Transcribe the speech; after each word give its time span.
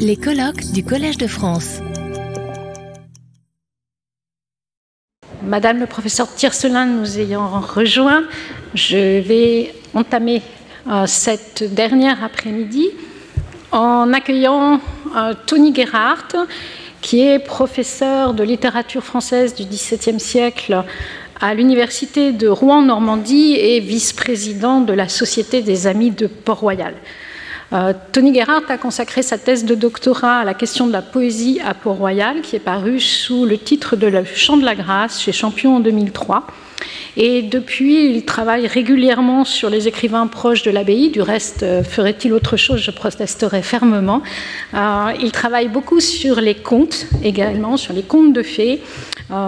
Les 0.00 0.16
colloques 0.16 0.72
du 0.72 0.82
Collège 0.82 1.18
de 1.18 1.28
France. 1.28 1.78
Madame 5.44 5.78
le 5.78 5.86
professeur 5.86 6.34
Tiercelin 6.34 6.86
nous 6.86 7.20
ayant 7.20 7.60
rejoint, 7.60 8.24
je 8.74 9.20
vais 9.20 9.72
entamer 9.94 10.42
euh, 10.88 11.06
cette 11.06 11.62
dernière 11.72 12.24
après-midi 12.24 12.90
en 13.70 14.12
accueillant 14.12 14.80
euh, 15.16 15.34
Tony 15.46 15.72
Gerhardt, 15.72 16.36
qui 17.00 17.20
est 17.20 17.38
professeur 17.38 18.34
de 18.34 18.42
littérature 18.42 19.04
française 19.04 19.54
du 19.54 19.64
XVIIe 19.64 20.18
siècle 20.18 20.84
à 21.40 21.54
l'université 21.54 22.32
de 22.32 22.48
Rouen-Normandie 22.48 23.54
et 23.54 23.78
vice-président 23.78 24.80
de 24.80 24.92
la 24.92 25.08
Société 25.08 25.62
des 25.62 25.86
Amis 25.86 26.10
de 26.10 26.26
Port-Royal. 26.26 26.94
Euh, 27.72 27.92
Tony 28.12 28.32
Gerhardt 28.32 28.64
a 28.68 28.78
consacré 28.78 29.22
sa 29.22 29.38
thèse 29.38 29.64
de 29.64 29.74
doctorat 29.74 30.38
à 30.38 30.44
la 30.44 30.54
question 30.54 30.86
de 30.86 30.92
la 30.92 31.02
poésie 31.02 31.60
à 31.64 31.74
Port-Royal, 31.74 32.40
qui 32.42 32.54
est 32.54 32.60
parue 32.60 33.00
sous 33.00 33.44
le 33.44 33.58
titre 33.58 33.96
de 33.96 34.06
Le 34.06 34.24
Chant 34.24 34.56
de 34.56 34.64
la 34.64 34.76
Grâce 34.76 35.20
chez 35.20 35.32
Champion 35.32 35.76
en 35.76 35.80
2003. 35.80 36.46
Et 37.16 37.42
depuis, 37.42 38.14
il 38.14 38.24
travaille 38.24 38.68
régulièrement 38.68 39.44
sur 39.44 39.68
les 39.68 39.88
écrivains 39.88 40.28
proches 40.28 40.62
de 40.62 40.70
l'abbaye. 40.70 41.10
Du 41.10 41.22
reste, 41.22 41.64
euh, 41.64 41.82
ferait-il 41.82 42.32
autre 42.32 42.56
chose? 42.56 42.80
Je 42.80 42.90
protesterais 42.92 43.62
fermement. 43.62 44.22
Euh, 44.74 45.12
il 45.20 45.32
travaille 45.32 45.68
beaucoup 45.68 45.98
sur 45.98 46.40
les 46.40 46.54
contes 46.54 47.06
également, 47.24 47.76
sur 47.76 47.94
les 47.94 48.02
contes 48.02 48.32
de 48.32 48.42
fées, 48.42 48.80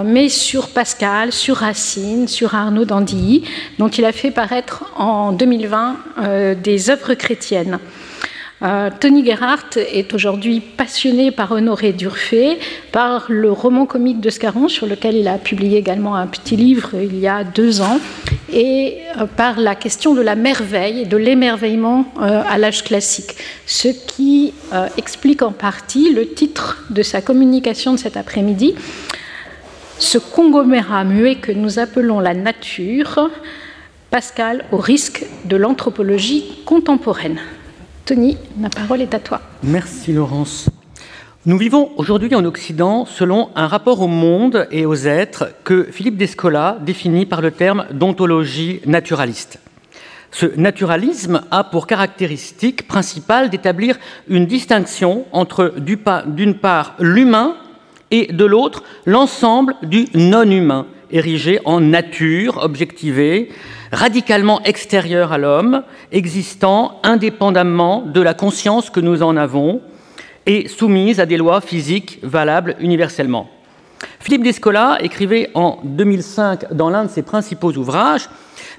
mais 0.04 0.28
sur 0.28 0.70
Pascal, 0.70 1.30
sur 1.30 1.58
Racine, 1.58 2.26
sur 2.26 2.56
Arnaud 2.56 2.84
d'Andilly, 2.84 3.44
dont 3.78 3.88
il 3.88 4.04
a 4.04 4.10
fait 4.10 4.32
paraître 4.32 4.84
en 4.96 5.30
2020 5.30 6.56
des 6.64 6.90
œuvres 6.90 7.14
chrétiennes. 7.14 7.78
Euh, 8.60 8.90
Tony 8.98 9.24
Gerhardt 9.24 9.76
est 9.76 10.12
aujourd'hui 10.14 10.60
passionné 10.60 11.30
par 11.30 11.52
Honoré 11.52 11.92
Durfé, 11.92 12.58
par 12.90 13.26
le 13.28 13.52
roman 13.52 13.86
comique 13.86 14.20
de 14.20 14.30
Scarron, 14.30 14.66
sur 14.66 14.86
lequel 14.86 15.14
il 15.14 15.28
a 15.28 15.38
publié 15.38 15.78
également 15.78 16.16
un 16.16 16.26
petit 16.26 16.56
livre 16.56 16.90
il 16.94 17.16
y 17.20 17.28
a 17.28 17.44
deux 17.44 17.80
ans, 17.80 18.00
et 18.52 18.98
euh, 19.16 19.26
par 19.26 19.60
la 19.60 19.76
question 19.76 20.12
de 20.12 20.22
la 20.22 20.34
merveille 20.34 21.02
et 21.02 21.06
de 21.06 21.16
l'émerveillement 21.16 22.06
euh, 22.20 22.42
à 22.48 22.58
l'âge 22.58 22.82
classique, 22.82 23.36
ce 23.66 23.88
qui 23.88 24.52
explique 24.96 25.42
en 25.42 25.52
partie 25.52 26.12
le 26.12 26.28
titre 26.28 26.84
de 26.90 27.02
sa 27.02 27.22
communication 27.22 27.92
de 27.92 27.98
cet 27.98 28.16
après-midi, 28.16 28.74
ce 29.98 30.18
conglomérat 30.18 31.04
muet 31.04 31.36
que 31.36 31.52
nous 31.52 31.78
appelons 31.78 32.20
la 32.20 32.34
nature, 32.34 33.30
Pascal 34.10 34.64
au 34.72 34.78
risque 34.78 35.24
de 35.44 35.56
l'anthropologie 35.56 36.44
contemporaine. 36.64 37.38
Tony, 38.08 38.38
la 38.58 38.70
parole 38.70 39.02
est 39.02 39.12
à 39.12 39.18
toi. 39.18 39.42
Merci 39.62 40.14
Laurence. 40.14 40.70
Nous 41.44 41.58
vivons 41.58 41.90
aujourd'hui 41.98 42.34
en 42.34 42.42
Occident 42.46 43.04
selon 43.04 43.50
un 43.54 43.66
rapport 43.66 44.00
au 44.00 44.06
monde 44.06 44.66
et 44.70 44.86
aux 44.86 44.94
êtres 44.94 45.50
que 45.62 45.84
Philippe 45.92 46.16
Descola 46.16 46.78
définit 46.80 47.26
par 47.26 47.42
le 47.42 47.50
terme 47.50 47.84
d'ontologie 47.92 48.80
naturaliste. 48.86 49.58
Ce 50.30 50.46
naturalisme 50.58 51.42
a 51.50 51.64
pour 51.64 51.86
caractéristique 51.86 52.88
principale 52.88 53.50
d'établir 53.50 53.98
une 54.26 54.46
distinction 54.46 55.26
entre 55.32 55.74
d'une 55.76 56.54
part 56.54 56.94
l'humain 56.98 57.56
et 58.10 58.32
de 58.32 58.44
l'autre 58.46 58.84
l'ensemble 59.04 59.74
du 59.82 60.06
non-humain, 60.14 60.86
érigé 61.10 61.60
en 61.64 61.80
nature 61.80 62.58
objectivée, 62.62 63.50
radicalement 63.92 64.62
extérieure 64.64 65.32
à 65.32 65.38
l'homme, 65.38 65.82
existant 66.12 67.00
indépendamment 67.02 68.02
de 68.02 68.20
la 68.20 68.34
conscience 68.34 68.90
que 68.90 69.00
nous 69.00 69.22
en 69.22 69.36
avons 69.36 69.80
et 70.46 70.68
soumise 70.68 71.20
à 71.20 71.26
des 71.26 71.36
lois 71.36 71.60
physiques 71.60 72.20
valables 72.22 72.76
universellement. 72.80 73.48
Philippe 74.20 74.44
Descola 74.44 74.98
écrivait 75.00 75.50
en 75.54 75.78
2005 75.84 76.72
dans 76.72 76.90
l'un 76.90 77.04
de 77.04 77.10
ses 77.10 77.22
principaux 77.22 77.72
ouvrages 77.72 78.28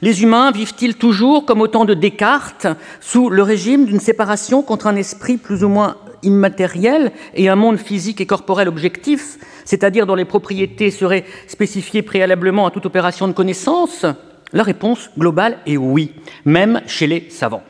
Les 0.01 0.23
humains 0.23 0.51
vivent-ils 0.51 0.95
toujours 0.95 1.45
comme 1.45 1.61
autant 1.61 1.85
de 1.85 1.93
Descartes 1.93 2.67
sous 3.01 3.29
le 3.29 3.43
régime 3.43 3.85
d'une 3.85 3.99
séparation 3.99 4.61
contre 4.61 4.87
un 4.87 4.95
esprit 4.95 5.37
plus 5.37 5.63
ou 5.63 5.69
moins 5.69 5.97
immatériel 6.23 7.11
et 7.33 7.49
un 7.49 7.55
monde 7.55 7.77
physique 7.77 8.21
et 8.21 8.25
corporel 8.25 8.67
objectif, 8.67 9.37
c'est-à-dire 9.65 10.05
dont 10.05 10.15
les 10.15 10.25
propriétés 10.25 10.91
seraient 10.91 11.25
spécifiées 11.47 12.01
préalablement 12.01 12.67
à 12.67 12.71
toute 12.71 12.85
opération 12.85 13.27
de 13.27 13.33
connaissance 13.33 14.05
la 14.53 14.63
réponse 14.63 15.09
globale 15.17 15.59
est 15.65 15.77
oui, 15.77 16.11
même 16.45 16.81
chez 16.87 17.07
les 17.07 17.29
savants. 17.29 17.63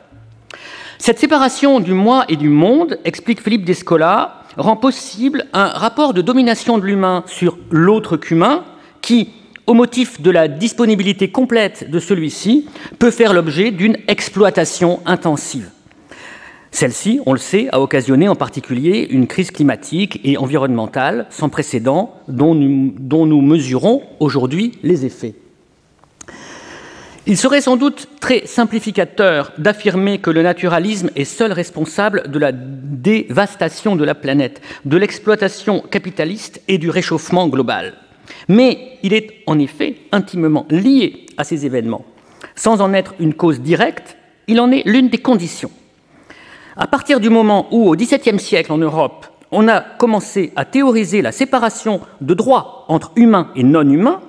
Cette 0.98 1.18
séparation 1.18 1.80
du 1.80 1.92
moi 1.92 2.24
et 2.28 2.36
du 2.36 2.48
monde, 2.48 2.98
explique 3.04 3.42
Philippe 3.42 3.64
Descola, 3.64 4.42
rend 4.56 4.76
possible 4.76 5.46
un 5.52 5.66
rapport 5.66 6.12
de 6.12 6.22
domination 6.22 6.78
de 6.78 6.84
l'humain 6.84 7.24
sur 7.26 7.58
l'autre 7.70 8.16
qu'humain 8.16 8.64
qui, 9.00 9.30
au 9.66 9.74
motif 9.74 10.20
de 10.20 10.30
la 10.30 10.48
disponibilité 10.48 11.30
complète 11.30 11.90
de 11.90 11.98
celui-ci, 11.98 12.66
peut 12.98 13.10
faire 13.10 13.32
l'objet 13.32 13.70
d'une 13.70 13.96
exploitation 14.08 15.00
intensive. 15.06 15.70
Celle-ci, 16.72 17.20
on 17.26 17.32
le 17.32 17.38
sait, 17.38 17.68
a 17.72 17.80
occasionné 17.80 18.28
en 18.28 18.36
particulier 18.36 19.08
une 19.10 19.26
crise 19.26 19.50
climatique 19.50 20.20
et 20.24 20.36
environnementale 20.36 21.26
sans 21.30 21.48
précédent 21.48 22.14
dont 22.28 22.54
nous, 22.54 22.94
dont 22.98 23.26
nous 23.26 23.40
mesurons 23.40 24.02
aujourd'hui 24.20 24.78
les 24.82 25.04
effets. 25.04 25.34
Il 27.26 27.36
serait 27.36 27.60
sans 27.60 27.76
doute 27.76 28.08
très 28.20 28.46
simplificateur 28.46 29.52
d'affirmer 29.58 30.18
que 30.18 30.30
le 30.30 30.42
naturalisme 30.42 31.10
est 31.16 31.24
seul 31.24 31.52
responsable 31.52 32.30
de 32.30 32.38
la 32.38 32.50
dévastation 32.52 33.94
de 33.94 34.04
la 34.04 34.14
planète, 34.14 34.62
de 34.84 34.96
l'exploitation 34.96 35.80
capitaliste 35.80 36.62
et 36.66 36.78
du 36.78 36.88
réchauffement 36.88 37.48
global. 37.48 37.94
Mais 38.48 38.98
il 39.02 39.12
est 39.12 39.42
en 39.46 39.58
effet 39.58 39.96
intimement 40.12 40.66
lié 40.70 41.26
à 41.36 41.44
ces 41.44 41.66
événements. 41.66 42.04
Sans 42.54 42.80
en 42.80 42.94
être 42.94 43.14
une 43.20 43.34
cause 43.34 43.60
directe, 43.60 44.16
il 44.46 44.60
en 44.60 44.70
est 44.72 44.82
l'une 44.86 45.08
des 45.08 45.18
conditions. 45.18 45.70
À 46.76 46.86
partir 46.86 47.20
du 47.20 47.30
moment 47.30 47.66
où, 47.72 47.88
au 47.88 47.96
XVIIe 47.96 48.38
siècle 48.38 48.72
en 48.72 48.78
Europe, 48.78 49.26
on 49.50 49.66
a 49.68 49.80
commencé 49.80 50.52
à 50.54 50.64
théoriser 50.64 51.22
la 51.22 51.32
séparation 51.32 52.00
de 52.20 52.34
droits 52.34 52.84
entre 52.88 53.10
humains 53.16 53.50
et 53.56 53.64
non 53.64 53.88
humains, 53.88 54.20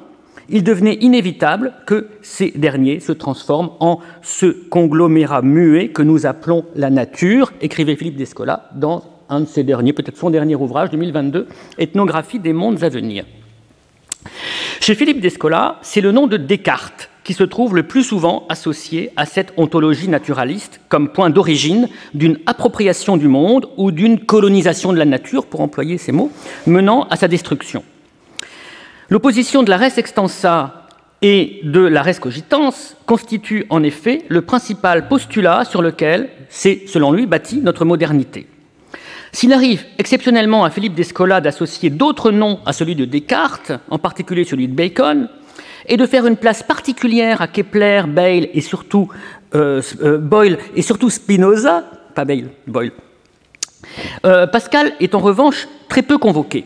il 0.49 0.63
devenait 0.63 0.95
inévitable 0.95 1.73
que 1.85 2.09
ces 2.21 2.51
derniers 2.51 2.99
se 2.99 3.11
transforment 3.11 3.71
en 3.79 3.99
ce 4.21 4.47
conglomérat 4.47 5.41
muet 5.41 5.89
que 5.89 6.01
nous 6.01 6.25
appelons 6.25 6.65
la 6.75 6.89
nature, 6.89 7.53
écrivait 7.61 7.95
Philippe 7.95 8.17
Descola 8.17 8.69
dans 8.75 9.03
un 9.29 9.41
de 9.41 9.45
ses 9.45 9.63
derniers, 9.63 9.93
peut-être 9.93 10.17
son 10.17 10.29
dernier 10.29 10.55
ouvrage, 10.55 10.89
2022, 10.89 11.47
Ethnographie 11.77 12.39
des 12.39 12.53
mondes 12.53 12.83
à 12.83 12.89
venir. 12.89 13.23
Chez 14.81 14.95
Philippe 14.95 15.21
Descola, 15.21 15.77
c'est 15.83 16.01
le 16.01 16.11
nom 16.11 16.27
de 16.27 16.37
Descartes 16.37 17.10
qui 17.23 17.33
se 17.33 17.43
trouve 17.43 17.75
le 17.75 17.83
plus 17.83 18.03
souvent 18.03 18.45
associé 18.49 19.11
à 19.15 19.25
cette 19.25 19.53
ontologie 19.57 20.07
naturaliste 20.07 20.81
comme 20.89 21.09
point 21.09 21.29
d'origine 21.29 21.87
d'une 22.13 22.39
appropriation 22.45 23.17
du 23.17 23.27
monde 23.27 23.67
ou 23.77 23.91
d'une 23.91 24.19
colonisation 24.19 24.91
de 24.93 24.97
la 24.97 25.05
nature, 25.05 25.45
pour 25.45 25.61
employer 25.61 25.97
ces 25.97 26.11
mots, 26.11 26.31
menant 26.65 27.03
à 27.09 27.15
sa 27.15 27.27
destruction. 27.27 27.83
L'opposition 29.09 29.61
de 29.63 29.69
la 29.69 29.77
res 29.77 29.97
extensa 29.97 30.87
et 31.21 31.59
de 31.63 31.81
la 31.81 32.01
res 32.01 32.19
cogitans 32.19 32.95
constitue 33.05 33.65
en 33.69 33.83
effet 33.83 34.23
le 34.29 34.41
principal 34.41 35.07
postulat 35.07 35.65
sur 35.65 35.81
lequel 35.81 36.29
s'est, 36.49 36.83
selon 36.87 37.11
lui, 37.11 37.27
bâtie 37.27 37.61
notre 37.61 37.85
modernité. 37.85 38.47
S'il 39.33 39.53
arrive 39.53 39.85
exceptionnellement 39.97 40.65
à 40.65 40.69
Philippe 40.69 40.95
Descola 40.95 41.39
d'associer 41.39 41.89
d'autres 41.89 42.31
noms 42.31 42.59
à 42.65 42.73
celui 42.73 42.95
de 42.95 43.05
Descartes, 43.05 43.71
en 43.89 43.97
particulier 43.97 44.43
celui 44.43 44.67
de 44.67 44.73
Bacon, 44.73 45.29
et 45.87 45.97
de 45.97 46.05
faire 46.05 46.25
une 46.25 46.37
place 46.37 46.63
particulière 46.63 47.41
à 47.41 47.47
Kepler, 47.47 48.03
Bayle 48.07 48.49
et 48.53 48.61
surtout 48.61 49.09
euh, 49.55 49.81
euh, 50.01 50.17
Boyle 50.17 50.57
et 50.75 50.81
surtout 50.81 51.09
Spinoza, 51.09 51.83
pas 52.15 52.25
Bayle, 52.25 52.49
Boyle, 52.67 52.91
euh, 54.25 54.47
Pascal 54.47 54.93
est 54.99 55.15
en 55.15 55.19
revanche 55.19 55.67
très 55.89 56.01
peu 56.01 56.17
convoqué. 56.17 56.65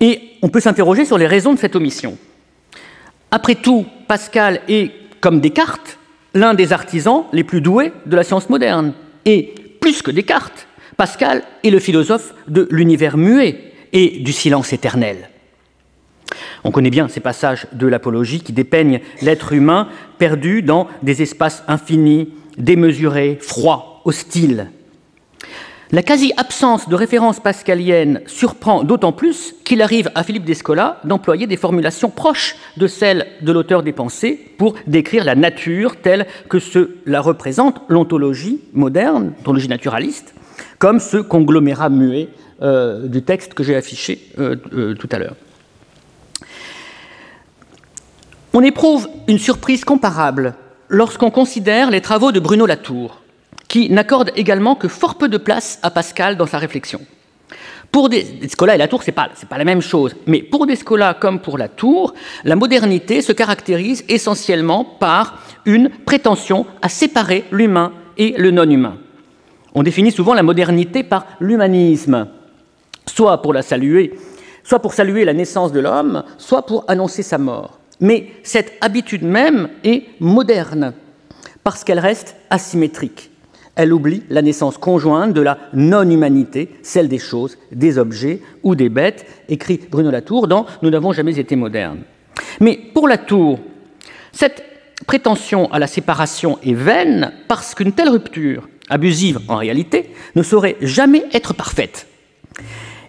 Et 0.00 0.20
on 0.42 0.48
peut 0.48 0.60
s'interroger 0.60 1.04
sur 1.04 1.18
les 1.18 1.26
raisons 1.26 1.54
de 1.54 1.58
cette 1.58 1.76
omission. 1.76 2.18
Après 3.30 3.54
tout, 3.54 3.86
Pascal 4.08 4.60
est, 4.68 4.90
comme 5.20 5.40
Descartes, 5.40 5.98
l'un 6.34 6.54
des 6.54 6.72
artisans 6.72 7.24
les 7.32 7.44
plus 7.44 7.60
doués 7.60 7.92
de 8.06 8.16
la 8.16 8.24
science 8.24 8.48
moderne. 8.48 8.94
Et 9.24 9.54
plus 9.80 10.02
que 10.02 10.10
Descartes, 10.10 10.66
Pascal 10.96 11.42
est 11.62 11.70
le 11.70 11.78
philosophe 11.78 12.34
de 12.48 12.66
l'univers 12.70 13.16
muet 13.16 13.72
et 13.92 14.20
du 14.20 14.32
silence 14.32 14.72
éternel. 14.72 15.29
On 16.64 16.70
connaît 16.70 16.90
bien 16.90 17.08
ces 17.08 17.20
passages 17.20 17.66
de 17.72 17.86
l'Apologie 17.86 18.40
qui 18.40 18.52
dépeignent 18.52 19.00
l'être 19.22 19.52
humain 19.52 19.88
perdu 20.18 20.62
dans 20.62 20.88
des 21.02 21.22
espaces 21.22 21.64
infinis, 21.68 22.28
démesurés, 22.58 23.38
froids, 23.40 24.00
hostiles. 24.04 24.70
La 25.92 26.04
quasi-absence 26.04 26.88
de 26.88 26.94
références 26.94 27.40
pascaliennes 27.40 28.20
surprend 28.26 28.84
d'autant 28.84 29.10
plus 29.10 29.56
qu'il 29.64 29.82
arrive 29.82 30.08
à 30.14 30.22
Philippe 30.22 30.44
Descola 30.44 31.00
d'employer 31.02 31.48
des 31.48 31.56
formulations 31.56 32.10
proches 32.10 32.54
de 32.76 32.86
celles 32.86 33.26
de 33.42 33.50
l'auteur 33.50 33.82
des 33.82 33.92
pensées 33.92 34.38
pour 34.56 34.76
décrire 34.86 35.24
la 35.24 35.34
nature 35.34 35.96
telle 35.96 36.28
que 36.48 36.60
se 36.60 36.90
la 37.06 37.20
représente 37.20 37.80
l'ontologie 37.88 38.60
moderne, 38.72 39.32
l'ontologie 39.38 39.66
naturaliste, 39.66 40.32
comme 40.78 41.00
ce 41.00 41.16
conglomérat 41.16 41.88
muet 41.88 42.28
euh, 42.62 43.08
du 43.08 43.22
texte 43.22 43.54
que 43.54 43.64
j'ai 43.64 43.74
affiché 43.74 44.20
euh, 44.38 44.54
euh, 44.72 44.94
tout 44.94 45.08
à 45.10 45.18
l'heure. 45.18 45.34
On 48.52 48.62
éprouve 48.62 49.08
une 49.28 49.38
surprise 49.38 49.84
comparable 49.84 50.54
lorsqu'on 50.88 51.30
considère 51.30 51.88
les 51.88 52.00
travaux 52.00 52.32
de 52.32 52.40
Bruno 52.40 52.66
Latour, 52.66 53.20
qui 53.68 53.90
n'accorde 53.90 54.32
également 54.34 54.74
que 54.74 54.88
fort 54.88 55.18
peu 55.18 55.28
de 55.28 55.36
place 55.36 55.78
à 55.84 55.90
Pascal 55.90 56.36
dans 56.36 56.48
sa 56.48 56.58
réflexion. 56.58 57.00
Pour 57.92 58.08
Descola 58.08 58.74
et 58.74 58.78
Latour, 58.78 59.04
ce 59.04 59.10
n'est 59.10 59.14
pas, 59.14 59.28
pas 59.48 59.58
la 59.58 59.64
même 59.64 59.80
chose, 59.80 60.16
mais 60.26 60.42
pour 60.42 60.66
Descola 60.66 61.14
comme 61.14 61.38
pour 61.38 61.58
Latour, 61.58 62.14
la 62.42 62.56
modernité 62.56 63.22
se 63.22 63.30
caractérise 63.30 64.04
essentiellement 64.08 64.84
par 64.84 65.38
une 65.64 65.88
prétention 65.88 66.66
à 66.82 66.88
séparer 66.88 67.44
l'humain 67.52 67.92
et 68.16 68.34
le 68.36 68.50
non-humain. 68.50 68.96
On 69.76 69.84
définit 69.84 70.10
souvent 70.10 70.34
la 70.34 70.42
modernité 70.42 71.04
par 71.04 71.24
l'humanisme, 71.38 72.26
soit 73.06 73.42
pour 73.42 73.52
la 73.52 73.62
saluer, 73.62 74.18
soit 74.64 74.80
pour 74.80 74.92
saluer 74.92 75.24
la 75.24 75.34
naissance 75.34 75.70
de 75.70 75.78
l'homme, 75.78 76.24
soit 76.36 76.66
pour 76.66 76.84
annoncer 76.88 77.22
sa 77.22 77.38
mort. 77.38 77.79
Mais 78.00 78.28
cette 78.42 78.72
habitude 78.80 79.22
même 79.22 79.68
est 79.84 80.04
moderne, 80.20 80.94
parce 81.64 81.84
qu'elle 81.84 81.98
reste 81.98 82.36
asymétrique. 82.48 83.30
Elle 83.76 83.92
oublie 83.92 84.24
la 84.28 84.42
naissance 84.42 84.78
conjointe 84.78 85.32
de 85.32 85.40
la 85.40 85.58
non-humanité, 85.72 86.68
celle 86.82 87.08
des 87.08 87.18
choses, 87.18 87.56
des 87.72 87.98
objets 87.98 88.40
ou 88.62 88.74
des 88.74 88.88
bêtes, 88.88 89.24
écrit 89.48 89.80
Bruno 89.90 90.10
Latour 90.10 90.48
dans 90.48 90.66
Nous 90.82 90.90
n'avons 90.90 91.12
jamais 91.12 91.38
été 91.38 91.56
modernes. 91.56 92.00
Mais 92.60 92.78
pour 92.92 93.08
Latour, 93.08 93.60
cette 94.32 94.64
prétention 95.06 95.72
à 95.72 95.78
la 95.78 95.86
séparation 95.86 96.58
est 96.62 96.74
vaine 96.74 97.32
parce 97.48 97.74
qu'une 97.74 97.92
telle 97.92 98.10
rupture, 98.10 98.68
abusive 98.88 99.40
en 99.48 99.56
réalité, 99.56 100.10
ne 100.34 100.42
saurait 100.42 100.76
jamais 100.82 101.24
être 101.32 101.54
parfaite. 101.54 102.06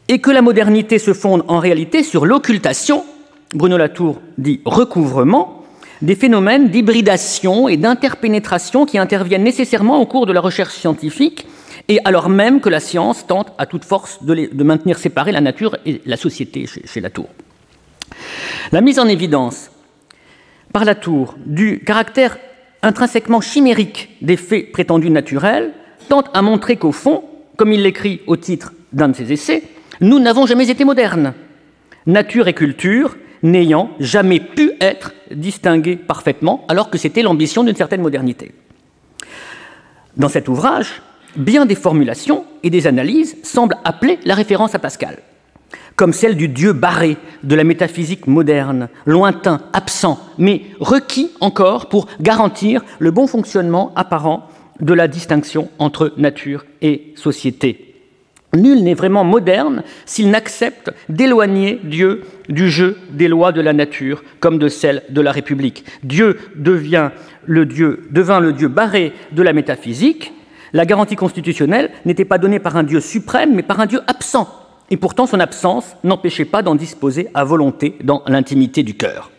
Et 0.08 0.20
que 0.20 0.32
la 0.32 0.42
modernité 0.42 1.00
se 1.00 1.14
fonde 1.14 1.44
en 1.48 1.60
réalité 1.60 2.04
sur 2.04 2.26
l'occultation, 2.26 3.04
Bruno 3.54 3.78
Latour 3.78 4.22
dit 4.38 4.62
recouvrement, 4.66 5.64
des 6.02 6.16
phénomènes 6.16 6.70
d'hybridation 6.70 7.68
et 7.68 7.78
d'interpénétration 7.78 8.86
qui 8.86 8.98
interviennent 8.98 9.44
nécessairement 9.44 10.00
au 10.00 10.06
cours 10.06 10.26
de 10.26 10.34
la 10.34 10.40
recherche 10.40 10.74
scientifique, 10.74 11.46
et 11.88 12.00
alors 12.06 12.30
même 12.30 12.62
que 12.62 12.70
la 12.70 12.80
science 12.80 13.28
tente 13.28 13.52
à 13.58 13.66
toute 13.66 13.84
force 13.84 14.24
de, 14.24 14.64
maintenir 14.64 14.98
séparées 14.98 15.32
la 15.32 15.42
nature 15.42 15.78
et 15.86 16.02
la 16.06 16.18
société 16.18 16.66
chez, 16.66 16.84
chez 16.86 17.02
Latour. 17.02 17.28
La 18.72 18.82
mise 18.82 19.00
en 19.00 19.08
évidence 19.08 19.70
par 20.72 20.86
Latour 20.86 21.36
du 21.46 21.84
caractère 21.84 22.38
intrinsèquement 22.82 23.42
chimérique 23.42 24.10
des 24.22 24.38
faits 24.38 24.72
prétendus 24.72 25.10
naturels 25.10 25.74
tente 26.10 26.30
à 26.34 26.42
montrer 26.42 26.78
qu'au 26.78 26.92
fond, 26.92 27.24
comme 27.58 27.74
il 27.74 27.84
l'écrit 27.84 28.22
au 28.28 28.38
titre 28.38 28.74
d'un 28.94 29.10
de 29.10 29.16
ses 29.16 29.32
essais, 29.32 29.64
nous 30.00 30.20
n'avons 30.20 30.46
jamais 30.46 30.70
été 30.70 30.84
modernes. 30.84 31.34
Nature 32.08 32.48
et 32.48 32.54
culture 32.54 33.16
n'ayant 33.44 33.92
jamais 34.00 34.40
pu 34.40 34.74
être 34.80 35.14
distinguées 35.32 35.96
parfaitement, 35.96 36.66
alors 36.68 36.90
que 36.90 36.98
c'était 36.98 37.24
l'ambition 37.24 37.64
d'une 37.64 37.76
certaine 37.76 38.02
modernité. 38.02 38.54
Dans 40.18 40.30
cet 40.30 40.48
ouvrage, 40.48 41.02
bien 41.36 41.66
des 41.66 41.76
formulations 41.76 42.46
et 42.64 42.70
des 42.70 42.88
analyses 42.88 43.38
semblent 43.44 43.78
appeler 43.84 44.20
la 44.26 44.36
référence 44.36 44.76
à 44.76 44.80
Pascal 44.80 45.18
comme 45.96 46.14
celle 46.14 46.36
du 46.36 46.48
Dieu 46.48 46.74
barré 46.74 47.16
de 47.44 47.54
la 47.54 47.64
métaphysique 47.64 48.26
moderne, 48.26 48.90
lointain, 49.06 49.62
absent, 49.72 50.20
mais 50.40 50.64
requis 50.80 51.30
encore 51.42 51.90
pour 51.90 52.08
garantir 52.20 52.84
le 52.98 53.12
bon 53.12 53.28
fonctionnement 53.28 53.92
apparent 53.96 54.48
de 54.80 54.94
la 54.96 55.08
distinction 55.08 55.70
entre 55.78 56.14
nature 56.18 56.66
et 56.82 57.14
société. 57.16 57.91
Nul 58.54 58.84
n'est 58.84 58.94
vraiment 58.94 59.24
moderne 59.24 59.84
s'il 60.06 60.30
n'accepte 60.30 60.92
d'éloigner 61.08 61.80
Dieu 61.84 62.24
du 62.50 62.70
jeu 62.70 62.98
des 63.12 63.30
lois 63.30 63.54
de 63.54 63.62
la 63.62 63.72
nature 63.72 64.24
comme 64.42 64.60
de 64.60 64.68
celles 64.68 65.04
de 65.10 65.22
la 65.22 65.32
République. 65.32 65.86
Dieu 66.04 66.38
Dieu, 66.56 68.08
devint 68.12 68.40
le 68.40 68.52
Dieu 68.54 68.68
barré 68.68 69.14
de 69.32 69.42
la 69.42 69.54
métaphysique. 69.54 70.34
La 70.74 70.86
garantie 70.86 71.16
constitutionnelle 71.16 71.92
n'était 72.06 72.26
pas 72.26 72.38
donnée 72.38 72.60
par 72.60 72.76
un 72.76 72.84
Dieu 72.84 73.00
suprême, 73.00 73.56
mais 73.56 73.64
par 73.64 73.80
un 73.80 73.86
Dieu 73.86 74.02
absent, 74.08 74.50
et 74.90 74.98
pourtant 74.98 75.26
son 75.26 75.40
absence 75.40 75.96
n'empêchait 76.04 76.46
pas 76.46 76.62
d'en 76.62 76.76
disposer 76.76 77.30
à 77.34 77.44
volonté 77.44 77.98
dans 78.04 78.24
l'intimité 78.28 78.84
du 78.84 78.96
cœur. 78.96 79.32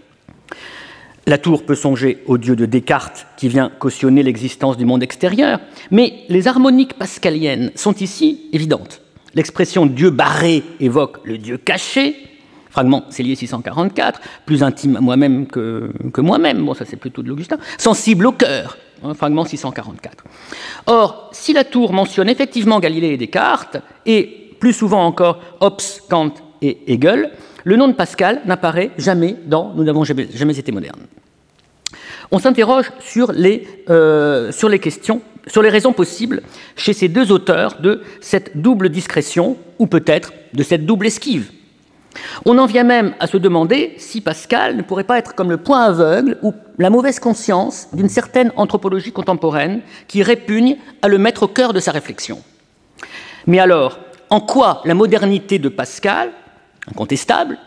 La 1.26 1.38
tour 1.38 1.64
peut 1.64 1.76
songer 1.76 2.22
au 2.26 2.36
dieu 2.36 2.56
de 2.56 2.66
Descartes 2.66 3.28
qui 3.36 3.48
vient 3.48 3.70
cautionner 3.78 4.22
l'existence 4.22 4.76
du 4.76 4.84
monde 4.84 5.04
extérieur, 5.04 5.60
mais 5.90 6.14
les 6.28 6.48
harmoniques 6.48 6.94
pascaliennes 6.94 7.70
sont 7.76 7.94
ici 7.94 8.48
évidentes. 8.52 9.01
L'expression 9.34 9.86
Dieu 9.86 10.10
barré 10.10 10.62
évoque 10.80 11.18
le 11.24 11.38
Dieu 11.38 11.56
caché, 11.58 12.16
fragment 12.70 13.04
lié 13.18 13.34
644, 13.34 14.20
plus 14.46 14.62
intime 14.62 14.96
à 14.96 15.00
moi-même 15.00 15.46
que, 15.46 15.90
moi-même, 16.18 16.64
bon 16.64 16.74
ça 16.74 16.84
c'est 16.84 16.96
plutôt 16.96 17.22
de 17.22 17.28
l'Augustin, 17.28 17.58
sensible 17.78 18.26
au 18.26 18.32
cœur, 18.32 18.76
hein, 19.04 19.14
fragment 19.14 19.44
644. 19.44 20.24
Or, 20.86 21.30
si 21.32 21.52
la 21.52 21.64
tour 21.64 21.92
mentionne 21.92 22.28
effectivement 22.28 22.80
Galilée 22.80 23.08
et 23.08 23.16
Descartes, 23.16 23.78
et 24.06 24.56
plus 24.58 24.72
souvent 24.72 25.04
encore 25.04 25.40
Hobbes, 25.60 25.80
Kant 26.08 26.34
et 26.60 26.78
Hegel, 26.86 27.30
le 27.64 27.76
nom 27.76 27.88
de 27.88 27.94
Pascal 27.94 28.42
n'apparaît 28.44 28.90
jamais 28.98 29.36
dans 29.46 29.72
Nous 29.74 29.84
n'avons 29.84 30.04
jamais, 30.04 30.58
été 30.58 30.72
modernes. 30.72 31.06
On 32.30 32.38
s'interroge 32.38 32.90
sur, 33.00 33.32
euh, 33.90 34.52
sur 34.52 34.68
les 34.68 34.78
questions, 34.78 35.20
sur 35.46 35.62
les 35.62 35.68
raisons 35.68 35.92
possibles 35.92 36.42
chez 36.76 36.92
ces 36.92 37.08
deux 37.08 37.32
auteurs 37.32 37.80
de 37.80 38.02
cette 38.20 38.60
double 38.60 38.88
discrétion, 38.88 39.56
ou 39.78 39.86
peut-être 39.86 40.32
de 40.52 40.62
cette 40.62 40.86
double 40.86 41.06
esquive. 41.06 41.50
On 42.44 42.58
en 42.58 42.66
vient 42.66 42.84
même 42.84 43.14
à 43.20 43.26
se 43.26 43.36
demander 43.36 43.94
si 43.96 44.20
Pascal 44.20 44.76
ne 44.76 44.82
pourrait 44.82 45.04
pas 45.04 45.18
être 45.18 45.34
comme 45.34 45.50
le 45.50 45.56
point 45.56 45.82
aveugle 45.82 46.38
ou 46.42 46.54
la 46.78 46.90
mauvaise 46.90 47.18
conscience 47.18 47.88
d'une 47.92 48.08
certaine 48.08 48.52
anthropologie 48.56 49.12
contemporaine 49.12 49.80
qui 50.08 50.22
répugne 50.22 50.76
à 51.00 51.08
le 51.08 51.18
mettre 51.18 51.44
au 51.44 51.48
cœur 51.48 51.72
de 51.72 51.80
sa 51.80 51.92
réflexion. 51.92 52.42
Mais 53.46 53.58
alors, 53.58 53.98
en 54.30 54.40
quoi 54.40 54.82
la 54.84 54.94
modernité 54.94 55.58
de 55.58 55.68
Pascal, 55.68 56.30
incontestable, 56.88 57.58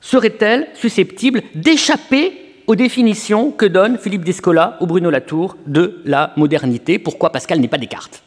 serait-elle 0.00 0.68
susceptible 0.74 1.42
d'échapper 1.54 2.49
aux 2.70 2.76
définitions 2.76 3.50
que 3.50 3.66
donne 3.66 3.98
Philippe 3.98 4.22
Descola 4.22 4.76
ou 4.80 4.86
Bruno 4.86 5.10
Latour 5.10 5.56
de 5.66 6.00
la 6.04 6.32
modernité 6.36 7.00
Pourquoi 7.00 7.32
Pascal 7.32 7.58
n'est 7.58 7.66
pas 7.66 7.78
Descartes? 7.78 8.22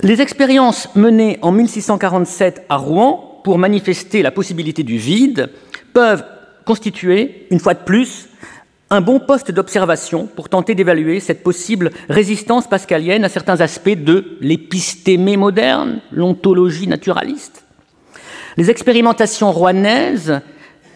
Les 0.00 0.20
expériences 0.20 0.88
menées 0.96 1.38
en 1.42 1.52
1647 1.52 2.64
à 2.68 2.78
Rouen 2.78 3.40
pour 3.44 3.58
manifester 3.58 4.22
la 4.22 4.32
possibilité 4.32 4.82
du 4.82 4.98
vide 4.98 5.50
peuvent 5.92 6.24
constituer, 6.64 7.46
une 7.52 7.60
fois 7.60 7.74
de 7.74 7.84
plus, 7.84 8.28
un 8.90 9.00
bon 9.00 9.20
poste 9.20 9.52
d'observation 9.52 10.26
pour 10.26 10.48
tenter 10.48 10.74
d'évaluer 10.74 11.20
cette 11.20 11.44
possible 11.44 11.92
résistance 12.08 12.66
pascalienne 12.66 13.22
à 13.22 13.28
certains 13.28 13.60
aspects 13.60 13.90
de 13.90 14.36
l'épistémé 14.40 15.36
moderne, 15.36 16.00
l'ontologie 16.10 16.88
naturaliste. 16.88 17.64
Les 18.56 18.68
expérimentations 18.68 19.52
rouennaises 19.52 20.40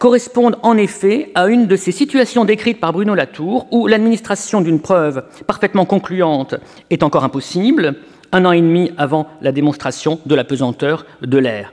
correspondent 0.01 0.57
en 0.63 0.77
effet 0.77 1.31
à 1.35 1.45
une 1.45 1.67
de 1.67 1.75
ces 1.75 1.91
situations 1.91 2.43
décrites 2.43 2.79
par 2.79 2.91
Bruno 2.91 3.13
Latour 3.13 3.67
où 3.69 3.85
l'administration 3.85 4.59
d'une 4.59 4.79
preuve 4.79 5.23
parfaitement 5.45 5.85
concluante 5.85 6.55
est 6.89 7.03
encore 7.03 7.23
impossible, 7.23 7.97
un 8.31 8.45
an 8.45 8.51
et 8.51 8.61
demi 8.61 8.91
avant 8.97 9.27
la 9.43 9.51
démonstration 9.51 10.19
de 10.25 10.33
la 10.33 10.43
pesanteur 10.43 11.05
de 11.21 11.37
l'air. 11.37 11.71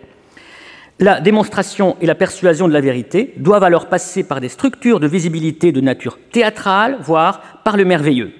La 0.98 1.22
démonstration 1.22 1.96
et 2.02 2.06
la 2.06 2.14
persuasion 2.14 2.68
de 2.68 2.74
la 2.74 2.82
vérité 2.82 3.32
doivent 3.38 3.64
alors 3.64 3.86
passer 3.86 4.24
par 4.24 4.42
des 4.42 4.50
structures 4.50 5.00
de 5.00 5.06
visibilité 5.06 5.72
de 5.72 5.80
nature 5.80 6.18
théâtrale, 6.30 6.98
voire 7.00 7.40
par 7.64 7.78
le 7.78 7.86
merveilleux. 7.86 8.32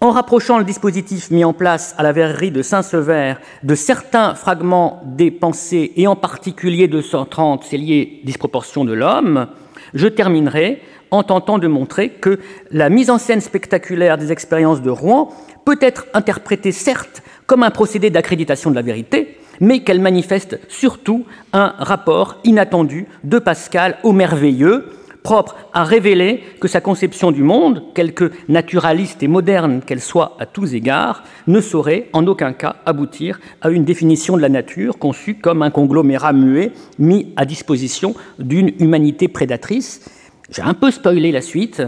En 0.00 0.12
rapprochant 0.12 0.58
le 0.58 0.64
dispositif 0.64 1.32
mis 1.32 1.44
en 1.44 1.52
place 1.52 1.92
à 1.98 2.04
la 2.04 2.12
verrerie 2.12 2.52
de 2.52 2.62
Saint-Sever 2.62 3.34
de 3.64 3.74
certains 3.74 4.36
fragments 4.36 5.02
des 5.04 5.32
pensées, 5.32 5.90
et 5.96 6.06
en 6.06 6.14
particulier 6.14 6.86
de 6.86 7.02
130 7.02 7.64
c'est 7.64 7.78
lié 7.78 8.20
disproportion 8.22 8.84
de 8.84 8.92
l'homme, 8.92 9.48
je 9.94 10.06
terminerai 10.06 10.80
en 11.10 11.24
tentant 11.24 11.58
de 11.58 11.66
montrer 11.66 12.10
que 12.10 12.38
la 12.70 12.90
mise 12.90 13.10
en 13.10 13.18
scène 13.18 13.40
spectaculaire 13.40 14.18
des 14.18 14.30
expériences 14.30 14.82
de 14.82 14.90
Rouen 14.90 15.30
peut 15.64 15.78
être 15.80 16.06
interprétée 16.14 16.70
certes 16.70 17.24
comme 17.46 17.64
un 17.64 17.70
procédé 17.70 18.08
d'accréditation 18.08 18.70
de 18.70 18.76
la 18.76 18.82
vérité, 18.82 19.36
mais 19.58 19.80
qu'elle 19.80 20.00
manifeste 20.00 20.60
surtout 20.68 21.24
un 21.52 21.74
rapport 21.76 22.38
inattendu 22.44 23.08
de 23.24 23.40
Pascal 23.40 23.96
au 24.04 24.12
merveilleux, 24.12 24.92
propre 25.22 25.56
à 25.72 25.84
révéler 25.84 26.42
que 26.60 26.68
sa 26.68 26.80
conception 26.80 27.30
du 27.30 27.42
monde, 27.42 27.82
quelque 27.94 28.32
naturaliste 28.48 29.22
et 29.22 29.28
moderne 29.28 29.80
qu'elle 29.84 30.00
soit 30.00 30.36
à 30.38 30.46
tous 30.46 30.74
égards, 30.74 31.22
ne 31.46 31.60
saurait 31.60 32.08
en 32.12 32.26
aucun 32.26 32.52
cas 32.52 32.76
aboutir 32.86 33.40
à 33.60 33.70
une 33.70 33.84
définition 33.84 34.36
de 34.36 34.42
la 34.42 34.48
nature 34.48 34.98
conçue 34.98 35.34
comme 35.34 35.62
un 35.62 35.70
conglomérat 35.70 36.32
muet 36.32 36.72
mis 36.98 37.32
à 37.36 37.44
disposition 37.44 38.14
d'une 38.38 38.72
humanité 38.78 39.28
prédatrice. 39.28 40.08
J'ai 40.50 40.62
un 40.62 40.74
peu 40.74 40.90
spoilé 40.90 41.30
la 41.32 41.42
suite, 41.42 41.82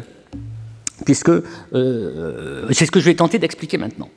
puisque 1.05 1.31
euh, 1.31 2.67
c'est 2.71 2.87
ce 2.87 2.91
que 2.91 3.01
je 3.01 3.07
vais 3.07 3.15
tenter 3.15 3.39
d'expliquer 3.39 3.79
maintenant. 3.79 4.09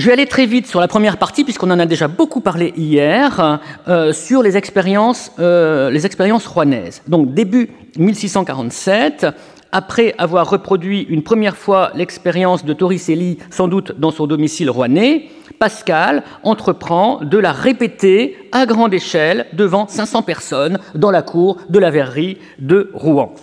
Je 0.00 0.06
vais 0.06 0.12
aller 0.12 0.24
très 0.24 0.46
vite 0.46 0.66
sur 0.66 0.80
la 0.80 0.88
première 0.88 1.18
partie, 1.18 1.44
puisqu'on 1.44 1.70
en 1.70 1.78
a 1.78 1.84
déjà 1.84 2.08
beaucoup 2.08 2.40
parlé 2.40 2.72
hier, 2.74 3.60
euh, 3.86 4.14
sur 4.14 4.42
les 4.42 4.56
expériences, 4.56 5.30
euh, 5.38 5.90
les 5.90 6.06
expériences 6.06 6.46
rouennaises. 6.46 7.02
Donc, 7.06 7.34
début 7.34 7.68
1647, 7.98 9.26
après 9.72 10.14
avoir 10.16 10.48
reproduit 10.48 11.02
une 11.02 11.22
première 11.22 11.54
fois 11.54 11.90
l'expérience 11.94 12.64
de 12.64 12.72
Torricelli, 12.72 13.36
sans 13.50 13.68
doute 13.68 13.92
dans 14.00 14.10
son 14.10 14.26
domicile 14.26 14.70
rouennais, 14.70 15.26
Pascal 15.58 16.22
entreprend 16.44 17.20
de 17.22 17.36
la 17.36 17.52
répéter 17.52 18.38
à 18.52 18.64
grande 18.64 18.94
échelle 18.94 19.48
devant 19.52 19.86
500 19.86 20.22
personnes 20.22 20.78
dans 20.94 21.10
la 21.10 21.20
cour 21.20 21.58
de 21.68 21.78
la 21.78 21.90
verrerie 21.90 22.38
de 22.58 22.90
Rouen. 22.94 23.34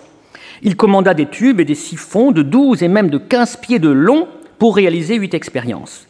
Il 0.64 0.76
commanda 0.76 1.14
des 1.14 1.28
tubes 1.28 1.60
et 1.60 1.66
des 1.66 1.76
siphons 1.76 2.32
de 2.32 2.42
12 2.42 2.82
et 2.82 2.88
même 2.88 3.12
de 3.12 3.20
15 3.20 3.58
pieds 3.58 3.78
de 3.78 3.90
long 3.90 4.28
pour 4.58 4.76
réaliser 4.76 5.18
huit 5.18 5.36
expériences. 5.36 6.07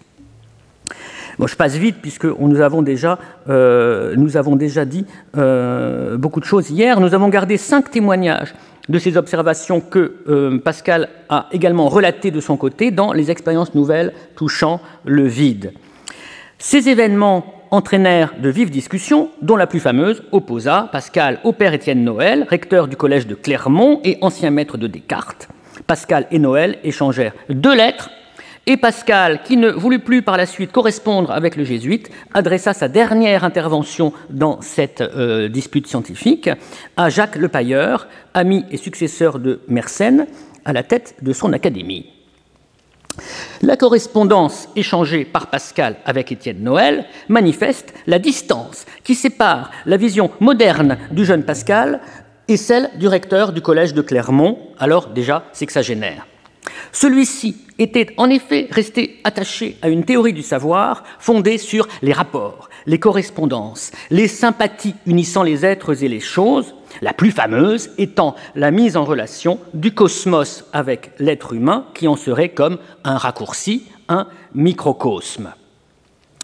Je 1.45 1.55
passe 1.55 1.75
vite 1.75 1.97
puisque 2.01 2.25
nous 2.25 2.61
avons 2.61 2.81
déjà, 2.81 3.19
euh, 3.49 4.15
nous 4.15 4.37
avons 4.37 4.55
déjà 4.55 4.85
dit 4.85 5.05
euh, 5.37 6.17
beaucoup 6.17 6.39
de 6.39 6.45
choses 6.45 6.71
hier. 6.71 6.99
Nous 6.99 7.13
avons 7.13 7.29
gardé 7.29 7.57
cinq 7.57 7.91
témoignages 7.91 8.55
de 8.89 8.99
ces 8.99 9.17
observations 9.17 9.81
que 9.81 10.15
euh, 10.27 10.57
Pascal 10.57 11.09
a 11.29 11.47
également 11.51 11.89
relatées 11.89 12.31
de 12.31 12.39
son 12.39 12.57
côté 12.57 12.89
dans 12.89 13.13
les 13.13 13.29
expériences 13.29 13.75
nouvelles 13.75 14.13
touchant 14.35 14.81
le 15.05 15.27
vide. 15.27 15.73
Ces 16.57 16.89
événements 16.89 17.53
entraînèrent 17.69 18.33
de 18.41 18.49
vives 18.49 18.71
discussions, 18.71 19.29
dont 19.41 19.57
la 19.57 19.67
plus 19.67 19.81
fameuse 19.81 20.23
opposa 20.31 20.89
Pascal 20.91 21.39
au 21.43 21.51
père 21.51 21.73
Étienne 21.73 22.03
Noël, 22.03 22.47
recteur 22.49 22.87
du 22.87 22.95
collège 22.95 23.27
de 23.27 23.35
Clermont 23.35 23.99
et 24.03 24.17
ancien 24.21 24.51
maître 24.51 24.77
de 24.77 24.87
Descartes. 24.87 25.49
Pascal 25.85 26.25
et 26.31 26.39
Noël 26.39 26.79
échangèrent 26.83 27.33
deux 27.49 27.75
lettres 27.75 28.09
et 28.67 28.75
Pascal, 28.75 29.41
qui 29.43 29.55
ne 29.55 29.69
voulut 29.69 29.99
plus 29.99 30.21
par 30.21 30.35
la 30.35 30.45
suite 30.45 30.73
correspondre 30.73 31.31
avec 31.31 31.55
le 31.55 31.63
jésuite, 31.63 32.09
adressa 32.33 32.73
sa 32.73 32.89
dernière 32.89 33.45
intervention 33.45 34.11
dans 34.29 34.61
cette 34.61 34.99
euh, 34.99 35.47
dispute 35.47 35.87
scientifique 35.87 36.49
à 36.97 37.09
Jacques 37.09 37.37
Le 37.37 37.47
Pailleur, 37.47 38.07
ami 38.33 38.65
et 38.69 38.77
successeur 38.77 39.39
de 39.39 39.61
Mersenne, 39.69 40.27
à 40.65 40.73
la 40.73 40.83
tête 40.83 41.15
de 41.21 41.31
son 41.31 41.53
académie. 41.53 42.07
La 43.61 43.77
correspondance 43.77 44.67
échangée 44.75 45.23
par 45.23 45.47
Pascal 45.49 45.95
avec 46.05 46.31
Étienne 46.31 46.61
Noël 46.61 47.05
manifeste 47.29 47.93
la 48.05 48.19
distance 48.19 48.85
qui 49.05 49.15
sépare 49.15 49.71
la 49.85 49.97
vision 49.97 50.29
moderne 50.41 50.97
du 51.11 51.25
jeune 51.25 51.43
Pascal 51.43 52.01
et 52.49 52.57
celle 52.57 52.91
du 52.99 53.07
recteur 53.07 53.53
du 53.53 53.61
collège 53.61 53.93
de 53.93 54.01
Clermont, 54.01 54.59
alors 54.77 55.07
déjà 55.07 55.45
sexagénaire. 55.53 56.27
Celui-ci 56.91 57.55
était 57.79 58.13
en 58.17 58.29
effet 58.29 58.67
resté 58.71 59.19
attaché 59.23 59.77
à 59.81 59.89
une 59.89 60.03
théorie 60.03 60.33
du 60.33 60.41
savoir 60.41 61.03
fondée 61.19 61.57
sur 61.57 61.87
les 62.01 62.13
rapports, 62.13 62.69
les 62.85 62.99
correspondances, 62.99 63.91
les 64.09 64.27
sympathies 64.27 64.95
unissant 65.05 65.43
les 65.43 65.65
êtres 65.65 66.03
et 66.03 66.07
les 66.07 66.19
choses, 66.19 66.73
la 67.01 67.13
plus 67.13 67.31
fameuse 67.31 67.91
étant 67.97 68.35
la 68.55 68.71
mise 68.71 68.97
en 68.97 69.05
relation 69.05 69.59
du 69.73 69.93
cosmos 69.93 70.65
avec 70.73 71.11
l'être 71.19 71.53
humain 71.53 71.85
qui 71.93 72.07
en 72.07 72.15
serait 72.15 72.49
comme 72.49 72.77
un 73.03 73.17
raccourci, 73.17 73.83
un 74.09 74.27
microcosme. 74.55 75.53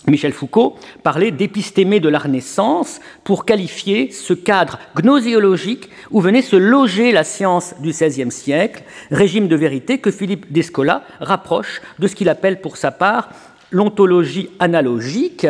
Michel 0.07 0.33
Foucault 0.33 0.75
parlait 1.01 1.31
d'épistémé 1.31 1.99
de 1.99 2.09
la 2.09 2.19
Renaissance 2.19 2.99
pour 3.23 3.45
qualifier 3.45 4.11
ce 4.11 4.33
cadre 4.33 4.79
gnoséologique 4.95 5.89
où 6.11 6.19
venait 6.19 6.41
se 6.41 6.55
loger 6.55 7.11
la 7.11 7.23
science 7.23 7.73
du 7.79 7.89
XVIe 7.89 8.31
siècle, 8.31 8.83
régime 9.11 9.47
de 9.47 9.55
vérité 9.55 9.99
que 9.99 10.11
Philippe 10.11 10.51
Descola 10.51 11.03
rapproche 11.19 11.81
de 11.99 12.07
ce 12.07 12.15
qu'il 12.15 12.29
appelle 12.29 12.59
pour 12.59 12.77
sa 12.77 12.91
part 12.91 13.29
l'ontologie 13.71 14.49
analogique. 14.59 15.47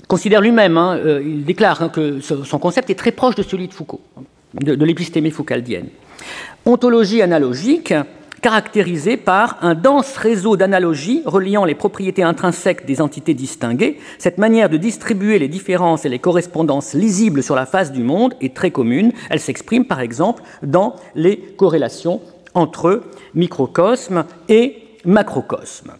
Il 0.00 0.06
considère 0.06 0.40
lui-même, 0.40 0.76
hein, 0.76 0.96
euh, 0.96 1.22
il 1.24 1.44
déclare 1.44 1.82
hein, 1.82 1.88
que 1.88 2.20
son 2.20 2.58
concept 2.58 2.90
est 2.90 2.94
très 2.94 3.12
proche 3.12 3.36
de 3.36 3.42
celui 3.42 3.68
de 3.68 3.72
Foucault, 3.72 4.02
de, 4.54 4.74
de 4.74 4.84
l'épistémé 4.84 5.30
foucaldienne. 5.30 5.88
Ontologie 6.66 7.22
analogique, 7.22 7.94
caractérisé 8.44 9.16
par 9.16 9.56
un 9.62 9.74
dense 9.74 10.18
réseau 10.18 10.58
d'analogies 10.58 11.22
reliant 11.24 11.64
les 11.64 11.74
propriétés 11.74 12.22
intrinsèques 12.22 12.84
des 12.84 13.00
entités 13.00 13.32
distinguées. 13.32 13.98
Cette 14.18 14.36
manière 14.36 14.68
de 14.68 14.76
distribuer 14.76 15.38
les 15.38 15.48
différences 15.48 16.04
et 16.04 16.10
les 16.10 16.18
correspondances 16.18 16.92
lisibles 16.92 17.42
sur 17.42 17.54
la 17.54 17.64
face 17.64 17.90
du 17.90 18.02
monde 18.02 18.34
est 18.42 18.54
très 18.54 18.70
commune. 18.70 19.12
Elle 19.30 19.40
s'exprime 19.40 19.86
par 19.86 20.00
exemple 20.00 20.42
dans 20.62 20.94
les 21.14 21.38
corrélations 21.56 22.20
entre 22.52 23.04
microcosme 23.34 24.26
et 24.50 24.76
macrocosme. 25.06 25.94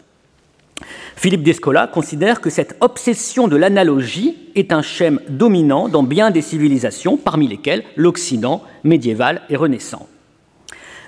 Philippe 1.15 1.41
Descola 1.41 1.87
considère 1.87 2.41
que 2.41 2.51
cette 2.51 2.75
obsession 2.79 3.47
de 3.47 3.55
l'analogie 3.55 4.37
est 4.53 4.71
un 4.71 4.83
schème 4.83 5.19
dominant 5.29 5.89
dans 5.89 6.03
bien 6.03 6.29
des 6.29 6.43
civilisations, 6.43 7.17
parmi 7.17 7.47
lesquelles 7.47 7.83
l'Occident 7.95 8.61
médiéval 8.83 9.41
et 9.49 9.55
renaissant. 9.55 10.07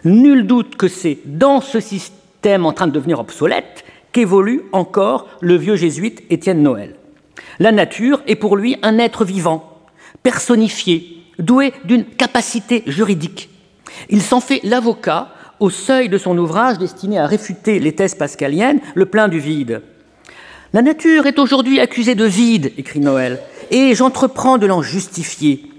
Nul 0.08 0.48
doute 0.48 0.78
que 0.78 0.88
c'est 0.88 1.18
dans 1.26 1.60
ce 1.60 1.82
système 1.82 2.66
en 2.66 2.72
train 2.72 2.88
de 2.88 2.94
devenir 2.94 3.20
obsolète 3.20 3.84
qu'évolue 4.14 4.62
encore 4.72 5.28
le 5.42 5.58
vieux 5.58 5.76
jésuite 5.76 6.24
Étienne 6.30 6.64
Noël. 6.64 6.96
La 7.60 7.74
nature 7.74 8.22
est 8.26 8.38
pour 8.38 8.56
lui 8.56 8.78
un 8.84 9.00
être 9.00 9.26
vivant, 9.26 9.82
personnifié, 10.24 11.18
doué 11.40 11.74
d'une 11.84 12.06
capacité 12.06 12.84
juridique. 12.88 13.50
Il 14.10 14.22
s'en 14.22 14.40
fait 14.40 14.62
l'avocat 14.64 15.34
au 15.60 15.70
seuil 15.70 16.08
de 16.08 16.18
son 16.18 16.38
ouvrage 16.38 16.78
destiné 16.78 17.20
à 17.20 17.28
réfuter 17.28 17.80
les 17.80 17.94
thèses 17.94 18.16
pascaliennes, 18.16 18.80
Le 18.96 19.08
plein 19.08 19.28
du 19.28 19.40
vide. 19.40 19.82
La 20.72 20.82
nature 20.82 21.26
est 21.26 21.38
aujourd'hui 21.38 21.82
accusée 21.82 22.16
de 22.16 22.26
vide, 22.26 22.72
écrit 22.78 23.02
Noël, 23.02 23.42
et 23.72 23.94
j'entreprends 23.94 24.58
de 24.58 24.68
l'en 24.68 24.82
justifier. 24.82 25.70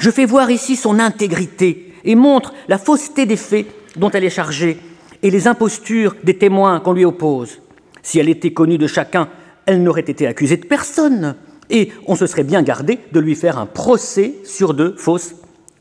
Je 0.00 0.10
fais 0.10 0.24
voir 0.24 0.50
ici 0.50 0.74
son 0.74 0.98
intégrité, 0.98 1.86
et 2.06 2.14
montre 2.14 2.54
la 2.68 2.78
fausseté 2.78 3.26
des 3.26 3.36
faits 3.36 3.66
dont 3.96 4.10
elle 4.10 4.24
est 4.24 4.30
chargée 4.30 4.78
et 5.22 5.30
les 5.30 5.48
impostures 5.48 6.14
des 6.24 6.36
témoins 6.36 6.80
qu'on 6.80 6.92
lui 6.92 7.04
oppose. 7.04 7.60
Si 8.02 8.18
elle 8.18 8.28
était 8.28 8.52
connue 8.52 8.78
de 8.78 8.86
chacun, 8.86 9.28
elle 9.66 9.82
n'aurait 9.82 10.02
été 10.02 10.26
accusée 10.26 10.56
de 10.56 10.66
personne, 10.66 11.34
et 11.70 11.90
on 12.06 12.14
se 12.14 12.26
serait 12.26 12.44
bien 12.44 12.62
gardé 12.62 13.00
de 13.12 13.20
lui 13.20 13.34
faire 13.34 13.58
un 13.58 13.66
procès 13.66 14.34
sur 14.44 14.74
de 14.74 14.94
fausses 14.96 15.34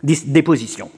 dépositions. 0.03 0.89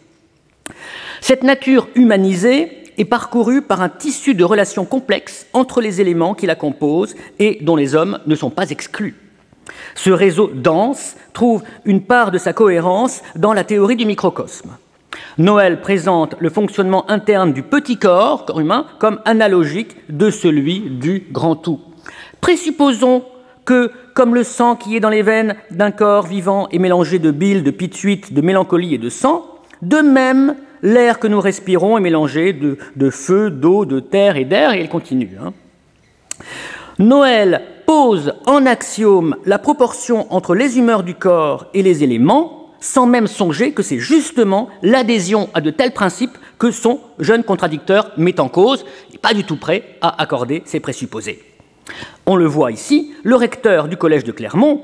Cette 1.21 1.43
nature 1.43 1.87
humanisée 1.95 2.71
est 2.97 3.05
parcourue 3.05 3.61
par 3.61 3.81
un 3.81 3.89
tissu 3.89 4.33
de 4.33 4.43
relations 4.43 4.85
complexes 4.85 5.45
entre 5.53 5.81
les 5.81 6.01
éléments 6.01 6.33
qui 6.33 6.45
la 6.45 6.55
composent 6.55 7.15
et 7.39 7.59
dont 7.61 7.75
les 7.75 7.95
hommes 7.95 8.19
ne 8.25 8.35
sont 8.35 8.49
pas 8.49 8.69
exclus. 8.69 9.15
Ce 9.95 10.09
réseau 10.09 10.49
dense 10.53 11.15
trouve 11.33 11.63
une 11.85 12.01
part 12.01 12.31
de 12.31 12.37
sa 12.37 12.53
cohérence 12.53 13.21
dans 13.35 13.53
la 13.53 13.63
théorie 13.63 13.95
du 13.95 14.05
microcosme. 14.05 14.71
Noël 15.37 15.81
présente 15.81 16.35
le 16.39 16.49
fonctionnement 16.49 17.09
interne 17.11 17.53
du 17.53 17.61
petit 17.61 17.97
corps, 17.97 18.45
corps 18.45 18.59
humain, 18.59 18.87
comme 18.97 19.19
analogique 19.25 19.95
de 20.09 20.31
celui 20.31 20.79
du 20.79 21.27
grand 21.31 21.55
tout. 21.55 21.79
Présupposons 22.41 23.23
que, 23.63 23.91
comme 24.15 24.33
le 24.33 24.43
sang 24.43 24.75
qui 24.75 24.95
est 24.95 24.99
dans 24.99 25.09
les 25.09 25.21
veines 25.21 25.55
d'un 25.69 25.91
corps 25.91 26.25
vivant 26.25 26.67
est 26.71 26.79
mélangé 26.79 27.19
de 27.19 27.31
bile, 27.31 27.63
de 27.63 27.71
pituite, 27.71 28.33
de 28.33 28.41
mélancolie 28.41 28.95
et 28.95 28.97
de 28.97 29.09
sang, 29.09 29.45
de 29.81 29.97
même, 29.97 30.55
l'air 30.81 31.19
que 31.19 31.27
nous 31.27 31.41
respirons 31.41 31.97
est 31.97 32.01
mélangé 32.01 32.53
de, 32.53 33.09
feu, 33.09 33.51
d'eau, 33.51 33.85
de 33.85 33.99
terre 33.99 34.37
et 34.37 34.45
d'air, 34.45 34.73
et 34.73 34.79
elle 34.79 34.89
continue. 34.89 35.37
Hein. 35.39 35.53
Noël 36.97 37.61
pose 37.85 38.33
en 38.47 38.65
axiome 38.65 39.35
la 39.45 39.59
proportion 39.59 40.25
entre 40.33 40.55
les 40.55 40.79
humeurs 40.79 41.03
du 41.03 41.13
corps 41.13 41.67
et 41.73 41.83
les 41.83 42.03
éléments, 42.03 42.66
sans 42.79 43.05
même 43.05 43.27
songer 43.27 43.71
que 43.71 43.83
c'est 43.83 43.99
justement 43.99 44.69
l'adhésion 44.81 45.49
à 45.53 45.61
de 45.61 45.71
tels 45.71 45.93
principes 45.93 46.37
que 46.59 46.71
son 46.71 46.99
jeune 47.19 47.43
contradicteur 47.43 48.11
met 48.17 48.39
en 48.39 48.49
cause, 48.49 48.85
et 49.13 49.17
pas 49.17 49.33
du 49.33 49.43
tout 49.43 49.57
prêt 49.57 49.97
à 50.01 50.21
accorder 50.21 50.63
ses 50.65 50.79
présupposés. 50.79 51.43
On 52.25 52.35
le 52.35 52.45
voit 52.45 52.71
ici, 52.71 53.13
le 53.23 53.35
recteur 53.35 53.87
du 53.87 53.97
collège 53.97 54.23
de 54.23 54.31
Clermont, 54.31 54.81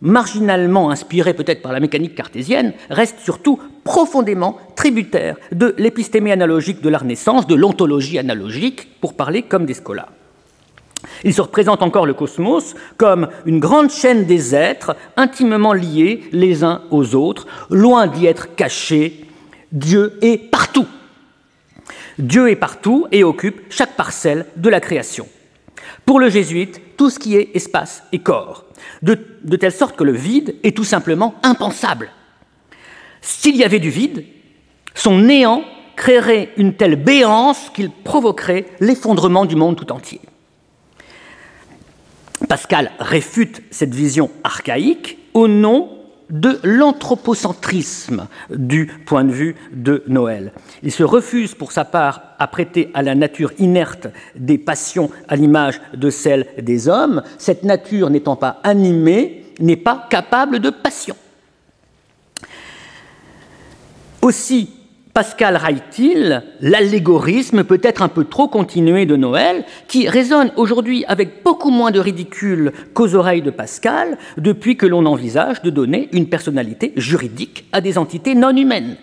marginalement 0.00 0.90
inspiré 0.90 1.34
peut-être 1.34 1.62
par 1.62 1.72
la 1.72 1.80
mécanique 1.80 2.14
cartésienne, 2.14 2.72
reste 2.88 3.18
surtout 3.20 3.58
profondément 3.84 4.58
tributaire 4.76 5.36
de 5.52 5.74
l'épistémie 5.78 6.30
analogique 6.32 6.80
de 6.80 6.88
la 6.88 6.98
Renaissance, 6.98 7.46
de 7.46 7.54
l'ontologie 7.54 8.18
analogique, 8.18 9.00
pour 9.00 9.14
parler 9.14 9.42
comme 9.42 9.66
des 9.66 9.74
scolas. 9.74 10.08
Il 11.24 11.32
se 11.32 11.40
représente 11.40 11.82
encore 11.82 12.06
le 12.06 12.14
cosmos 12.14 12.74
comme 12.96 13.28
une 13.46 13.60
grande 13.60 13.90
chaîne 13.90 14.24
des 14.24 14.54
êtres 14.54 14.96
intimement 15.16 15.72
liés 15.72 16.24
les 16.32 16.64
uns 16.64 16.82
aux 16.90 17.14
autres, 17.14 17.46
loin 17.70 18.06
d'y 18.06 18.26
être 18.26 18.54
cachés. 18.54 19.24
Dieu 19.72 20.18
est 20.22 20.38
partout. 20.50 20.86
Dieu 22.18 22.50
est 22.50 22.56
partout 22.56 23.06
et 23.12 23.22
occupe 23.22 23.62
chaque 23.70 23.94
parcelle 23.94 24.46
de 24.56 24.68
la 24.68 24.80
création. 24.80 25.28
Pour 26.04 26.18
le 26.18 26.30
jésuite, 26.30 26.80
tout 26.96 27.10
ce 27.10 27.18
qui 27.18 27.36
est 27.36 27.50
espace 27.54 28.02
est 28.12 28.18
corps, 28.18 28.64
de, 29.02 29.18
de 29.44 29.56
telle 29.56 29.72
sorte 29.72 29.96
que 29.96 30.04
le 30.04 30.12
vide 30.12 30.56
est 30.64 30.76
tout 30.76 30.84
simplement 30.84 31.34
impensable. 31.42 32.10
S'il 33.20 33.56
y 33.56 33.64
avait 33.64 33.78
du 33.78 33.90
vide, 33.90 34.24
son 34.94 35.18
néant 35.18 35.62
créerait 35.96 36.50
une 36.56 36.74
telle 36.74 36.96
béance 36.96 37.70
qu'il 37.74 37.90
provoquerait 37.90 38.66
l'effondrement 38.80 39.44
du 39.44 39.54
monde 39.54 39.76
tout 39.76 39.92
entier. 39.92 40.20
Pascal 42.46 42.92
réfute 43.00 43.62
cette 43.70 43.94
vision 43.94 44.30
archaïque 44.44 45.18
au 45.34 45.48
nom 45.48 45.90
de 46.30 46.60
l'anthropocentrisme 46.62 48.28
du 48.50 48.86
point 49.06 49.24
de 49.24 49.32
vue 49.32 49.56
de 49.72 50.04
Noël. 50.06 50.52
Il 50.82 50.92
se 50.92 51.02
refuse 51.02 51.54
pour 51.54 51.72
sa 51.72 51.84
part 51.84 52.22
à 52.38 52.46
prêter 52.46 52.90
à 52.94 53.02
la 53.02 53.14
nature 53.14 53.52
inerte 53.58 54.08
des 54.36 54.58
passions 54.58 55.10
à 55.26 55.36
l'image 55.36 55.80
de 55.94 56.10
celle 56.10 56.46
des 56.60 56.88
hommes, 56.88 57.22
cette 57.38 57.64
nature 57.64 58.10
n'étant 58.10 58.36
pas 58.36 58.60
animée, 58.62 59.46
n'est 59.58 59.76
pas 59.76 60.06
capable 60.10 60.60
de 60.60 60.70
passion. 60.70 61.16
Aussi, 64.20 64.70
Pascal 65.18 65.56
raille 65.56 65.82
l'allégorisme 66.60 67.64
peut-être 67.64 68.02
un 68.02 68.08
peu 68.08 68.22
trop 68.22 68.46
continué 68.46 69.04
de 69.04 69.16
Noël, 69.16 69.64
qui 69.88 70.08
résonne 70.08 70.52
aujourd'hui 70.54 71.04
avec 71.08 71.42
beaucoup 71.42 71.70
moins 71.70 71.90
de 71.90 71.98
ridicule 71.98 72.70
qu'aux 72.94 73.16
oreilles 73.16 73.42
de 73.42 73.50
Pascal, 73.50 74.16
depuis 74.36 74.76
que 74.76 74.86
l'on 74.86 75.06
envisage 75.06 75.60
de 75.62 75.70
donner 75.70 76.08
une 76.12 76.28
personnalité 76.28 76.92
juridique 76.94 77.64
à 77.72 77.80
des 77.80 77.98
entités 77.98 78.36
non 78.36 78.56
humaines 78.56 78.96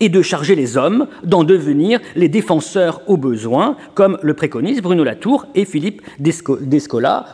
et 0.00 0.08
de 0.08 0.22
charger 0.22 0.54
les 0.54 0.76
hommes 0.76 1.06
d'en 1.22 1.44
devenir 1.44 2.00
les 2.16 2.28
défenseurs 2.28 3.02
au 3.06 3.16
besoin, 3.16 3.76
comme 3.94 4.18
le 4.22 4.34
préconisent 4.34 4.82
Bruno 4.82 5.04
Latour 5.04 5.46
et 5.54 5.64
Philippe 5.64 6.02
Descola. 6.18 7.26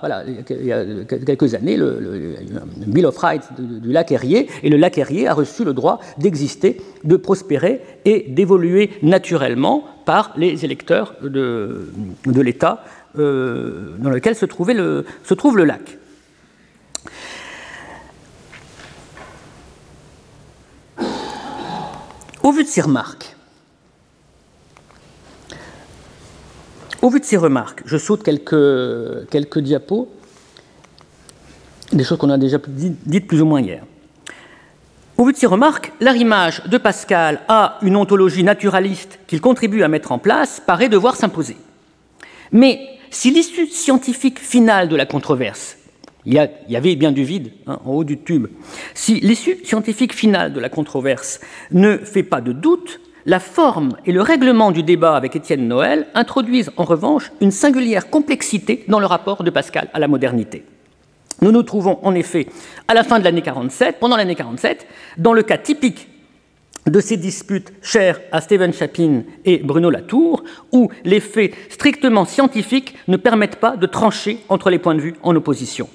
Il 0.50 0.66
y 0.66 0.72
a 0.72 0.84
quelques 1.04 1.54
années, 1.54 1.76
le, 1.76 2.36
Bill 2.86 3.06
of 3.06 3.16
Rights 3.16 3.48
du 3.58 3.90
lac 3.90 4.12
Erie, 4.12 4.46
et 4.62 4.68
le 4.68 4.76
lac 4.76 4.98
Erie 4.98 5.26
a 5.26 5.34
reçu 5.34 5.64
le 5.64 5.72
droit 5.72 6.00
d'exister, 6.18 6.80
de 7.04 7.16
prospérer 7.16 7.80
et 8.04 8.26
d'évoluer 8.28 8.90
naturellement 9.02 9.84
par 10.04 10.32
les 10.36 10.64
électeurs 10.64 11.14
de, 11.22 11.88
l'État 12.26 12.84
euh, 13.18 13.96
dans 13.98 14.10
lequel 14.10 14.34
se 14.34 14.44
trouve 14.44 14.70
le 14.70 15.64
lac. 15.64 15.98
Au 27.02 27.10
vu 27.10 27.20
de 27.20 27.24
ces 27.24 27.36
remarques, 27.36 27.82
je 27.84 27.98
saute 27.98 28.22
quelques, 28.22 29.28
quelques 29.28 29.58
diapos, 29.58 30.08
des 31.92 32.04
choses 32.04 32.16
qu'on 32.16 32.30
a 32.30 32.38
déjà 32.38 32.56
dites 32.66 33.26
plus 33.26 33.42
ou 33.42 33.44
moins 33.44 33.60
hier. 33.60 33.84
Au 35.18 35.24
vu 35.24 35.32
de 35.32 35.36
ces 35.36 35.46
remarques, 35.46 35.92
l'arrimage 36.00 36.62
de 36.64 36.78
Pascal 36.78 37.40
à 37.48 37.78
une 37.82 37.96
ontologie 37.96 38.44
naturaliste 38.44 39.18
qu'il 39.26 39.42
contribue 39.42 39.82
à 39.82 39.88
mettre 39.88 40.12
en 40.12 40.18
place 40.18 40.62
paraît 40.64 40.88
devoir 40.88 41.16
s'imposer. 41.16 41.58
Mais 42.52 42.80
si 43.10 43.30
l'issue 43.30 43.66
scientifique 43.66 44.38
finale 44.38 44.88
de 44.88 44.96
la 44.96 45.06
controverse 45.06 45.77
il 46.26 46.34
y, 46.68 46.76
avait 46.76 46.96
bien 46.96 47.12
du 47.12 47.24
vide 47.24 47.52
hein, 47.66 47.78
en 47.84 47.92
haut 47.92 48.04
du 48.04 48.18
tube. 48.18 48.48
Si 48.94 49.20
l'issue 49.20 49.64
scientifique 49.64 50.12
finale 50.12 50.52
de 50.52 50.60
la 50.60 50.68
controverse 50.68 51.40
ne 51.70 51.96
fait 51.98 52.22
pas 52.22 52.40
de 52.40 52.52
doute, 52.52 53.00
la 53.24 53.40
forme 53.40 53.96
et 54.04 54.12
le 54.12 54.22
règlement 54.22 54.70
du 54.70 54.82
débat 54.82 55.14
avec 55.14 55.36
Étienne 55.36 55.68
Noël 55.68 56.06
introduisent 56.14 56.70
en 56.76 56.84
revanche 56.84 57.30
une 57.40 57.50
singulière 57.50 58.10
complexité 58.10 58.84
dans 58.88 59.00
le 59.00 59.06
rapport 59.06 59.42
de 59.42 59.50
Pascal 59.50 59.88
à 59.92 59.98
la 59.98 60.08
modernité. 60.08 60.64
Nous 61.40 61.52
nous 61.52 61.62
trouvons 61.62 61.98
en 62.02 62.14
effet 62.14 62.48
à 62.88 62.94
la 62.94 63.04
fin 63.04 63.18
de 63.18 63.24
l'année 63.24 63.42
47, 63.42 63.98
pendant 64.00 64.16
l'année 64.16 64.34
47, 64.34 64.86
dans 65.18 65.32
le 65.32 65.42
cas 65.42 65.58
typique 65.58 66.08
de 66.86 67.00
ces 67.00 67.16
disputes 67.16 67.72
chères 67.82 68.20
à 68.32 68.40
Stephen 68.40 68.72
Chapin 68.72 69.22
et 69.44 69.58
Bruno 69.58 69.90
Latour, 69.90 70.42
où 70.72 70.90
les 71.04 71.20
faits 71.20 71.54
strictement 71.68 72.24
scientifiques 72.24 72.94
ne 73.08 73.16
permettent 73.16 73.56
pas 73.56 73.76
de 73.76 73.86
trancher 73.86 74.38
entre 74.48 74.70
les 74.70 74.78
points 74.78 74.94
de 74.94 75.00
vue 75.00 75.14
en 75.22 75.36
opposition. 75.36 75.88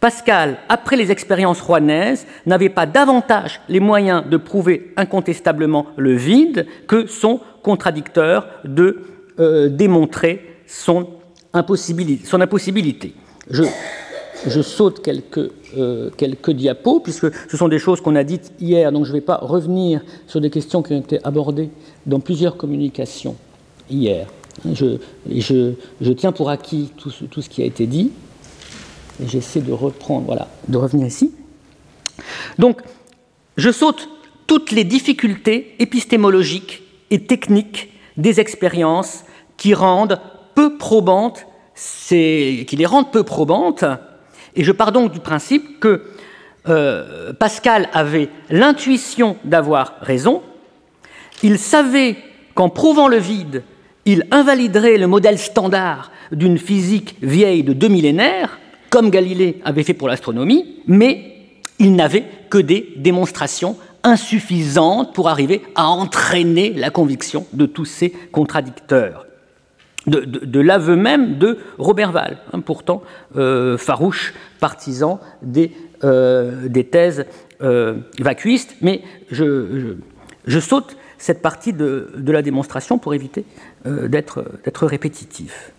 Pascal, 0.00 0.56
après 0.70 0.96
les 0.96 1.10
expériences 1.10 1.60
rouennaises, 1.60 2.26
n'avait 2.46 2.70
pas 2.70 2.86
davantage 2.86 3.60
les 3.68 3.80
moyens 3.80 4.24
de 4.26 4.38
prouver 4.38 4.92
incontestablement 4.96 5.88
le 5.96 6.14
vide 6.14 6.66
que 6.88 7.06
son 7.06 7.40
contradicteur 7.62 8.48
de 8.64 9.02
euh, 9.38 9.68
démontrer 9.68 10.56
son 10.66 11.06
impossibilité. 11.52 13.14
Je, 13.50 14.62
saute 14.62 15.02
quelques, 15.02 15.50
euh, 15.76 16.08
quelques 16.16 16.52
diapos, 16.52 17.00
puisque 17.00 17.26
ce 17.50 17.56
sont 17.58 17.68
des 17.68 17.78
choses 17.78 18.00
qu'on 18.00 18.16
a 18.16 18.24
dites 18.24 18.52
hier, 18.58 18.92
donc 18.92 19.04
je 19.04 19.10
ne 19.10 19.16
vais 19.16 19.20
pas 19.20 19.36
revenir 19.36 20.00
sur 20.26 20.40
des 20.40 20.48
questions 20.48 20.82
qui 20.82 20.94
ont 20.94 21.00
été 21.00 21.18
abordées 21.24 21.68
dans 22.06 22.20
plusieurs 22.20 22.56
communications 22.56 23.36
hier. 23.90 24.28
Je, 24.64 26.12
tiens 26.12 26.32
pour 26.32 26.48
acquis 26.48 26.90
tout 26.96 27.42
ce 27.42 27.48
qui 27.50 27.60
a 27.60 27.66
été 27.66 27.86
dit 27.86 28.12
j'essaie 29.26 29.60
de 29.60 29.72
reprendre, 29.72 30.26
voilà, 30.26 30.48
de 30.68 30.76
revenir 30.76 31.06
ici. 31.06 31.32
Donc, 32.58 32.80
je 33.56 33.70
saute 33.70 34.08
toutes 34.46 34.70
les 34.70 34.84
difficultés 34.84 35.74
épistémologiques 35.78 36.82
et 37.10 37.24
techniques 37.24 37.92
des 38.16 38.40
expériences 38.40 39.24
qui 39.56 39.74
rendent 39.74 40.20
peu 40.54 40.76
probantes, 40.76 41.46
qui 41.74 42.66
les 42.70 42.86
rendent 42.86 43.12
peu 43.12 43.22
probantes, 43.22 43.84
et 44.56 44.64
je 44.64 44.72
pars 44.72 44.92
donc 44.92 45.12
du 45.12 45.20
principe 45.20 45.80
que 45.80 46.04
euh, 46.68 47.32
Pascal 47.32 47.88
avait 47.92 48.28
l'intuition 48.50 49.36
d'avoir 49.44 49.94
raison, 50.00 50.42
il 51.42 51.58
savait 51.58 52.16
qu'en 52.54 52.68
prouvant 52.68 53.08
le 53.08 53.16
vide, 53.16 53.62
il 54.04 54.26
invaliderait 54.30 54.98
le 54.98 55.06
modèle 55.06 55.38
standard 55.38 56.10
d'une 56.32 56.58
physique 56.58 57.16
vieille 57.22 57.62
de 57.62 57.72
deux 57.72 57.88
millénaires, 57.88 58.58
comme 58.90 59.10
Galilée 59.10 59.60
avait 59.64 59.84
fait 59.84 59.94
pour 59.94 60.08
l'astronomie, 60.08 60.82
mais 60.86 61.36
il 61.78 61.94
n'avait 61.94 62.24
que 62.50 62.58
des 62.58 62.92
démonstrations 62.96 63.76
insuffisantes 64.02 65.14
pour 65.14 65.28
arriver 65.28 65.62
à 65.74 65.88
entraîner 65.88 66.72
la 66.74 66.90
conviction 66.90 67.46
de 67.52 67.66
tous 67.66 67.84
ces 67.84 68.10
contradicteurs. 68.10 69.26
De, 70.06 70.60
l'aveu 70.60 70.96
même 70.96 71.38
de 71.38 71.58
Robert 71.78 72.10
Val, 72.10 72.38
hein, 72.52 72.60
pourtant 72.60 73.02
euh, 73.36 73.76
farouche 73.76 74.34
partisan 74.58 75.20
des, 75.42 75.72
euh, 76.04 76.68
thèses 76.90 77.26
euh, 77.60 77.96
vacuistes, 78.18 78.76
mais 78.80 79.02
je, 79.30 79.96
saute 80.58 80.96
cette 81.18 81.42
partie 81.42 81.74
de, 81.74 82.08
la 82.26 82.42
démonstration 82.42 82.98
pour 82.98 83.12
éviter 83.12 83.44
d'être 83.84 84.86
répétitif. 84.86 85.72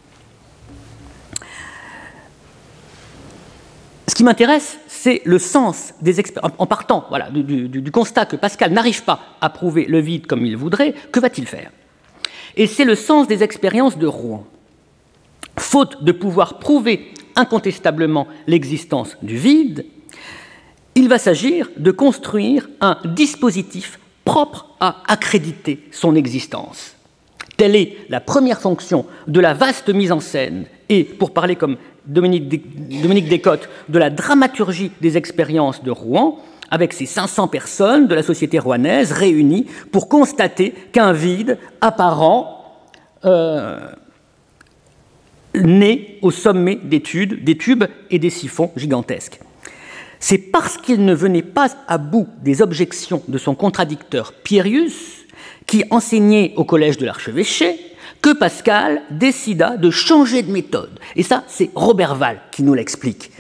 Ce 4.12 4.13
qui 4.13 4.26
m'intéresse, 4.26 4.78
c'est 4.89 5.21
le 5.24 5.39
sens 5.39 5.93
des 6.02 6.19
expériences. 6.19 6.52
En 6.58 6.67
partant 6.67 7.06
voilà, 7.08 7.30
du, 7.30 7.91
constat 7.93 8.26
que 8.26 8.36
Pascal 8.36 8.74
n'arrive 8.74 9.06
pas 9.06 9.21
à 9.39 9.50
prouver 9.50 9.86
le 9.86 10.02
vide 10.02 10.28
comme 10.28 10.45
il 10.45 10.58
voudrait, 10.58 10.93
que 11.13 11.21
va-t-il 11.21 11.47
faire? 11.47 11.71
Et 12.58 12.67
c'est 12.67 12.84
le 12.84 12.95
sens 12.95 13.30
des 13.30 13.41
expériences 13.41 13.97
de 13.97 14.08
Rouen. 14.08 14.45
Faute 15.58 16.04
de 16.04 16.12
pouvoir 16.12 16.60
prouver 16.60 17.13
incontestablement 17.38 18.28
l'existence 18.47 19.15
du 19.21 19.38
vide, 19.38 19.86
il 20.95 21.08
va 21.08 21.17
s'agir 21.17 21.69
de 21.78 21.91
construire 21.91 22.67
un 22.82 22.97
dispositif 23.06 23.97
propre 24.26 24.76
à 24.82 25.04
accréditer 25.08 25.88
son 25.93 26.15
existence. 26.15 26.97
Telle 27.62 27.76
est 27.76 27.95
la 28.10 28.19
première 28.19 28.60
fonction 28.60 29.06
de 29.28 29.39
la 29.39 29.54
vaste 29.54 29.89
mise 29.89 30.12
en 30.12 30.19
scène 30.19 30.65
et, 30.89 31.04
pour 31.04 31.30
parler 31.30 31.56
comme 31.56 31.78
Dominique, 32.08 33.30
Descottes 33.30 33.69
de 33.88 34.00
la 34.00 34.10
dramaturgie 34.10 34.91
des 35.00 35.15
expériences 35.15 35.84
de 35.84 35.91
Rouen, 35.91 36.39
avec 36.71 36.91
ces 36.91 37.06
500 37.06 37.50
personnes 37.50 38.08
de 38.08 38.15
la 38.15 38.24
société 38.24 38.58
rouennaise 38.58 39.12
réunies 39.12 39.67
pour 39.91 40.10
constater 40.10 40.74
qu'un 40.91 41.13
vide 41.13 41.60
apparent 41.82 42.82
euh, 43.26 43.80
naît 45.54 46.17
au 46.24 46.32
sommet 46.32 46.80
des 46.82 47.02
tubes, 47.02 47.43
des 47.43 47.58
tubes 47.58 47.84
et 48.10 48.17
des 48.17 48.32
siphons 48.32 48.71
gigantesques. 48.76 49.39
C'est 50.19 50.39
parce 50.39 50.78
qu'il 50.78 51.06
ne 51.06 51.13
venait 51.13 51.43
pas 51.43 51.67
à 51.88 52.00
bout 52.00 52.28
des 52.41 52.63
objections 52.63 53.21
de 53.28 53.38
son 53.38 53.54
contradicteur 53.54 54.34
Pierius, 54.34 55.20
qui 55.71 55.86
enseignait 55.89 56.51
au 56.57 56.65
collège 56.65 56.97
de 56.97 57.05
l'archevêché, 57.05 57.79
que 58.21 58.34
Pascal 58.34 59.03
décida 59.10 59.77
de 59.77 59.89
changer 59.89 60.43
de 60.43 60.51
méthode. 60.51 60.99
Et 61.15 61.23
ça, 61.23 61.45
c'est 61.47 61.69
Robert 61.75 62.15
Val 62.15 62.41
qui 62.51 62.62
nous 62.62 62.73
l'explique. 62.73 63.31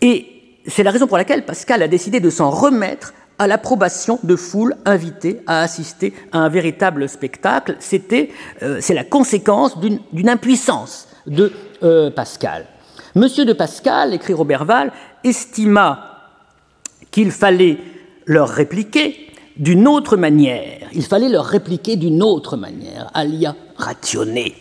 Et 0.00 0.60
c'est 0.66 0.82
la 0.82 0.90
raison 0.90 1.06
pour 1.06 1.18
laquelle 1.18 1.44
Pascal 1.44 1.82
a 1.82 1.88
décidé 1.88 2.20
de 2.20 2.30
s'en 2.30 2.48
remettre 2.48 3.12
à 3.38 3.46
l'approbation 3.46 4.18
de 4.22 4.34
foules 4.34 4.76
invitées 4.86 5.42
à 5.46 5.60
assister 5.60 6.14
à 6.32 6.38
un 6.38 6.48
véritable 6.48 7.06
spectacle. 7.06 7.76
C'était, 7.80 8.30
euh, 8.62 8.78
c'est 8.80 8.94
la 8.94 9.04
conséquence 9.04 9.78
d'une 9.78 10.30
impuissance 10.30 11.06
de 11.26 11.52
euh, 11.82 12.10
Pascal. 12.10 12.64
Monsieur 13.14 13.44
de 13.44 13.52
Pascal, 13.52 14.14
écrit 14.14 14.32
Robert 14.32 14.64
Val, 14.64 14.90
estima 15.22 16.32
qu'il 17.10 17.30
fallait 17.30 17.76
leur 18.24 18.48
répliquer 18.48 19.25
d'une 19.58 19.88
autre 19.88 20.16
manière. 20.16 20.88
Il 20.92 21.04
fallait 21.04 21.28
leur 21.28 21.46
répliquer 21.46 21.96
d'une 21.96 22.22
autre 22.22 22.56
manière, 22.56 23.10
alia 23.14 23.54
rationner. 23.76 24.54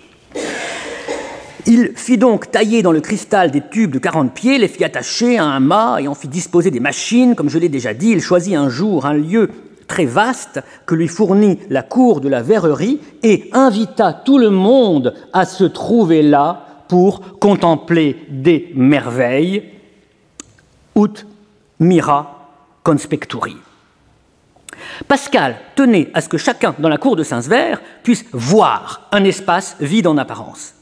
Il 1.67 1.93
fit 1.95 2.17
donc 2.17 2.51
tailler 2.51 2.83
dans 2.83 2.91
le 2.91 3.01
cristal 3.01 3.49
des 3.49 3.61
tubes 3.61 3.91
de 3.91 3.97
40 3.97 4.33
pieds, 4.33 4.59
les 4.59 4.67
fit 4.67 4.83
attacher 4.83 5.39
à 5.39 5.45
un 5.45 5.59
mât 5.59 5.97
et 5.99 6.07
en 6.07 6.13
fit 6.13 6.27
disposer 6.27 6.69
des 6.69 6.79
machines. 6.79 7.33
Comme 7.33 7.49
je 7.49 7.57
l'ai 7.57 7.69
déjà 7.69 7.93
dit, 7.95 8.11
il 8.11 8.21
choisit 8.21 8.55
un 8.55 8.69
jour 8.69 9.07
un 9.07 9.13
lieu 9.13 9.49
très 9.87 10.05
vaste 10.05 10.61
que 10.85 10.93
lui 10.93 11.07
fournit 11.07 11.59
la 11.69 11.81
cour 11.81 12.21
de 12.21 12.29
la 12.29 12.43
verrerie 12.43 12.99
et 13.23 13.49
invita 13.53 14.13
tout 14.13 14.37
le 14.37 14.51
monde 14.51 15.15
à 15.33 15.45
se 15.45 15.63
trouver 15.63 16.21
là 16.21 16.83
pour 16.87 17.39
contempler 17.39 18.17
des 18.29 18.71
merveilles. 18.75 19.63
Ut 20.95 21.25
mira 21.79 22.51
conspecturi. 22.83 23.55
Pascal 25.07 25.57
tenait 25.75 26.09
à 26.13 26.21
ce 26.21 26.29
que 26.29 26.37
chacun 26.37 26.75
dans 26.79 26.89
la 26.89 26.97
cour 26.97 27.15
de 27.15 27.23
Saint-Sever 27.23 27.75
puisse 28.03 28.25
voir 28.31 29.07
un 29.11 29.23
espace 29.23 29.75
vide 29.79 30.07
en 30.07 30.17
apparence. 30.17 30.73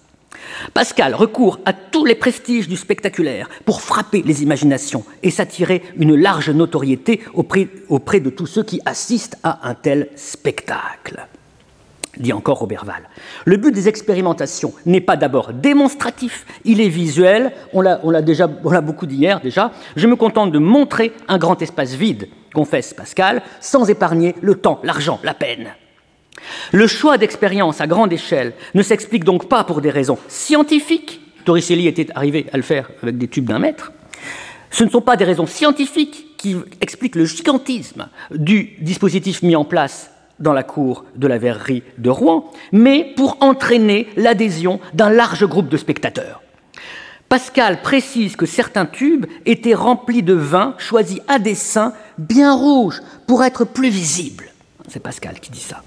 Pascal 0.73 1.15
recourt 1.15 1.59
à 1.65 1.73
tous 1.73 2.05
les 2.05 2.15
prestiges 2.15 2.67
du 2.67 2.77
spectaculaire 2.77 3.49
pour 3.65 3.81
frapper 3.81 4.21
les 4.23 4.43
imaginations 4.43 5.03
et 5.21 5.31
s'attirer 5.31 5.83
une 5.97 6.15
large 6.15 6.49
notoriété 6.49 7.21
auprès, 7.33 7.67
auprès, 7.89 8.19
de 8.19 8.29
tous 8.29 8.45
ceux 8.45 8.63
qui 8.63 8.79
assistent 8.85 9.37
à 9.43 9.67
un 9.67 9.73
tel 9.73 10.09
spectacle. 10.15 11.27
Dit 12.17 12.31
encore 12.31 12.59
Roberval. 12.59 13.09
Le 13.45 13.57
but 13.57 13.73
des 13.73 13.89
expérimentations 13.89 14.73
n'est 14.85 15.01
pas 15.01 15.17
d'abord 15.17 15.51
démonstratif, 15.51 16.45
il 16.63 16.79
est 16.79 16.89
visuel. 16.89 17.51
On 17.73 17.81
l'a 17.81 18.21
déjà, 18.21 18.47
on 18.63 18.81
beaucoup 18.83 19.07
dit 19.07 19.15
hier 19.15 19.39
déjà. 19.39 19.71
Je 19.95 20.05
me 20.05 20.15
contente 20.15 20.51
de 20.51 20.59
montrer 20.59 21.11
un 21.27 21.39
grand 21.39 21.59
espace 21.63 21.95
vide, 21.95 22.29
confesse 22.53 22.93
Pascal, 22.93 23.41
sans 23.59 23.89
épargner 23.89 24.35
le 24.41 24.55
temps, 24.55 24.79
l'argent, 24.83 25.19
la 25.23 25.33
peine. 25.33 25.73
Le 26.71 26.85
choix 26.85 27.17
d'expérience 27.17 27.81
à 27.81 27.87
grande 27.87 28.13
échelle 28.13 28.53
ne 28.75 28.83
s'explique 28.83 29.23
donc 29.23 29.49
pas 29.49 29.63
pour 29.63 29.81
des 29.81 29.89
raisons 29.89 30.19
scientifiques. 30.27 31.19
Torricelli 31.45 31.87
était 31.87 32.07
arrivé 32.13 32.45
à 32.53 32.57
le 32.57 32.63
faire 32.63 32.91
avec 33.01 33.17
des 33.17 33.27
tubes 33.27 33.45
d'un 33.45 33.59
mètre. 33.59 33.91
Ce 34.69 34.83
ne 34.83 34.89
sont 34.89 35.01
pas 35.01 35.15
des 35.15 35.25
raisons 35.25 35.47
scientifiques 35.47 36.37
qui 36.37 36.55
expliquent 36.79 37.15
le 37.15 37.25
gigantisme 37.25 38.07
du 38.31 38.75
dispositif 38.81 39.41
mis 39.41 39.55
en 39.55 39.65
place 39.65 40.12
dans 40.43 40.53
la 40.53 40.61
cour 40.61 41.05
de 41.15 41.25
la 41.25 41.39
verrerie 41.39 41.81
de 41.97 42.09
Rouen, 42.09 42.51
mais 42.71 43.13
pour 43.15 43.37
entraîner 43.39 44.07
l'adhésion 44.15 44.79
d'un 44.93 45.09
large 45.09 45.47
groupe 45.47 45.69
de 45.69 45.77
spectateurs. 45.77 46.41
Pascal 47.29 47.81
précise 47.81 48.35
que 48.35 48.45
certains 48.45 48.85
tubes 48.85 49.25
étaient 49.47 49.73
remplis 49.73 50.21
de 50.21 50.35
vin 50.35 50.75
choisi 50.77 51.19
à 51.27 51.39
dessein 51.39 51.93
bien 52.19 52.53
rouge 52.53 53.01
pour 53.25 53.43
être 53.43 53.65
plus 53.65 53.89
visibles. 53.89 54.51
C'est 54.87 55.01
Pascal 55.01 55.39
qui 55.39 55.49
dit 55.49 55.59
ça 55.59 55.81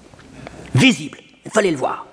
visible. 0.75 1.19
Il 1.45 1.51
fallait 1.51 1.71
le 1.71 1.77
voir. 1.77 2.05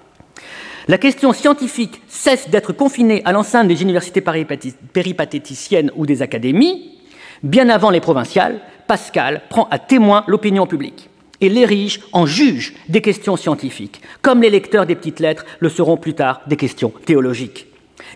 La 0.87 0.99
question 0.99 1.33
scientifique 1.33 2.01
cesse 2.09 2.49
d'être 2.51 2.73
confinée 2.73 3.23
à 3.25 3.33
l'enceinte 3.33 3.69
des 3.69 3.83
universités 3.83 4.21
péripatéticiennes 4.21 5.91
ou 5.97 6.07
des 6.07 6.23
académies. 6.23 6.99
Bien 7.43 7.69
avant 7.69 7.91
les 7.91 8.01
provinciales, 8.01 8.61
Pascal 8.87 9.43
prend 9.49 9.67
à 9.71 9.79
témoin 9.79 10.25
l'opinion 10.27 10.67
publique 10.67 11.11
et 11.45 11.49
l'érige 11.51 12.01
en 12.13 12.25
juge 12.25 12.75
des 12.89 13.03
questions 13.03 13.37
scientifiques, 13.37 14.01
comme 14.23 14.41
les 14.41 14.49
lecteurs 14.49 14.87
des 14.87 14.95
petites 14.95 15.21
lettres 15.21 15.45
le 15.61 15.69
seront 15.69 15.99
plus 15.99 16.15
tard 16.15 16.41
des 16.47 16.57
questions 16.57 16.93
théologiques. 17.05 17.67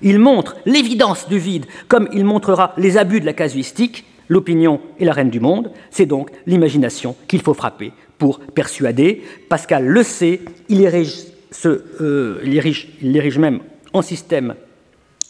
Il 0.01 0.19
montre 0.19 0.57
l'évidence 0.64 1.29
du 1.29 1.38
vide, 1.38 1.67
comme 1.88 2.09
il 2.12 2.25
montrera 2.25 2.73
les 2.79 2.97
abus 2.97 3.21
de 3.21 3.27
la 3.27 3.35
casuistique. 3.35 4.05
L'opinion 4.29 4.81
est 4.99 5.05
la 5.05 5.12
reine 5.12 5.31
du 5.31 5.41
monde, 5.41 5.71
c'est 5.91 6.07
donc 6.07 6.31
l'imagination 6.47 7.17
qu'il 7.29 7.43
faut 7.43 7.55
frapper 7.55 7.93
pour 8.17 8.41
persuader. 8.41 9.23
Pascal 9.49 9.87
le 9.87 10.03
sait, 10.03 10.41
il 10.69 10.83
érige, 10.83 11.14
ce, 11.51 11.83
euh, 12.01 13.38
même 13.38 13.61
en 13.93 14.03
système 14.03 14.55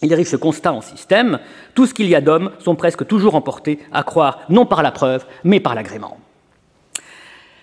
il 0.00 0.12
érige 0.12 0.28
ce 0.28 0.36
constat 0.36 0.72
en 0.72 0.80
système. 0.80 1.40
Tout 1.74 1.86
ce 1.86 1.94
qu'il 1.94 2.06
y 2.06 2.14
a 2.14 2.20
d'hommes 2.20 2.52
sont 2.60 2.76
presque 2.76 3.04
toujours 3.06 3.34
emportés 3.34 3.80
à 3.90 4.04
croire 4.04 4.38
non 4.48 4.64
par 4.64 4.84
la 4.84 4.92
preuve, 4.92 5.26
mais 5.42 5.58
par 5.58 5.74
l'agrément. 5.74 6.18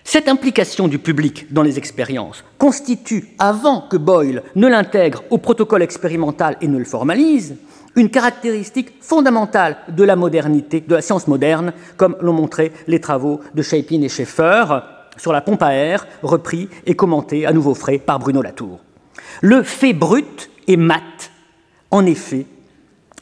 Cette 0.08 0.28
implication 0.28 0.86
du 0.86 1.00
public 1.00 1.52
dans 1.52 1.64
les 1.64 1.78
expériences 1.78 2.44
constitue, 2.58 3.34
avant 3.40 3.80
que 3.80 3.96
Boyle 3.96 4.44
ne 4.54 4.68
l'intègre 4.68 5.24
au 5.30 5.38
protocole 5.38 5.82
expérimental 5.82 6.56
et 6.60 6.68
ne 6.68 6.78
le 6.78 6.84
formalise, 6.84 7.56
une 7.96 8.08
caractéristique 8.08 8.92
fondamentale 9.00 9.78
de 9.88 10.04
la 10.04 10.14
modernité, 10.14 10.80
de 10.80 10.94
la 10.94 11.02
science 11.02 11.26
moderne, 11.26 11.72
comme 11.96 12.16
l'ont 12.20 12.34
montré 12.34 12.70
les 12.86 13.00
travaux 13.00 13.40
de 13.52 13.62
Shapin 13.62 14.00
et 14.00 14.08
Schaeffer, 14.08 14.66
sur 15.16 15.32
la 15.32 15.40
pompe 15.40 15.64
à 15.64 15.74
air, 15.74 16.06
repris 16.22 16.68
et 16.86 16.94
commenté 16.94 17.44
à 17.44 17.52
nouveau 17.52 17.74
frais 17.74 17.98
par 17.98 18.20
Bruno 18.20 18.42
Latour. 18.42 18.78
Le 19.40 19.64
fait 19.64 19.92
brut 19.92 20.50
et 20.68 20.76
mat, 20.76 21.32
en 21.90 22.06
effet, 22.06 22.46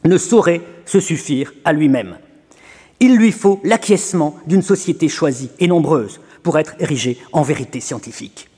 ne 0.04 0.18
saurait 0.18 0.60
se 0.84 1.00
suffire 1.00 1.50
à 1.64 1.72
lui-même. 1.72 2.18
Il 3.00 3.16
lui 3.16 3.32
faut 3.32 3.58
l'acquiescement 3.64 4.34
d'une 4.46 4.62
société 4.62 5.08
choisie 5.08 5.50
et 5.58 5.66
nombreuse 5.66 6.20
pour 6.44 6.58
être 6.60 6.76
érigée 6.78 7.18
en 7.32 7.42
vérité 7.42 7.80
scientifique. 7.80 8.48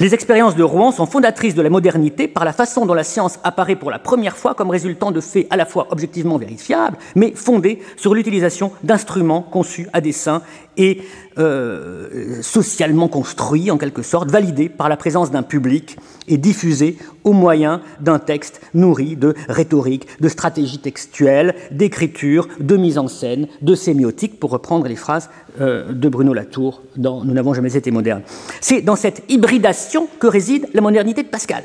Les 0.00 0.12
expériences 0.12 0.56
de 0.56 0.64
Rouen 0.64 0.90
sont 0.90 1.06
fondatrices 1.06 1.54
de 1.54 1.62
la 1.62 1.70
modernité 1.70 2.26
par 2.26 2.44
la 2.44 2.52
façon 2.52 2.84
dont 2.84 2.94
la 2.94 3.04
science 3.04 3.38
apparaît 3.44 3.76
pour 3.76 3.92
la 3.92 4.00
première 4.00 4.36
fois 4.36 4.54
comme 4.54 4.70
résultant 4.70 5.12
de 5.12 5.20
faits 5.20 5.46
à 5.50 5.56
la 5.56 5.66
fois 5.66 5.86
objectivement 5.90 6.36
vérifiables, 6.36 6.96
mais 7.14 7.32
fondés 7.36 7.80
sur 7.96 8.12
l'utilisation 8.12 8.72
d'instruments 8.82 9.42
conçus 9.42 9.88
à 9.92 10.00
dessein 10.00 10.42
et 10.76 11.02
euh, 11.38 12.42
socialement 12.42 13.08
construits, 13.08 13.70
en 13.70 13.78
quelque 13.78 14.02
sorte, 14.02 14.30
validés 14.30 14.68
par 14.68 14.88
la 14.88 14.96
présence 14.96 15.30
d'un 15.30 15.42
public 15.42 15.96
et 16.28 16.36
diffusés 16.36 16.96
au 17.24 17.32
moyen 17.32 17.80
d'un 18.00 18.18
texte 18.18 18.60
nourri 18.72 19.16
de 19.16 19.34
rhétorique, 19.48 20.06
de 20.20 20.28
stratégie 20.28 20.78
textuelle, 20.78 21.54
d'écriture, 21.70 22.48
de 22.60 22.76
mise 22.76 22.98
en 22.98 23.08
scène, 23.08 23.48
de 23.62 23.74
sémiotique, 23.74 24.38
pour 24.38 24.50
reprendre 24.50 24.86
les 24.86 24.96
phrases 24.96 25.30
euh, 25.60 25.92
de 25.92 26.08
Bruno 26.08 26.34
Latour 26.34 26.82
dans 26.96 27.24
Nous 27.24 27.34
n'avons 27.34 27.54
jamais 27.54 27.76
été 27.76 27.90
modernes. 27.90 28.22
C'est 28.60 28.82
dans 28.82 28.96
cette 28.96 29.22
hybridation 29.28 30.08
que 30.18 30.26
réside 30.26 30.68
la 30.72 30.80
modernité 30.80 31.22
de 31.22 31.28
Pascal 31.28 31.64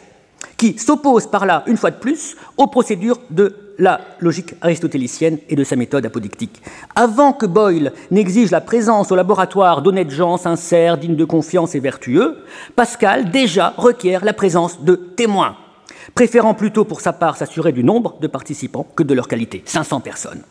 qui 0.58 0.78
s'oppose 0.78 1.28
par 1.28 1.46
là, 1.46 1.64
une 1.68 1.78
fois 1.78 1.90
de 1.90 1.96
plus, 1.96 2.36
aux 2.58 2.68
procédures 2.68 3.20
de 3.30 3.69
la 3.80 4.02
logique 4.20 4.54
aristotélicienne 4.62 5.40
et 5.50 5.56
de 5.56 5.64
sa 5.64 5.76
méthode 5.76 6.06
apodictique. 6.06 6.62
Avant 6.96 7.34
que 7.34 7.46
Boyle 7.46 7.94
n'exige 8.12 8.52
la 8.52 8.62
présence 8.62 9.12
au 9.12 9.16
laboratoire 9.16 9.82
d'honnêtes 9.82 10.12
gens 10.12 10.38
sincères, 10.38 10.98
dignes 10.98 11.16
de 11.16 11.26
confiance 11.26 11.74
et 11.74 11.80
vertueux, 11.80 12.44
Pascal 12.76 13.32
déjà 13.32 13.74
requiert 13.78 14.26
la 14.26 14.34
présence 14.34 14.84
de 14.84 14.96
témoins, 14.96 15.56
préférant 16.14 16.54
plutôt 16.54 16.86
pour 16.86 17.02
sa 17.02 17.14
part 17.14 17.38
s'assurer 17.38 17.72
du 17.72 17.84
nombre 17.84 18.20
de 18.20 18.28
participants 18.28 18.86
que 18.96 19.04
de 19.04 19.14
leur 19.14 19.28
qualité, 19.28 19.64
500 19.66 20.02
personnes. 20.02 20.44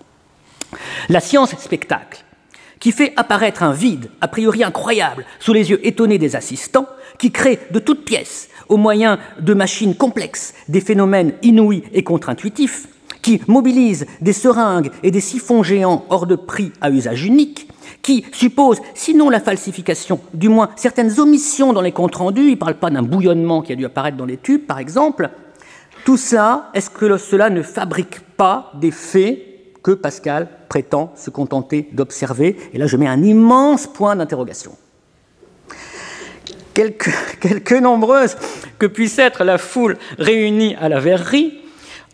La 1.09 1.21
science 1.21 1.55
spectacle, 1.57 2.25
qui 2.81 2.93
fait 2.93 3.13
apparaître 3.17 3.63
un 3.63 3.73
vide 3.73 4.11
a 4.21 4.29
priori 4.29 4.63
incroyable 4.63 5.25
sous 5.41 5.53
les 5.53 5.71
yeux 5.71 5.87
étonnés 5.87 6.19
des 6.19 6.37
assistants, 6.37 6.87
qui 7.19 7.33
crée 7.33 7.59
de 7.71 7.79
toutes 7.79 8.05
pièces 8.05 8.49
au 8.69 8.77
moyen 8.77 9.19
de 9.41 9.55
machines 9.55 9.97
complexes, 9.97 10.55
des 10.69 10.81
phénomènes 10.81 11.33
inouïs 11.43 11.83
et 11.93 12.05
contre-intuitifs, 12.05 12.87
qui 13.29 13.43
mobilisent 13.47 14.07
des 14.23 14.33
seringues 14.33 14.91
et 15.03 15.11
des 15.11 15.21
siphons 15.21 15.63
géants 15.63 16.07
hors 16.09 16.27
de 16.27 16.35
prix 16.35 16.73
à 16.81 16.89
usage 16.89 17.27
unique, 17.27 17.69
qui 18.01 18.25
suppose, 18.33 18.79
sinon 18.95 19.29
la 19.29 19.39
falsification, 19.39 20.19
du 20.33 20.49
moins 20.49 20.71
certaines 20.77 21.21
omissions 21.21 21.75
dans 21.75 21.83
les 21.83 21.93
comptes 21.93 22.15
rendus, 22.15 22.47
il 22.47 22.53
ne 22.53 22.57
parle 22.57 22.77
pas 22.77 22.89
d'un 22.89 23.03
bouillonnement 23.03 23.61
qui 23.61 23.73
a 23.73 23.77
dû 23.77 23.85
apparaître 23.85 24.17
dans 24.17 24.25
les 24.25 24.39
tubes, 24.39 24.65
par 24.65 24.79
exemple, 24.79 25.29
tout 26.07 26.17
ça, 26.17 26.71
est-ce 26.73 26.89
que 26.89 27.19
cela 27.19 27.51
ne 27.51 27.61
fabrique 27.61 28.21
pas 28.39 28.73
des 28.81 28.91
faits 28.91 29.39
que 29.83 29.91
Pascal 29.91 30.49
prétend 30.71 31.13
se 31.15 31.29
contenter 31.29 31.87
d'observer? 31.93 32.57
Et 32.73 32.79
là, 32.79 32.87
je 32.87 32.97
mets 32.97 33.09
un 33.09 33.23
immense 33.23 33.87
point 33.87 34.17
d'interrogation. 34.17 34.73
Quelque, 36.73 37.75
nombreuse 37.79 38.37
que 38.79 38.87
puisse 38.87 39.19
être 39.19 39.45
la 39.45 39.59
foule 39.59 39.99
réunie 40.19 40.77
à 40.77 40.89
la 40.89 40.99
verrerie, 40.99 41.59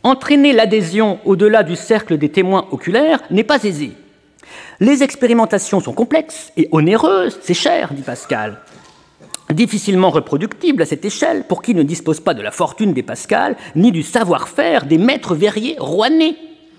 entraîner 0.04 0.52
l'adhésion 0.52 1.18
au-delà 1.24 1.62
du 1.62 1.74
cercle 1.74 2.18
des 2.18 2.28
témoins 2.28 2.68
oculaires 2.70 3.20
n'est 3.30 3.42
pas 3.42 3.64
aisé. 3.64 3.92
Les 4.78 5.02
expérimentations 5.02 5.80
sont 5.80 5.94
complexes 5.94 6.52
et 6.56 6.68
onéreuses, 6.70 7.38
c'est 7.42 7.54
cher, 7.54 7.92
dit 7.94 8.02
Pascal. 8.02 8.58
Difficilement 9.50 10.10
reproductibles 10.10 10.82
à 10.82 10.86
cette 10.86 11.04
échelle 11.04 11.44
pour 11.48 11.62
qui 11.62 11.74
ne 11.74 11.82
dispose 11.82 12.20
pas 12.20 12.34
de 12.34 12.42
la 12.42 12.50
fortune 12.50 12.92
des 12.92 13.02
Pascal 13.02 13.56
ni 13.74 13.92
du 13.92 14.02
savoir-faire 14.02 14.86
des 14.86 14.98
maîtres 14.98 15.34
verriers 15.34 15.76
rouennais, 15.78 16.36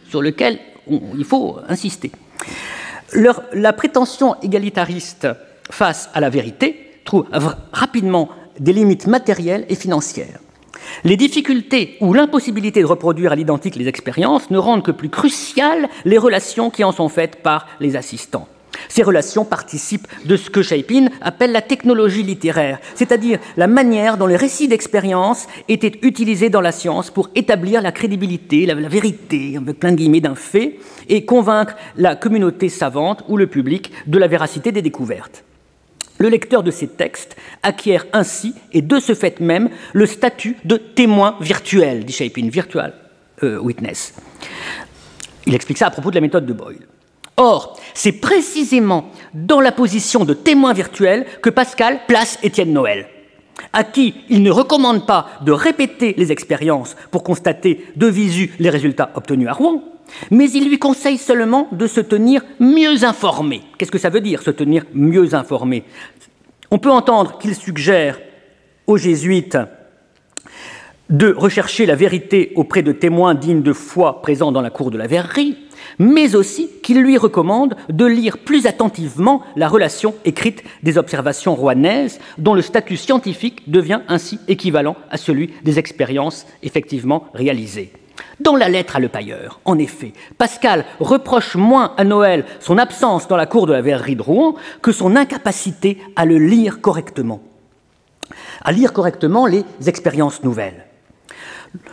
sur 0.10 0.22
lequel 0.22 0.60
il 0.90 1.26
faut 1.26 1.58
insister. 1.68 2.12
la 3.54 3.74
prétention 3.74 4.36
égalitariste 4.42 5.28
face 5.72 6.10
à 6.14 6.20
la 6.20 6.30
vérité 6.30 7.00
trouve 7.06 7.26
rapidement 7.72 8.30
des 8.60 8.74
limites 8.74 9.08
matérielles 9.08 9.66
et 9.70 9.76
financières. 9.76 10.40
Les 11.04 11.18
difficultés 11.18 11.98
ou 12.02 12.14
l'impossibilité 12.14 12.82
de 12.82 12.86
reproduire 12.86 13.32
à 13.32 13.36
l'identique 13.36 13.76
les 13.76 13.88
expériences 13.88 14.50
ne 14.50 14.58
rendent 14.58 14.84
que 14.84 14.92
plus 14.92 15.10
cruciales 15.10 15.88
les 16.06 16.18
relations 16.18 16.70
qui 16.70 16.84
en 16.84 16.92
sont 16.92 17.10
faites 17.10 17.42
par 17.42 17.68
les 17.80 17.96
assistants. 17.96 18.48
Ces 18.90 19.04
relations 19.04 19.46
participent 19.46 20.08
de 20.26 20.36
ce 20.36 20.50
que 20.50 20.62
Shapin 20.62 21.08
appelle 21.22 21.52
la 21.52 21.62
technologie 21.62 22.24
littéraire, 22.24 22.80
c'est-à-dire 22.94 23.40
la 23.58 23.68
manière 23.68 24.18
dont 24.18 24.28
les 24.28 24.36
récits 24.36 24.68
d'expérience 24.68 25.48
étaient 25.70 26.00
utilisés 26.02 26.50
dans 26.50 26.62
la 26.62 26.72
science 26.72 27.10
pour 27.10 27.30
établir 27.36 27.82
la 27.82 27.92
crédibilité, 27.92 28.66
la, 28.66 28.76
vérité, 28.76 29.58
avec 29.58 29.80
plein 29.80 29.92
de 29.92 29.98
guillemets, 29.98 30.22
d'un 30.22 30.36
fait, 30.36 30.80
et 31.08 31.26
convaincre 31.26 31.76
la 31.96 32.16
communauté 32.16 32.70
savante 32.70 33.24
ou 33.28 33.38
le 33.38 33.48
public 33.48 33.92
de 34.08 34.18
la 34.18 34.28
véracité 34.28 34.72
des 34.72 34.82
découvertes. 34.82 35.45
Le 36.18 36.30
lecteur 36.30 36.64
de 36.64 36.72
ces 36.72 36.88
textes 36.88 37.36
acquiert 37.62 38.06
ainsi, 38.14 38.56
et 38.72 38.82
de 38.82 39.00
ce 39.00 39.14
fait 39.14 39.40
même, 39.40 39.70
le 39.94 40.06
statut 40.06 40.58
de 40.64 40.78
témoin 40.78 41.36
virtuel, 41.42 42.06
dit 42.06 42.14
Shapin, 42.14 42.48
virtual 42.50 42.94
euh, 43.44 43.60
witness. 43.60 44.14
Il 45.46 45.54
explique 45.54 45.78
ça 45.78 45.88
à 45.88 45.92
propos 45.92 46.10
de 46.10 46.16
la 46.16 46.22
méthode 46.22 46.46
de 46.46 46.54
Boyle. 46.54 46.88
Or, 47.38 47.78
c'est 47.94 48.14
précisément 48.14 49.10
dans 49.34 49.60
la 49.60 49.74
position 49.74 50.24
de 50.24 50.34
témoin 50.34 50.74
virtuel 50.74 51.26
que 51.42 51.50
Pascal 51.50 52.00
place 52.08 52.40
Étienne 52.44 52.72
Noël, 52.72 53.08
à 53.74 53.84
qui 53.84 54.16
il 54.30 54.42
ne 54.42 54.52
recommande 54.52 55.06
pas 55.06 55.28
de 55.42 55.52
répéter 55.52 56.16
les 56.18 56.32
expériences 56.32 56.96
pour 57.12 57.24
constater 57.24 57.86
de 57.98 58.08
visu 58.08 58.54
les 58.60 58.70
résultats 58.70 59.12
obtenus 59.16 59.50
à 59.50 59.54
Rouen, 59.54 59.84
mais 60.32 60.50
il 60.52 60.68
lui 60.70 60.80
conseille 60.80 61.18
seulement 61.18 61.68
de 61.72 61.88
se 61.88 62.02
tenir 62.02 62.44
mieux 62.60 63.04
informé. 63.04 63.64
Qu'est-ce 63.78 63.92
que 63.92 63.98
ça 63.98 64.10
veut 64.10 64.22
dire, 64.22 64.42
se 64.42 64.52
tenir 64.52 64.86
mieux 64.94 65.34
informé? 65.34 65.84
On 66.72 66.78
peut 66.78 66.92
entendre 66.92 67.38
qu'il 67.38 67.56
suggère 67.56 68.20
aux 68.88 68.98
jésuites 68.98 69.58
de 71.10 71.32
rechercher 71.32 71.86
la 71.86 71.96
vérité 71.96 72.52
auprès 72.56 72.82
de 72.82 72.92
témoins 72.92 73.36
dignes 73.36 73.62
de 73.62 73.74
foi 73.74 74.22
présents 74.22 74.52
dans 74.52 74.62
la 74.62 74.72
cour 74.72 74.90
de 74.90 74.98
la 74.98 75.06
verrerie, 75.06 75.58
mais 76.00 76.36
aussi 76.36 76.70
qu'il 76.82 77.02
lui 77.02 77.18
recommande 77.18 77.76
de 77.90 78.06
lire 78.06 78.40
plus 78.40 78.66
attentivement 78.66 79.44
la 79.56 79.68
relation 79.68 80.16
écrite 80.26 80.64
des 80.82 80.98
observations 80.98 81.56
rouennaises, 81.56 82.20
dont 82.40 82.56
le 82.56 82.64
statut 82.64 82.98
scientifique 82.98 83.70
devient 83.70 84.02
ainsi 84.08 84.40
équivalent 84.48 84.96
à 85.12 85.18
celui 85.18 85.52
des 85.64 85.78
expériences 85.78 86.48
effectivement 86.64 87.28
réalisées. 87.34 87.92
Dans 88.40 88.56
la 88.56 88.70
lettre 88.70 88.96
à 88.96 89.00
Le 89.00 89.08
Pailleur, 89.08 89.60
en 89.66 89.78
effet, 89.78 90.14
Pascal 90.38 90.86
reproche 91.00 91.56
moins 91.56 91.94
à 91.98 92.04
Noël 92.04 92.46
son 92.60 92.78
absence 92.78 93.28
dans 93.28 93.38
la 93.38 93.46
cour 93.46 93.66
de 93.66 93.74
la 93.74 93.82
verrerie 93.82 94.16
de 94.16 94.22
Rouen 94.22 94.56
que 94.82 94.92
son 94.92 95.16
incapacité 95.16 96.02
à 96.16 96.26
le 96.26 96.38
lire 96.38 96.82
correctement, 96.82 97.42
à 98.64 98.72
lire 98.72 98.94
correctement 98.94 99.46
les 99.46 99.64
expériences 99.88 100.44
nouvelles. 100.44 100.86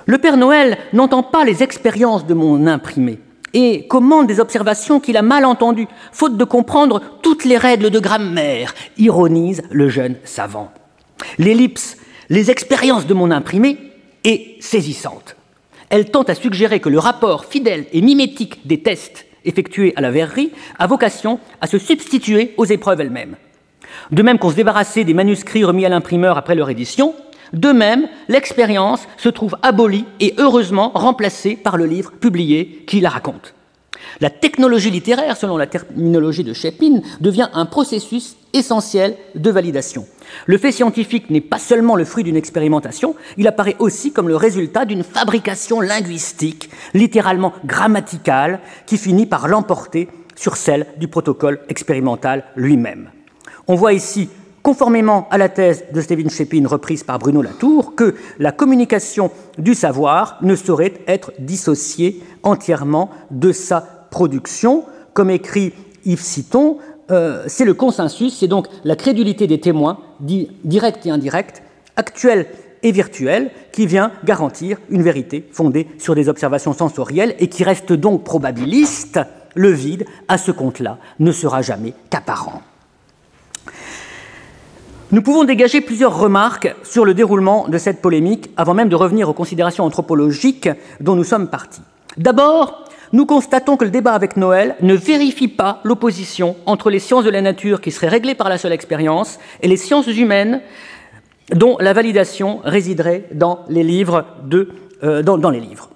Le 0.06 0.18
Père 0.18 0.37
Noël 0.37 0.78
n'entend 0.92 1.22
pas 1.22 1.44
les 1.44 1.62
expériences 1.62 2.26
de 2.26 2.35
mon 2.35 2.66
imprimé 2.66 3.20
et 3.54 3.87
commande 3.87 4.26
des 4.26 4.40
observations 4.40 5.00
qu'il 5.00 5.16
a 5.16 5.22
mal 5.22 5.44
entendues, 5.44 5.88
faute 6.12 6.37
de 6.37 6.44
comprendre 6.44 7.00
toutes 7.22 7.44
les 7.44 7.58
règles 7.58 7.90
de 7.90 7.98
grammaire, 7.98 8.74
ironise 8.96 9.62
le 9.70 9.88
jeune 9.88 10.16
savant. 10.24 10.72
L'ellipse, 11.38 11.98
les 12.30 12.50
expériences 12.50 13.06
de 13.06 13.14
mon 13.14 13.30
imprimé, 13.30 13.78
est 14.24 14.62
saisissante. 14.62 15.37
Elle 15.92 16.11
tente 16.11 16.31
à 16.31 16.35
suggérer 16.35 16.81
que 16.81 16.88
le 16.88 16.98
rapport 16.98 17.44
fidèle 17.44 17.85
et 17.92 18.00
mimétique 18.00 18.66
des 18.66 18.81
tests 18.81 19.26
effectués 19.44 19.92
à 19.94 20.00
la 20.00 20.11
verrerie 20.11 20.50
a 20.78 20.87
vocation 20.87 21.38
à 21.61 21.66
se 21.66 21.76
substituer 21.76 22.55
aux 22.57 22.64
épreuves 22.64 23.02
elles-mêmes. 23.02 23.37
De 24.11 24.22
même 24.22 24.38
qu'on 24.38 24.48
se 24.48 24.57
débarrassait 24.57 25.05
des 25.05 25.12
manuscrits 25.12 25.64
remis 25.64 25.85
à 25.85 25.90
l'imprimeur 25.90 26.38
après 26.38 26.55
leur 26.55 26.70
édition, 26.70 27.14
de 27.52 27.72
même, 27.72 28.09
l'expérience 28.28 29.02
se 29.18 29.28
trouve 29.28 29.59
abolie 29.61 30.07
et 30.18 30.33
heureusement 30.38 30.92
remplacée 30.94 31.57
par 31.57 31.76
le 31.76 31.85
livre 31.85 32.12
publié 32.12 32.85
qui 32.87 33.02
la 33.02 33.11
raconte. 33.11 33.52
La 34.22 34.31
technologie 34.31 34.90
littéraire, 34.90 35.37
selon 35.37 35.59
la 35.59 35.66
terminologie 35.66 36.42
de 36.42 36.55
Shepin, 36.55 37.02
devient 37.20 37.50
un 37.52 37.66
processus 37.66 38.37
essentiel 38.55 39.14
de 39.35 39.50
validation. 39.50 40.07
Le 40.46 40.58
fait 40.58 40.72
scientifique 40.72 41.30
n'est 41.30 41.40
pas 41.40 41.58
seulement 41.58 41.96
le 41.96 42.04
fruit 42.04 42.24
d'une 42.24 42.36
expérimentation, 42.36 43.14
il 43.36 43.46
apparaît 43.46 43.76
aussi 43.78 44.12
comme 44.12 44.28
le 44.28 44.36
résultat 44.36 44.84
d'une 44.84 45.04
fabrication 45.04 45.80
linguistique, 45.80 46.70
littéralement 46.94 47.52
grammaticale, 47.64 48.60
qui 48.86 48.98
finit 48.98 49.26
par 49.26 49.48
l'emporter 49.48 50.08
sur 50.34 50.56
celle 50.56 50.86
du 50.98 51.08
protocole 51.08 51.60
expérimental 51.68 52.44
lui-même. 52.56 53.10
On 53.68 53.74
voit 53.74 53.92
ici 53.92 54.28
conformément 54.62 55.28
à 55.30 55.38
la 55.38 55.48
thèse 55.48 55.84
de 55.92 56.00
Stephen 56.00 56.30
Shepin 56.30 56.66
reprise 56.66 57.02
par 57.02 57.18
Bruno 57.18 57.42
Latour, 57.42 57.94
que 57.94 58.14
la 58.38 58.52
communication 58.52 59.30
du 59.58 59.74
savoir 59.74 60.38
ne 60.42 60.54
saurait 60.54 60.94
être 61.06 61.32
dissociée 61.38 62.22
entièrement 62.42 63.10
de 63.30 63.52
sa 63.52 63.80
production. 64.10 64.84
Comme 65.14 65.30
écrit 65.30 65.72
Yves 66.04 66.22
Citon, 66.22 66.78
euh, 67.12 67.44
c'est 67.46 67.64
le 67.64 67.75
consensus, 67.75 68.38
c'est 68.38 68.48
donc 68.48 68.66
la 68.85 68.96
crédulité 68.96 69.46
des 69.46 69.61
témoins, 69.61 69.98
directs 70.20 71.07
et 71.07 71.11
indirects, 71.11 71.62
actuels 71.96 72.46
et 72.83 72.90
virtuels, 72.90 73.51
qui 73.72 73.87
vient 73.87 74.11
garantir 74.25 74.79
une 74.88 75.03
vérité 75.03 75.48
fondée 75.53 75.87
sur 75.98 76.14
des 76.14 76.29
observations 76.29 76.72
sensorielles 76.72 77.35
et 77.38 77.48
qui 77.48 77.64
reste 77.64 77.92
donc 77.92 78.25
probabiliste. 78.25 79.20
Le 79.55 79.70
vide, 79.70 80.07
à 80.29 80.38
ce 80.38 80.51
compte-là, 80.51 80.98
ne 81.20 81.31
sera 81.31 81.61
jamais 81.61 81.92
qu'apparent. 82.11 82.62
Nous 85.12 85.20
pouvons 85.20 85.44
dégager 85.44 85.83
plusieurs 85.83 86.18
remarques 86.18 86.75
sur 86.83 87.05
le 87.05 87.12
déroulement 87.12 87.68
de 87.68 87.77
cette 87.77 88.01
polémique 88.01 88.48
avant 88.57 88.72
même 88.72 88.88
de 88.88 88.96
revenir 88.96 89.29
aux 89.29 89.35
considérations 89.35 89.85
anthropologiques 89.85 90.70
dont 91.01 91.14
nous 91.14 91.25
sommes 91.25 91.48
partis. 91.48 91.83
D'abord, 92.16 92.87
nous 93.12 93.27
constatons 93.27 93.77
que 93.77 93.85
le 93.85 93.90
débat 93.90 94.12
avec 94.12 94.37
Noël 94.37 94.77
ne 94.81 94.94
vérifie 94.94 95.48
pas 95.48 95.81
l'opposition 95.85 96.57
entre 96.66 96.90
les 96.90 96.98
sciences 96.98 97.25
de 97.25 97.31
la 97.31 97.42
nature 97.42 97.81
qui 97.81 97.90
seraient 97.90 98.09
réglées 98.09 98.35
par 98.35 98.48
la 98.48 98.59
seule 98.59 98.72
expérience 98.72 99.38
et 99.61 99.68
les 99.68 99.77
sciences 99.77 100.07
humaines 100.07 100.61
dont 101.55 101.77
la 101.81 101.92
validation 101.92 102.61
résiderait 102.64 103.25
dans 103.33 103.61
les 103.68 103.83
livres. 103.83 104.25
De, 104.44 104.70
euh, 105.05 105.22
dans 105.22 105.51
les 105.51 105.61
livres. 105.61 105.91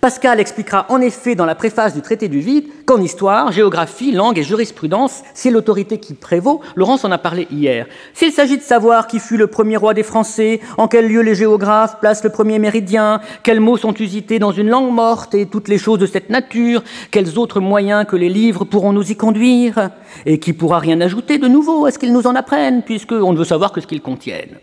Pascal 0.00 0.38
expliquera 0.38 0.86
en 0.90 1.00
effet 1.00 1.34
dans 1.34 1.44
la 1.44 1.56
préface 1.56 1.92
du 1.92 2.02
traité 2.02 2.28
du 2.28 2.38
vide 2.38 2.66
qu'en 2.86 3.00
histoire, 3.00 3.50
géographie, 3.50 4.12
langue 4.12 4.38
et 4.38 4.44
jurisprudence, 4.44 5.24
c'est 5.34 5.50
l'autorité 5.50 5.98
qui 5.98 6.14
prévaut. 6.14 6.60
Laurence 6.76 7.04
en 7.04 7.10
a 7.10 7.18
parlé 7.18 7.48
hier. 7.50 7.86
S'il 8.14 8.30
s'agit 8.30 8.56
de 8.56 8.62
savoir 8.62 9.08
qui 9.08 9.18
fut 9.18 9.36
le 9.36 9.48
premier 9.48 9.76
roi 9.76 9.94
des 9.94 10.04
Français, 10.04 10.60
en 10.76 10.86
quel 10.86 11.08
lieu 11.08 11.20
les 11.22 11.34
géographes 11.34 11.98
placent 11.98 12.22
le 12.22 12.30
premier 12.30 12.60
méridien, 12.60 13.20
quels 13.42 13.58
mots 13.58 13.76
sont 13.76 13.94
usités 13.94 14.38
dans 14.38 14.52
une 14.52 14.68
langue 14.68 14.92
morte 14.92 15.34
et 15.34 15.46
toutes 15.46 15.66
les 15.66 15.78
choses 15.78 15.98
de 15.98 16.06
cette 16.06 16.30
nature, 16.30 16.84
quels 17.10 17.36
autres 17.36 17.58
moyens 17.58 18.06
que 18.06 18.14
les 18.14 18.28
livres 18.28 18.64
pourront 18.64 18.92
nous 18.92 19.10
y 19.10 19.16
conduire, 19.16 19.90
et 20.26 20.38
qui 20.38 20.52
pourra 20.52 20.78
rien 20.78 21.00
ajouter 21.00 21.38
de 21.38 21.48
nouveau 21.48 21.86
à 21.86 21.90
ce 21.90 21.98
qu'ils 21.98 22.12
nous 22.12 22.28
en 22.28 22.36
apprennent, 22.36 22.82
puisqu'on 22.82 23.32
ne 23.32 23.38
veut 23.38 23.44
savoir 23.44 23.72
que 23.72 23.80
ce 23.80 23.88
qu'ils 23.88 24.02
contiennent 24.02 24.58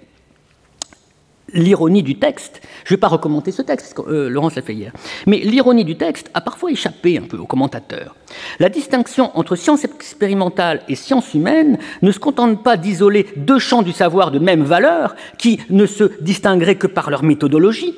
l'ironie 1.56 2.04
du 2.04 2.20
texte, 2.20 2.62
je 2.84 2.94
ne 2.94 2.98
vais 2.98 3.00
pas 3.00 3.08
recommander 3.08 3.52
ce 3.52 3.62
texte, 3.64 3.96
euh, 4.08 4.30
Laurence 4.30 4.56
l'a 4.56 4.62
fait 4.62 4.74
hier, 4.74 4.92
mais 5.26 5.38
l'ironie 5.40 5.86
du 5.86 5.98
texte 5.98 6.30
a 6.34 6.42
parfois 6.42 6.72
échappé 6.72 7.18
un 7.18 7.24
peu 7.24 7.38
aux 7.38 7.48
commentateurs. 7.48 8.16
La 8.60 8.70
distinction 8.70 9.32
entre 9.38 9.56
science 9.56 9.84
expérimentale 9.84 10.82
et 10.88 10.96
science 10.96 11.34
humaine 11.34 11.80
ne 12.02 12.12
se 12.12 12.20
contente 12.20 12.62
pas 12.62 12.78
d'isoler 12.78 13.26
deux 13.38 13.60
champs 13.60 13.82
du 13.82 13.94
savoir 13.94 14.32
de 14.32 14.40
même 14.40 14.64
valeur 14.64 15.16
qui 15.38 15.60
ne 15.70 15.86
se 15.86 16.12
distingueraient 16.22 16.76
que 16.76 16.88
par 16.88 17.10
leur 17.10 17.24
méthodologie, 17.24 17.96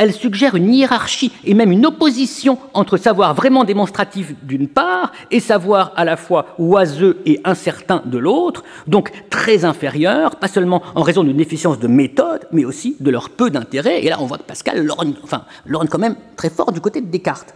elle 0.00 0.14
suggère 0.14 0.54
une 0.54 0.72
hiérarchie 0.72 1.30
et 1.44 1.52
même 1.52 1.70
une 1.70 1.84
opposition 1.84 2.56
entre 2.72 2.96
savoir 2.96 3.34
vraiment 3.34 3.64
démonstratif 3.64 4.32
d'une 4.42 4.66
part 4.66 5.12
et 5.30 5.40
savoir 5.40 5.92
à 5.94 6.06
la 6.06 6.16
fois 6.16 6.46
oiseux 6.58 7.20
et 7.26 7.38
incertain 7.44 8.02
de 8.06 8.16
l'autre, 8.16 8.64
donc 8.86 9.12
très 9.28 9.66
inférieur, 9.66 10.36
pas 10.36 10.48
seulement 10.48 10.82
en 10.94 11.02
raison 11.02 11.22
d'une 11.22 11.36
déficience 11.36 11.78
de 11.78 11.86
méthode, 11.86 12.48
mais 12.50 12.64
aussi 12.64 12.96
de 12.98 13.10
leur 13.10 13.28
peu 13.28 13.50
d'intérêt. 13.50 14.02
Et 14.02 14.08
là, 14.08 14.16
on 14.20 14.24
voit 14.24 14.38
que 14.38 14.44
Pascal 14.44 14.86
lorgne, 14.86 15.12
enfin, 15.22 15.44
quand 15.90 15.98
même 15.98 16.16
très 16.34 16.48
fort 16.48 16.72
du 16.72 16.80
côté 16.80 17.02
de 17.02 17.06
Descartes. 17.06 17.54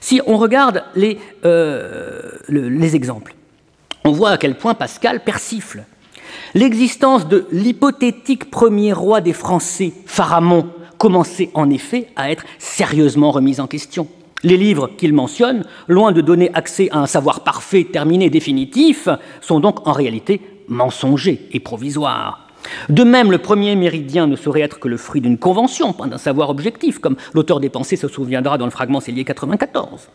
Si 0.00 0.22
on 0.26 0.38
regarde 0.38 0.84
les, 0.94 1.18
euh, 1.44 2.30
les 2.48 2.96
exemples, 2.96 3.34
on 4.04 4.12
voit 4.12 4.30
à 4.30 4.38
quel 4.38 4.56
point 4.56 4.72
Pascal 4.72 5.20
persifle. 5.22 5.84
L'existence 6.54 7.28
de 7.28 7.46
l'hypothétique 7.52 8.50
premier 8.50 8.92
roi 8.92 9.20
des 9.20 9.32
Français, 9.32 9.92
Pharamond, 10.06 10.68
commençait 11.04 11.50
en 11.52 11.68
effet 11.68 12.06
à 12.16 12.30
être 12.30 12.46
sérieusement 12.58 13.30
remise 13.30 13.60
en 13.60 13.66
question. 13.66 14.08
Les 14.42 14.56
livres 14.56 14.88
qu'il 14.96 15.12
mentionne, 15.12 15.66
loin 15.86 16.12
de 16.12 16.22
donner 16.22 16.50
accès 16.54 16.88
à 16.92 17.00
un 17.00 17.06
savoir 17.06 17.40
parfait, 17.40 17.84
terminé, 17.84 18.30
définitif, 18.30 19.10
sont 19.42 19.60
donc 19.60 19.86
en 19.86 19.92
réalité 19.92 20.40
mensongers 20.66 21.46
et 21.52 21.60
provisoires. 21.60 22.48
De 22.88 23.04
même, 23.04 23.30
le 23.30 23.36
premier 23.36 23.76
méridien 23.76 24.26
ne 24.26 24.34
saurait 24.34 24.62
être 24.62 24.78
que 24.78 24.88
le 24.88 24.96
fruit 24.96 25.20
d'une 25.20 25.36
convention, 25.36 25.92
pas 25.92 26.06
d'un 26.06 26.16
savoir 26.16 26.48
objectif, 26.48 27.00
comme 27.00 27.16
l'auteur 27.34 27.60
des 27.60 27.68
pensées 27.68 27.96
se 27.96 28.08
souviendra 28.08 28.56
dans 28.56 28.64
le 28.64 28.70
fragment 28.70 29.00
Célier 29.00 29.24
94. 29.24 30.08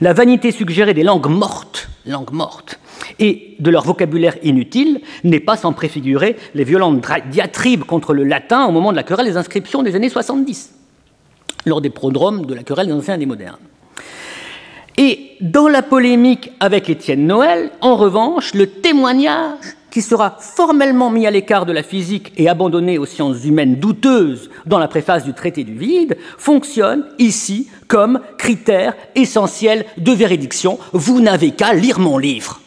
La 0.00 0.14
vanité 0.14 0.52
suggérée 0.52 0.94
des 0.94 1.02
langues 1.02 1.28
mortes, 1.28 1.90
langues 2.06 2.32
mortes, 2.32 2.80
et 3.18 3.56
de 3.58 3.70
leur 3.70 3.84
vocabulaire 3.84 4.36
inutile 4.42 5.00
n'est 5.24 5.40
pas 5.40 5.56
sans 5.56 5.72
préfigurer 5.72 6.36
les 6.54 6.64
violentes 6.64 7.06
diatribes 7.30 7.84
contre 7.84 8.14
le 8.14 8.24
latin 8.24 8.64
au 8.66 8.72
moment 8.72 8.90
de 8.90 8.96
la 8.96 9.02
querelle 9.02 9.26
des 9.26 9.36
inscriptions 9.36 9.82
des 9.82 9.94
années 9.94 10.08
70, 10.08 10.74
lors 11.66 11.80
des 11.80 11.90
prodromes 11.90 12.46
de 12.46 12.54
la 12.54 12.62
querelle 12.62 12.88
des 12.88 12.92
anciens 12.92 13.14
et 13.14 13.18
des 13.18 13.26
modernes. 13.26 13.58
Et 14.96 15.36
dans 15.40 15.68
la 15.68 15.82
polémique 15.82 16.52
avec 16.60 16.90
Étienne 16.90 17.26
Noël, 17.26 17.70
en 17.80 17.96
revanche, 17.96 18.52
le 18.54 18.66
témoignage 18.66 19.76
qui 19.90 20.02
sera 20.02 20.36
formellement 20.38 21.10
mis 21.10 21.26
à 21.26 21.30
l'écart 21.30 21.66
de 21.66 21.72
la 21.72 21.82
physique 21.82 22.32
et 22.36 22.48
abandonné 22.48 22.98
aux 22.98 23.06
sciences 23.06 23.44
humaines 23.44 23.76
douteuses 23.76 24.50
dans 24.66 24.78
la 24.78 24.88
préface 24.88 25.24
du 25.24 25.32
traité 25.32 25.64
du 25.64 25.74
vide, 25.74 26.16
fonctionne 26.38 27.04
ici 27.18 27.68
comme 27.88 28.20
critère 28.38 28.94
essentiel 29.14 29.84
de 29.98 30.12
véridiction. 30.12 30.78
Vous 30.92 31.20
n'avez 31.20 31.50
qu'à 31.52 31.72
lire 31.72 31.98
mon 31.98 32.18
livre. 32.18 32.60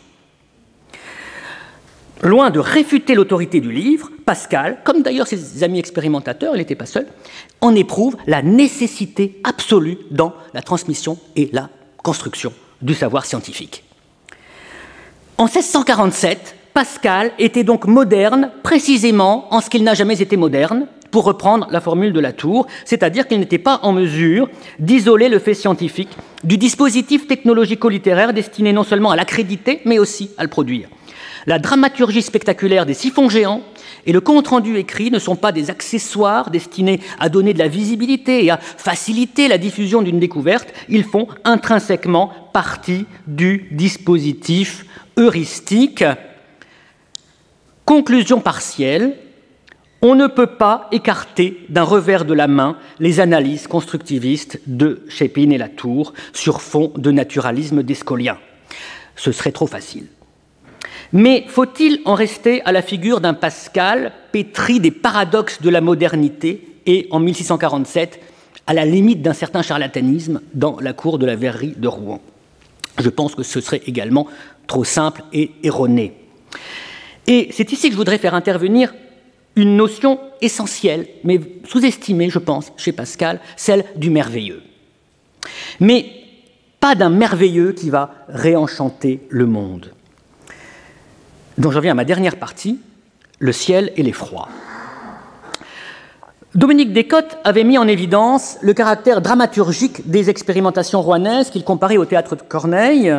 Loin 2.23 2.51
de 2.51 2.59
réfuter 2.59 3.15
l'autorité 3.15 3.59
du 3.59 3.69
livre, 3.69 4.09
Pascal, 4.25 4.77
comme 4.85 5.01
d'ailleurs 5.01 5.27
ses 5.27 5.61
amis 5.61 5.79
expérimentateurs, 5.79 6.55
il 6.55 6.59
n'était 6.59 6.73
pas 6.73 6.85
seul, 6.85 7.05
en 7.59 7.75
éprouve 7.75 8.15
la 8.27 8.41
nécessité 8.41 9.41
absolue 9.43 9.97
dans 10.09 10.33
la 10.53 10.61
transmission 10.61 11.17
et 11.35 11.49
la 11.51 11.69
construction 12.01 12.53
du 12.81 12.93
savoir 12.93 13.25
scientifique. 13.25 13.83
En 15.37 15.45
1647, 15.45 16.55
Pascal 16.73 17.31
était 17.39 17.65
donc 17.65 17.87
moderne 17.87 18.51
précisément 18.63 19.53
en 19.53 19.59
ce 19.59 19.69
qu'il 19.69 19.83
n'a 19.83 19.93
jamais 19.93 20.21
été 20.21 20.37
moderne, 20.37 20.87
pour 21.11 21.25
reprendre 21.25 21.67
la 21.69 21.79
formule 21.79 22.11
de 22.11 22.19
la 22.19 22.33
Tour, 22.33 22.65
c'est-à-dire 22.85 23.27
qu'il 23.27 23.39
n'était 23.39 23.59
pas 23.59 23.81
en 23.83 23.91
mesure 23.91 24.49
d'isoler 24.79 25.29
le 25.29 25.37
fait 25.37 25.53
scientifique 25.53 26.09
du 26.43 26.57
dispositif 26.57 27.27
technologico-littéraire 27.27 28.33
destiné 28.33 28.73
non 28.73 28.83
seulement 28.83 29.11
à 29.11 29.15
l'accréditer, 29.15 29.81
mais 29.85 29.99
aussi 29.99 30.31
à 30.39 30.43
le 30.43 30.49
produire. 30.49 30.89
La 31.45 31.59
dramaturgie 31.59 32.21
spectaculaire 32.21 32.85
des 32.85 32.93
siphons 32.93 33.29
géants 33.29 33.61
et 34.05 34.13
le 34.13 34.21
compte-rendu 34.21 34.77
écrit 34.77 35.11
ne 35.11 35.19
sont 35.19 35.35
pas 35.35 35.51
des 35.51 35.69
accessoires 35.69 36.49
destinés 36.49 36.99
à 37.19 37.29
donner 37.29 37.53
de 37.53 37.59
la 37.59 37.67
visibilité 37.67 38.45
et 38.45 38.51
à 38.51 38.57
faciliter 38.57 39.47
la 39.47 39.57
diffusion 39.57 40.01
d'une 40.01 40.19
découverte, 40.19 40.73
ils 40.89 41.03
font 41.03 41.27
intrinsèquement 41.43 42.31
partie 42.53 43.05
du 43.27 43.67
dispositif 43.71 44.85
heuristique 45.17 46.03
Conclusion 47.85 48.39
partielle, 48.39 49.17
on 50.01 50.15
ne 50.15 50.27
peut 50.27 50.47
pas 50.47 50.87
écarter 50.93 51.65
d'un 51.67 51.83
revers 51.83 52.23
de 52.23 52.33
la 52.33 52.47
main 52.47 52.77
les 52.99 53.19
analyses 53.19 53.67
constructivistes 53.67 54.61
de 54.67 55.03
Chépin 55.09 55.49
et 55.49 55.57
Latour 55.57 56.13
sur 56.31 56.61
fond 56.61 56.93
de 56.95 57.11
naturalisme 57.11 57.83
descolien. 57.83 58.37
Ce 59.17 59.33
serait 59.33 59.51
trop 59.51 59.67
facile. 59.67 60.07
Mais 61.13 61.45
faut-il 61.47 62.01
en 62.05 62.15
rester 62.15 62.63
à 62.63 62.71
la 62.71 62.81
figure 62.81 63.21
d'un 63.21 63.35
Pascal 63.35 64.11
pétri 64.31 64.79
des 64.79 64.89
paradoxes 64.89 65.61
de 65.61 65.69
la 65.69 65.79
modernité 65.79 66.67
et, 66.87 67.07
en 67.11 67.19
1647, 67.19 68.19
à 68.65 68.73
la 68.73 68.83
limite 68.83 69.21
d'un 69.21 69.33
certain 69.33 69.61
charlatanisme 69.61 70.41
dans 70.55 70.79
la 70.79 70.93
cour 70.93 71.19
de 71.19 71.27
la 71.27 71.35
verrerie 71.35 71.75
de 71.77 71.87
Rouen? 71.87 72.19
Je 72.99 73.09
pense 73.09 73.35
que 73.35 73.43
ce 73.43 73.61
serait 73.61 73.83
également 73.85 74.27
trop 74.65 74.83
simple 74.83 75.23
et 75.33 75.51
erroné. 75.61 76.13
Et 77.27 77.49
c'est 77.51 77.71
ici 77.71 77.87
que 77.87 77.93
je 77.93 77.97
voudrais 77.97 78.17
faire 78.17 78.33
intervenir 78.33 78.93
une 79.55 79.77
notion 79.77 80.19
essentielle, 80.41 81.07
mais 81.23 81.39
sous-estimée, 81.65 82.31
je 82.31 82.39
pense, 82.39 82.71
chez 82.75 82.91
Pascal, 82.91 83.39
celle 83.55 83.85
du 83.95 84.09
merveilleux. 84.09 84.63
Mais 85.79 86.07
pas 86.79 86.95
d'un 86.95 87.09
merveilleux 87.09 87.73
qui 87.73 87.91
va 87.91 88.25
réenchanter 88.27 89.21
le 89.29 89.45
monde. 89.45 89.91
Donc 91.57 91.71
j'en 91.71 91.79
viens 91.79 91.91
à 91.91 91.95
ma 91.95 92.05
dernière 92.05 92.37
partie, 92.37 92.79
le 93.39 93.51
ciel 93.51 93.91
et 93.95 94.03
l'effroi. 94.03 94.47
Dominique 96.55 96.93
Descottes 96.93 97.37
avait 97.43 97.63
mis 97.63 97.77
en 97.77 97.87
évidence 97.87 98.57
le 98.61 98.73
caractère 98.73 99.21
dramaturgique 99.21 100.09
des 100.09 100.29
expérimentations 100.29 101.01
rouennaises 101.01 101.49
qu'il 101.49 101.63
comparait 101.63 101.97
au 101.97 102.05
théâtre 102.05 102.35
de 102.35 102.43
Corneille, 102.43 103.11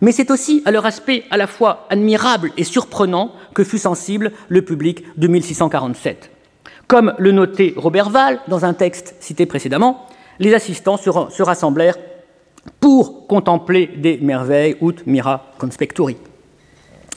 mais 0.00 0.12
c'est 0.12 0.30
aussi 0.30 0.62
à 0.64 0.70
leur 0.70 0.86
aspect 0.86 1.24
à 1.30 1.36
la 1.36 1.46
fois 1.46 1.86
admirable 1.90 2.50
et 2.56 2.64
surprenant 2.64 3.32
que 3.54 3.64
fut 3.64 3.78
sensible 3.78 4.32
le 4.48 4.62
public 4.62 5.04
de 5.18 5.26
1647. 5.26 6.30
Comme 6.86 7.14
le 7.18 7.32
notait 7.32 7.74
Robert 7.76 8.08
Val 8.08 8.40
dans 8.48 8.64
un 8.64 8.72
texte 8.72 9.16
cité 9.20 9.44
précédemment, 9.44 10.06
les 10.38 10.54
assistants 10.54 10.96
se 10.96 11.42
rassemblèrent 11.42 11.98
pour 12.80 13.26
contempler 13.26 13.90
des 13.98 14.18
merveilles 14.18 14.76
ut 14.80 14.94
mira 15.04 15.52
conspecturi. 15.58 16.16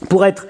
Pour 0.09 0.25
être 0.25 0.47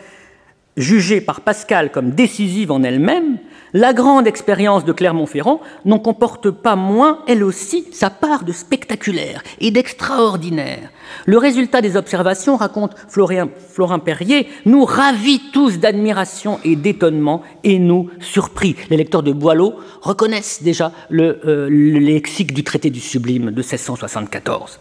jugée 0.77 1.21
par 1.21 1.41
Pascal 1.41 1.91
comme 1.91 2.11
décisive 2.11 2.71
en 2.71 2.83
elle-même, 2.83 3.37
la 3.73 3.93
grande 3.93 4.27
expérience 4.27 4.83
de 4.83 4.91
Clermont-Ferrand 4.91 5.61
n'en 5.85 5.99
comporte 5.99 6.51
pas 6.51 6.75
moins, 6.75 7.19
elle 7.27 7.43
aussi, 7.43 7.85
sa 7.93 8.09
part 8.09 8.43
de 8.43 8.51
spectaculaire 8.51 9.43
et 9.61 9.71
d'extraordinaire. 9.71 10.89
Le 11.25 11.37
résultat 11.37 11.81
des 11.81 11.95
observations, 11.95 12.57
raconte 12.57 12.95
Florin 13.07 13.99
Perrier, 13.99 14.47
nous 14.65 14.83
ravit 14.83 15.41
tous 15.53 15.79
d'admiration 15.79 16.59
et 16.65 16.75
d'étonnement 16.75 17.43
et 17.63 17.79
nous 17.79 18.09
surpris. 18.19 18.75
Les 18.89 18.97
lecteurs 18.97 19.23
de 19.23 19.31
Boileau 19.31 19.75
reconnaissent 20.01 20.63
déjà 20.63 20.91
le, 21.09 21.39
euh, 21.45 21.69
le 21.69 21.99
lexique 21.99 22.53
du 22.53 22.65
traité 22.65 22.89
du 22.89 22.99
sublime 22.99 23.51
de 23.51 23.61
1674. 23.61 24.79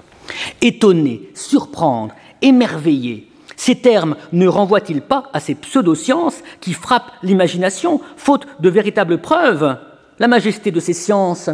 Étonner, 0.63 1.31
surprendre, 1.35 2.15
émerveiller, 2.43 3.30
ces 3.61 3.75
termes 3.75 4.17
ne 4.33 4.49
renvoient-ils 4.49 5.03
pas 5.03 5.25
à 5.35 5.39
ces 5.39 5.55
pseudosciences 5.55 6.39
qui 6.63 6.73
frappent 6.73 7.13
l'imagination, 7.23 8.01
faute 8.17 8.47
de 8.59 8.71
véritables 8.71 9.19
preuves? 9.19 9.77
La 10.19 10.29
majesté 10.29 10.71
de 10.71 10.81
ces 10.81 10.95
sciences 10.95 11.51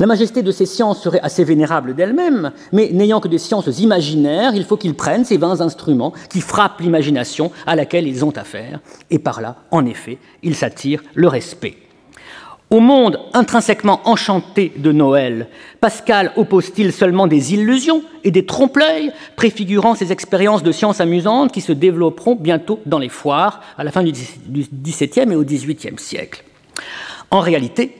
la 0.00 0.06
majesté 0.06 0.42
de 0.42 0.50
ces 0.50 0.66
sciences 0.66 1.00
serait 1.00 1.20
assez 1.20 1.44
vénérable 1.44 1.94
d'elle-même, 1.94 2.50
mais 2.72 2.90
n'ayant 2.92 3.20
que 3.20 3.28
des 3.28 3.38
sciences 3.38 3.78
imaginaires, 3.78 4.56
il 4.56 4.64
faut 4.64 4.76
qu'ils 4.76 4.96
prennent 4.96 5.24
ces 5.24 5.36
vains 5.36 5.60
instruments 5.60 6.12
qui 6.28 6.40
frappent 6.40 6.80
l'imagination 6.80 7.52
à 7.66 7.76
laquelle 7.76 8.08
ils 8.08 8.24
ont 8.24 8.36
affaire, 8.36 8.80
et 9.08 9.20
par 9.20 9.40
là, 9.40 9.56
en 9.70 9.86
effet, 9.86 10.18
ils 10.42 10.56
s'attirent 10.56 11.04
le 11.14 11.28
respect. 11.28 11.76
Au 12.70 12.78
monde 12.78 13.18
intrinsèquement 13.32 14.00
enchanté 14.04 14.72
de 14.76 14.92
Noël, 14.92 15.48
Pascal 15.80 16.30
oppose-t-il 16.36 16.92
seulement 16.92 17.26
des 17.26 17.52
illusions 17.52 18.04
et 18.22 18.30
des 18.30 18.46
trompe-l'œil, 18.46 19.10
préfigurant 19.34 19.96
ces 19.96 20.12
expériences 20.12 20.62
de 20.62 20.70
sciences 20.70 21.00
amusantes 21.00 21.50
qui 21.50 21.62
se 21.62 21.72
développeront 21.72 22.36
bientôt 22.36 22.78
dans 22.86 23.00
les 23.00 23.08
foires 23.08 23.60
à 23.76 23.82
la 23.82 23.90
fin 23.90 24.04
du 24.04 24.12
XVIIe 24.12 25.32
et 25.32 25.34
au 25.34 25.42
XVIIIe 25.42 25.98
siècle? 25.98 26.44
En 27.32 27.40
réalité, 27.40 27.96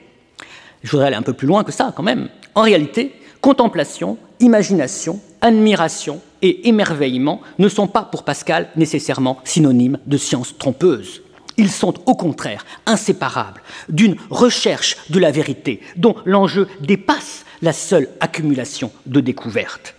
je 0.84 0.92
voudrais 0.92 1.08
aller 1.08 1.16
un 1.16 1.22
peu 1.22 1.32
plus 1.32 1.48
loin 1.48 1.64
que 1.64 1.72
ça 1.72 1.92
quand 1.96 2.04
même, 2.04 2.28
en 2.54 2.62
réalité, 2.62 3.12
contemplation, 3.40 4.18
imagination, 4.38 5.18
admiration 5.40 6.20
et 6.42 6.68
émerveillement 6.68 7.40
ne 7.58 7.68
sont 7.68 7.88
pas 7.88 8.02
pour 8.02 8.22
Pascal 8.22 8.68
nécessairement 8.76 9.38
synonymes 9.42 9.98
de 10.06 10.16
sciences 10.16 10.56
trompeuses. 10.56 11.22
Ils 11.56 11.70
sont 11.70 11.94
au 12.06 12.14
contraire 12.14 12.64
inséparables 12.86 13.62
d'une 13.88 14.16
recherche 14.30 14.96
de 15.10 15.18
la 15.18 15.30
vérité 15.30 15.80
dont 15.96 16.16
l'enjeu 16.24 16.68
dépasse 16.80 17.44
la 17.62 17.72
seule 17.72 18.08
accumulation 18.20 18.90
de 19.06 19.20
découvertes. 19.20 19.94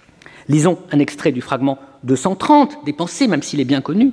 Lisons 0.48 0.80
un 0.92 1.00
extrait 1.00 1.32
du 1.32 1.42
fragment 1.42 1.80
230 2.04 2.84
des 2.86 2.94
pensées, 2.94 3.28
même 3.28 3.44
s'il 3.44 3.60
est 3.60 3.66
bien 3.66 3.82
connu. 3.82 4.12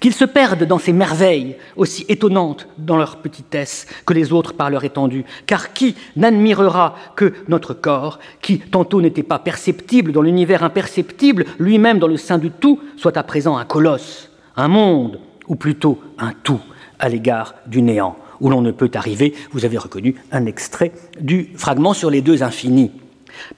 Qu'ils 0.00 0.14
se 0.14 0.24
perdent 0.24 0.64
dans 0.64 0.78
ces 0.78 0.94
merveilles 0.94 1.56
aussi 1.76 2.06
étonnantes 2.08 2.66
dans 2.78 2.96
leur 2.96 3.18
petitesse 3.18 3.86
que 4.06 4.14
les 4.14 4.32
autres 4.32 4.54
par 4.54 4.70
leur 4.70 4.82
étendue, 4.82 5.26
car 5.44 5.74
qui 5.74 5.94
n'admirera 6.16 6.96
que 7.16 7.34
notre 7.48 7.74
corps, 7.74 8.18
qui 8.40 8.60
tantôt 8.60 9.02
n'était 9.02 9.22
pas 9.22 9.38
perceptible 9.38 10.12
dans 10.12 10.22
l'univers 10.22 10.64
imperceptible, 10.64 11.44
lui-même 11.58 11.98
dans 11.98 12.08
le 12.08 12.16
sein 12.16 12.38
du 12.38 12.50
tout, 12.50 12.80
soit 12.96 13.18
à 13.18 13.22
présent 13.22 13.58
un 13.58 13.66
colosse, 13.66 14.30
un 14.56 14.68
monde, 14.68 15.20
ou 15.50 15.56
plutôt 15.56 15.98
un 16.18 16.32
tout 16.44 16.60
à 17.00 17.08
l'égard 17.08 17.54
du 17.66 17.82
néant, 17.82 18.16
où 18.40 18.48
l'on 18.48 18.62
ne 18.62 18.70
peut 18.70 18.90
arriver, 18.94 19.34
vous 19.50 19.64
avez 19.64 19.76
reconnu 19.76 20.14
un 20.30 20.46
extrait 20.46 20.92
du 21.20 21.50
fragment 21.56 21.92
sur 21.92 22.08
les 22.08 22.22
deux 22.22 22.42
infinis. 22.42 22.92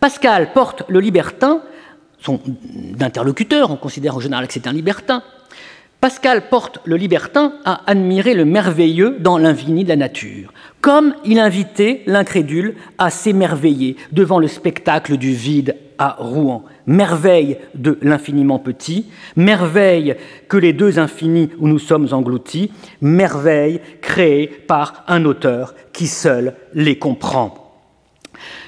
Pascal 0.01 0.53
porte 0.55 0.85
le 0.89 1.01
libertin, 1.01 1.61
son 2.19 2.41
interlocuteur, 2.99 3.71
on 3.71 3.77
considère 3.77 4.17
en 4.17 4.21
général 4.21 4.47
que 4.47 4.55
c'est 4.55 4.67
un 4.67 4.73
libertin, 4.73 5.23
Pascal 6.01 6.49
porte 6.49 6.81
le 6.85 6.97
libertin 6.97 7.53
à 7.65 7.89
admirer 7.89 8.35
le 8.35 8.45
merveilleux 8.45 9.19
dans 9.21 9.39
l'infini 9.39 9.85
de 9.85 9.91
la 9.91 9.97
nature, 9.97 10.53
comme 10.81 11.15
il 11.25 11.39
invitait 11.39 12.03
l'incrédule 12.07 12.75
à 12.99 13.11
s'émerveiller 13.11 13.97
devant 14.11 14.41
le 14.41 14.49
spectacle 14.49 15.17
du 15.17 15.33
vide 15.33 15.77
à 15.99 16.17
Rouen. 16.19 16.65
Merveille 16.87 17.59
de 17.75 17.99
l'infiniment 18.03 18.59
petit, 18.59 19.07
merveille 19.37 20.17
que 20.49 20.57
les 20.57 20.73
deux 20.73 20.99
infinis 20.99 21.51
où 21.59 21.69
nous 21.69 21.79
sommes 21.79 22.09
engloutis, 22.13 22.71
merveille 23.01 23.81
créée 24.01 24.47
par 24.47 25.05
un 25.09 25.25
auteur 25.25 25.75
qui 25.93 26.07
seul 26.07 26.55
les 26.75 26.99
comprend. 26.99 27.63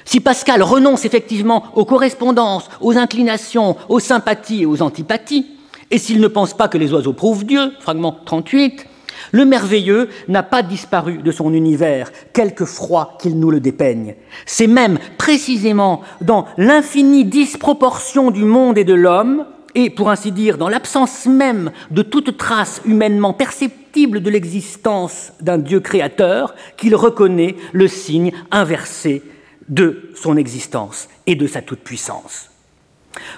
Si 0.05 0.19
Pascal 0.19 0.61
renonce 0.61 1.05
effectivement 1.05 1.65
aux 1.75 1.85
correspondances, 1.85 2.69
aux 2.79 2.97
inclinations, 2.97 3.75
aux 3.89 3.99
sympathies 3.99 4.61
et 4.61 4.65
aux 4.65 4.81
antipathies, 4.81 5.47
et 5.91 5.97
s'il 5.97 6.19
ne 6.19 6.27
pense 6.27 6.53
pas 6.53 6.67
que 6.67 6.77
les 6.77 6.93
oiseaux 6.93 7.13
prouvent 7.13 7.45
Dieu, 7.45 7.71
fragment 7.79 8.17
38, 8.25 8.87
Le 9.31 9.45
merveilleux 9.45 10.09
n'a 10.27 10.43
pas 10.43 10.63
disparu 10.63 11.17
de 11.17 11.31
son 11.31 11.53
univers, 11.53 12.11
quelque 12.33 12.65
froid 12.65 13.17
qu'il 13.21 13.39
nous 13.39 13.51
le 13.51 13.59
dépeigne. 13.59 14.15
C'est 14.45 14.67
même 14.67 14.99
précisément 15.17 16.01
dans 16.21 16.45
l'infinie 16.57 17.25
disproportion 17.25 18.31
du 18.31 18.43
monde 18.43 18.77
et 18.77 18.83
de 18.83 18.93
l'homme, 18.93 19.45
et 19.75 19.89
pour 19.89 20.09
ainsi 20.09 20.31
dire 20.31 20.57
dans 20.57 20.69
l'absence 20.69 21.25
même 21.25 21.71
de 21.91 22.01
toute 22.01 22.37
trace 22.37 22.81
humainement 22.85 23.33
perceptible 23.33 24.21
de 24.21 24.29
l'existence 24.29 25.33
d'un 25.41 25.57
Dieu 25.57 25.79
créateur, 25.79 26.55
qu'il 26.77 26.95
reconnaît 26.95 27.55
le 27.73 27.87
signe 27.87 28.31
inversé 28.51 29.21
de 29.69 30.11
son 30.15 30.37
existence 30.37 31.07
et 31.27 31.35
de 31.35 31.47
sa 31.47 31.61
toute-puissance. 31.61 32.49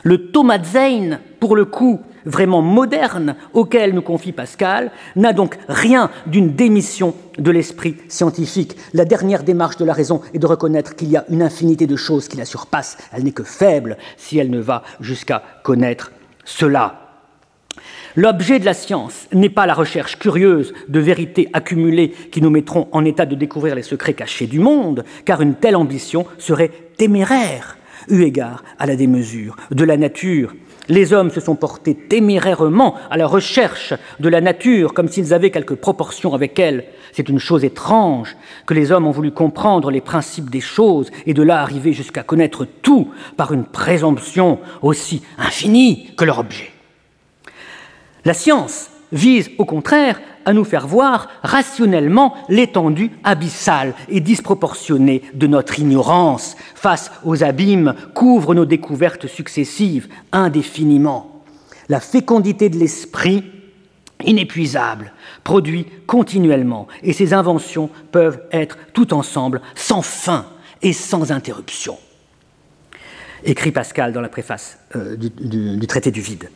Le 0.04 0.32
Thomas 0.32 0.64
Zane, 0.64 1.20
pour 1.40 1.56
le 1.56 1.66
coup 1.66 2.02
vraiment 2.28 2.62
moderne 2.62 3.36
auquel 3.54 3.94
nous 3.94 4.02
confie 4.02 4.32
Pascal, 4.32 4.92
n'a 5.16 5.34
donc 5.34 5.58
rien 5.68 6.12
d'une 6.26 6.54
démission 6.54 7.16
de 7.38 7.52
l'esprit 7.52 7.98
scientifique. 8.10 8.76
La 8.94 9.06
dernière 9.06 9.44
démarche 9.44 9.78
de 9.78 9.86
la 9.86 9.94
raison 9.94 10.22
est 10.34 10.40
de 10.40 10.46
reconnaître 10.46 10.96
qu'il 10.96 11.10
y 11.10 11.18
a 11.18 11.26
une 11.30 11.42
infinité 11.42 11.88
de 11.88 11.96
choses 11.96 12.28
qui 12.28 12.38
la 12.38 12.46
surpassent. 12.46 12.98
Elle 13.12 13.24
n'est 13.24 13.32
que 13.32 13.44
faible 13.44 13.98
si 14.18 14.38
elle 14.38 14.50
ne 14.50 14.60
va 14.60 14.84
jusqu'à 15.00 15.42
connaître 15.64 16.12
cela. 16.46 17.04
L'objet 18.16 18.58
de 18.58 18.66
la 18.66 18.74
science 18.74 19.28
n'est 19.32 19.50
pas 19.50 19.68
la 19.68 19.76
recherche 19.76 20.18
curieuse 20.18 20.74
de 20.88 21.00
vérités 21.00 21.50
accumulées 21.54 22.10
qui 22.32 22.42
nous 22.42 22.50
mettront 22.50 22.88
en 22.92 23.06
état 23.06 23.28
de 23.28 23.36
découvrir 23.36 23.76
les 23.76 23.84
secrets 23.84 24.16
cachés 24.16 24.48
du 24.48 24.60
monde, 24.60 25.06
car 25.24 25.42
une 25.42 25.54
telle 25.54 25.76
ambition 25.76 26.26
serait 26.40 26.72
téméraire 26.98 27.78
eu 28.10 28.24
égard 28.24 28.64
à 28.80 28.86
la 28.86 28.96
démesure 28.96 29.56
de 29.72 29.84
la 29.84 29.98
nature. 29.98 30.54
Les 30.90 31.12
hommes 31.12 31.32
se 31.32 31.42
sont 31.42 31.56
portés 31.56 31.96
témérairement 31.96 32.96
à 33.10 33.18
la 33.18 33.28
recherche 33.28 33.94
de 34.20 34.30
la 34.30 34.40
nature, 34.40 34.94
comme 34.94 35.10
s'ils 35.10 35.34
avaient 35.34 35.52
quelque 35.52 35.74
proportion 35.74 36.34
avec 36.34 36.58
elle. 36.60 36.86
C'est 37.12 37.28
une 37.28 37.40
chose 37.40 37.66
étrange 37.66 38.38
que 38.66 38.74
les 38.74 38.92
hommes 38.92 39.06
ont 39.06 39.12
voulu 39.12 39.32
comprendre 39.32 39.92
les 39.92 40.02
principes 40.02 40.50
des 40.50 40.62
choses 40.62 41.12
et 41.26 41.34
de 41.34 41.44
là 41.44 41.62
arriver 41.62 41.92
jusqu'à 41.92 42.24
connaître 42.24 42.66
tout 42.82 43.10
par 43.36 43.54
une 43.54 43.66
présomption 43.66 44.60
aussi 44.82 45.24
infinie 45.38 46.12
que 46.16 46.24
leur 46.24 46.40
objet. 46.40 46.72
La 48.24 48.34
science 48.34 48.90
vise 49.12 49.52
au 49.58 49.66
contraire 49.66 50.22
à 50.48 50.54
nous 50.54 50.64
faire 50.64 50.88
voir 50.88 51.28
rationnellement 51.44 52.34
l'étendue 52.48 53.12
abyssale 53.26 53.94
et 54.08 54.22
disproportionnée 54.22 55.22
de 55.34 55.46
notre 55.46 55.78
ignorance 55.78 56.56
face 56.74 57.12
aux 57.26 57.44
abîmes 57.44 57.94
qu'ouvrent 58.16 58.56
nos 58.56 58.66
découvertes 58.66 59.28
successives 59.28 60.08
indéfiniment. 60.32 61.44
La 61.90 62.00
fécondité 62.00 62.70
de 62.70 62.78
l'esprit, 62.78 63.44
inépuisable, 64.24 65.12
produit 65.44 65.86
continuellement 66.08 66.88
et 67.04 67.12
ses 67.12 67.34
inventions 67.34 67.90
peuvent 68.14 68.42
être 68.54 68.78
tout 68.94 69.14
ensemble 69.14 69.62
sans 69.76 70.02
fin 70.02 70.46
et 70.82 70.94
sans 70.94 71.34
interruption. 71.34 71.98
Écrit 73.44 73.74
Pascal 73.74 74.14
dans 74.14 74.22
la 74.22 74.30
préface 74.30 74.80
euh, 74.96 75.18
du, 75.18 75.30
du 75.78 75.88
traité 75.88 76.10
du 76.10 76.22
vide. 76.22 76.50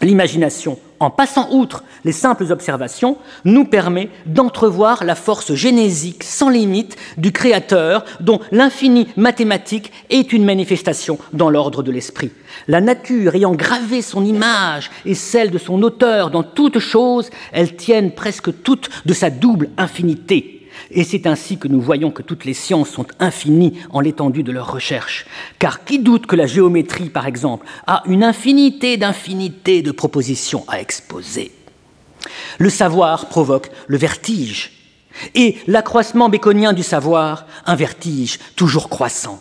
L'imagination, 0.00 0.78
en 1.00 1.10
passant 1.10 1.48
outre 1.50 1.82
les 2.04 2.12
simples 2.12 2.52
observations, 2.52 3.16
nous 3.44 3.64
permet 3.64 4.10
d'entrevoir 4.26 5.04
la 5.04 5.14
force 5.14 5.54
génésique 5.54 6.22
sans 6.22 6.50
limite 6.50 6.96
du 7.16 7.32
Créateur, 7.32 8.04
dont 8.20 8.40
l'infini 8.52 9.08
mathématique 9.16 9.92
est 10.10 10.32
une 10.32 10.44
manifestation 10.44 11.18
dans 11.32 11.50
l'ordre 11.50 11.82
de 11.82 11.90
l'esprit. 11.90 12.30
La 12.68 12.80
nature 12.80 13.34
ayant 13.34 13.54
gravé 13.54 14.02
son 14.02 14.24
image 14.24 14.90
et 15.06 15.14
celle 15.14 15.50
de 15.50 15.58
son 15.58 15.82
auteur 15.82 16.30
dans 16.30 16.42
toutes 16.42 16.78
choses, 16.78 17.30
elles 17.52 17.76
tiennent 17.76 18.12
presque 18.12 18.62
toutes 18.62 18.90
de 19.06 19.14
sa 19.14 19.30
double 19.30 19.70
infinité. 19.78 20.59
Et 20.90 21.04
c'est 21.04 21.26
ainsi 21.26 21.58
que 21.58 21.68
nous 21.68 21.80
voyons 21.80 22.10
que 22.10 22.22
toutes 22.22 22.44
les 22.44 22.54
sciences 22.54 22.90
sont 22.90 23.06
infinies 23.20 23.78
en 23.90 24.00
l'étendue 24.00 24.42
de 24.42 24.52
leurs 24.52 24.72
recherches. 24.72 25.26
Car 25.58 25.84
qui 25.84 26.00
doute 26.00 26.26
que 26.26 26.36
la 26.36 26.46
géométrie, 26.46 27.10
par 27.10 27.26
exemple, 27.26 27.66
a 27.86 28.02
une 28.06 28.24
infinité 28.24 28.96
d'infinités 28.96 29.82
de 29.82 29.92
propositions 29.92 30.64
à 30.68 30.80
exposer? 30.80 31.52
Le 32.58 32.70
savoir 32.70 33.28
provoque 33.28 33.70
le 33.86 33.96
vertige. 33.96 34.72
Et 35.34 35.56
l'accroissement 35.66 36.28
béconien 36.28 36.72
du 36.72 36.82
savoir, 36.82 37.46
un 37.66 37.76
vertige 37.76 38.38
toujours 38.56 38.88
croissant. 38.88 39.40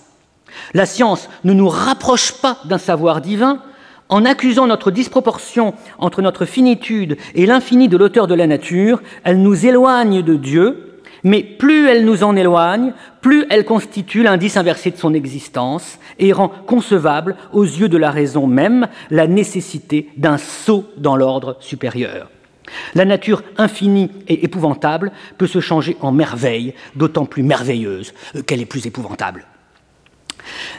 La 0.73 0.85
science 0.85 1.29
ne 1.43 1.53
nous 1.53 1.69
rapproche 1.69 2.33
pas 2.33 2.59
d'un 2.65 2.77
savoir 2.77 3.21
divin, 3.21 3.61
en 4.09 4.25
accusant 4.25 4.65
notre 4.65 4.89
disproportion 4.89 5.75
entre 5.99 6.23
notre 6.23 6.45
finitude 6.45 7.17
et 7.35 7.45
l'infini 7.45 7.87
de 7.87 7.97
l'auteur 7.97 8.25
de 8.25 8.33
la 8.33 8.47
nature, 8.47 9.01
elle 9.23 9.41
nous 9.41 9.67
éloigne 9.67 10.23
de 10.23 10.35
Dieu, 10.35 10.88
mais 11.24 11.43
plus 11.43 11.88
elle 11.88 12.05
nous 12.05 12.24
en 12.24 12.36
éloigne, 12.36 12.93
plus 13.22 13.45
elle 13.49 13.65
constitue 13.65 14.24
l'indice 14.24 14.57
inversé 14.57 14.91
de 14.91 14.97
son 14.97 15.13
existence 15.13 15.99
et 16.17 16.34
rend 16.34 16.49
concevable 16.49 17.36
aux 17.51 17.63
yeux 17.63 17.89
de 17.89 17.97
la 17.97 18.11
raison 18.11 18.47
même 18.47 18.88
la 19.09 19.28
nécessité 19.28 20.09
d'un 20.17 20.38
saut 20.38 20.86
dans 20.97 21.15
l'ordre 21.15 21.57
supérieur. 21.59 22.30
La 22.93 23.05
nature 23.05 23.43
infinie 23.57 24.11
et 24.28 24.43
épouvantable 24.45 25.11
peut 25.38 25.47
se 25.47 25.59
changer 25.59 25.97
en 26.01 26.11
merveille, 26.11 26.74
d'autant 26.95 27.26
plus 27.26 27.43
merveilleuse 27.43 28.13
qu'elle 28.45 28.61
est 28.61 28.65
plus 28.65 28.86
épouvantable. 28.86 29.45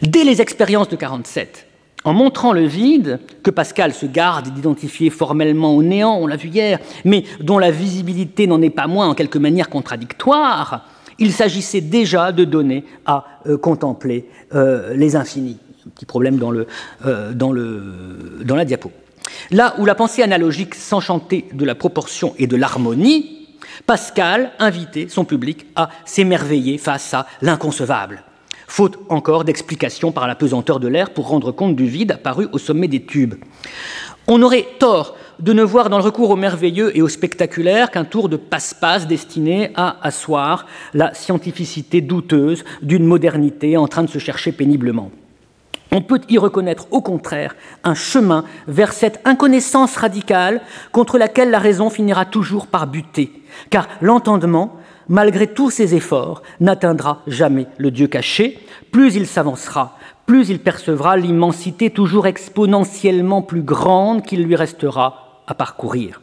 Dès 0.03 0.25
les 0.25 0.41
expériences 0.41 0.89
de 0.89 0.97
47, 0.97 1.67
en 2.05 2.13
montrant 2.13 2.53
le 2.53 2.65
vide, 2.65 3.21
que 3.43 3.51
Pascal 3.51 3.93
se 3.93 4.07
garde 4.07 4.49
d'identifier 4.49 5.11
formellement 5.11 5.75
au 5.75 5.83
néant, 5.83 6.17
on 6.21 6.27
l'a 6.27 6.37
vu 6.37 6.49
hier, 6.49 6.79
mais 7.05 7.25
dont 7.41 7.59
la 7.59 7.71
visibilité 7.71 8.47
n'en 8.47 8.63
est 8.63 8.71
pas 8.71 8.87
moins 8.87 9.09
en 9.09 9.15
quelque 9.15 9.39
manière 9.39 9.69
contradictoire, 9.69 10.87
il 11.19 11.33
s'agissait 11.33 11.83
déjà 11.83 12.33
de 12.33 12.45
donner 12.45 12.85
à 13.05 13.27
euh, 13.47 13.59
contempler 13.59 14.29
euh, 14.55 14.95
les 14.95 15.17
infinis. 15.17 15.59
Petit 15.95 16.07
problème 16.07 16.37
dans, 16.37 16.51
le, 16.51 16.67
euh, 17.05 17.33
dans, 17.33 17.53
le, 17.53 18.41
dans 18.45 18.57
la 18.57 18.65
diapo. 18.65 18.91
Là 19.51 19.75
où 19.79 19.85
la 19.85 19.95
pensée 19.95 20.23
analogique 20.23 20.75
s'enchantait 20.75 21.45
de 21.53 21.65
la 21.65 21.75
proportion 21.75 22.35
et 22.39 22.47
de 22.47 22.57
l'harmonie, 22.57 23.49
Pascal 23.87 24.53
invitait 24.59 25.09
son 25.09 25.25
public 25.25 25.67
à 25.77 25.91
s'émerveiller 26.05 26.79
face 26.79 27.13
à 27.15 27.27
l'inconcevable 27.43 28.23
faute 28.71 28.99
encore 29.09 29.45
d'explication 29.45 30.13
par 30.13 30.29
la 30.29 30.37
pesanteur 30.37 30.79
de 30.79 30.87
l'air 30.87 31.11
pour 31.11 31.29
rendre 31.29 31.51
compte 31.51 31.75
du 31.75 31.87
vide 31.87 32.13
apparu 32.13 32.49
au 32.53 32.59
sommet 32.59 32.87
des 32.87 33.05
tubes. 33.05 33.35
On 34.29 34.41
aurait 34.43 34.67
tort 34.79 35.17
de 35.41 35.53
ne 35.53 35.65
voir 35.65 35.91
dans 35.91 35.99
le 35.99 36.05
recours 36.05 36.31
au 36.31 36.37
merveilleux 36.37 36.97
et 36.97 37.03
au 37.03 37.09
spectaculaire 37.09 37.91
qu'un 37.91 38.05
tour 38.05 38.29
de 38.29 38.37
passe-passe 38.37 39.09
destiné 39.09 39.73
à 39.75 39.97
asseoir 40.03 40.67
la 40.95 41.13
scientificité 41.15 42.01
douteuse 42.01 42.65
d'une 42.81 43.05
modernité 43.05 43.77
en 43.77 43.89
train 43.89 44.05
de 44.05 44.11
se 44.11 44.19
chercher 44.19 44.53
péniblement. 44.53 45.11
On 45.91 46.03
peut 46.03 46.21
y 46.29 46.39
reconnaître 46.39 46.87
au 46.93 47.01
contraire 47.01 47.57
un 47.83 47.95
chemin 47.95 48.45
vers 48.69 48.93
cette 48.93 49.21
inconnaissance 49.25 49.97
radicale 49.97 50.61
contre 50.93 51.19
laquelle 51.19 51.51
la 51.51 51.59
raison 51.59 51.91
finira 51.91 52.25
toujours 52.25 52.69
par 52.69 52.87
buter, 52.87 53.33
car 53.71 53.89
l'entendement 54.01 54.77
malgré 55.11 55.49
tous 55.49 55.69
ses 55.69 55.95
efforts, 55.95 56.43
n'atteindra 56.61 57.21
jamais 57.27 57.67
le 57.77 57.91
Dieu 57.91 58.07
caché. 58.07 58.59
Plus 58.91 59.17
il 59.17 59.27
s'avancera, 59.27 59.99
plus 60.25 60.49
il 60.49 60.61
percevra 60.61 61.19
l'immensité 61.19 61.91
toujours 61.91 62.27
exponentiellement 62.27 63.43
plus 63.43 63.63
grande 63.63 64.23
qu'il 64.23 64.45
lui 64.45 64.57
restera 64.57 65.43
à 65.47 65.55
parcourir. 65.55 66.23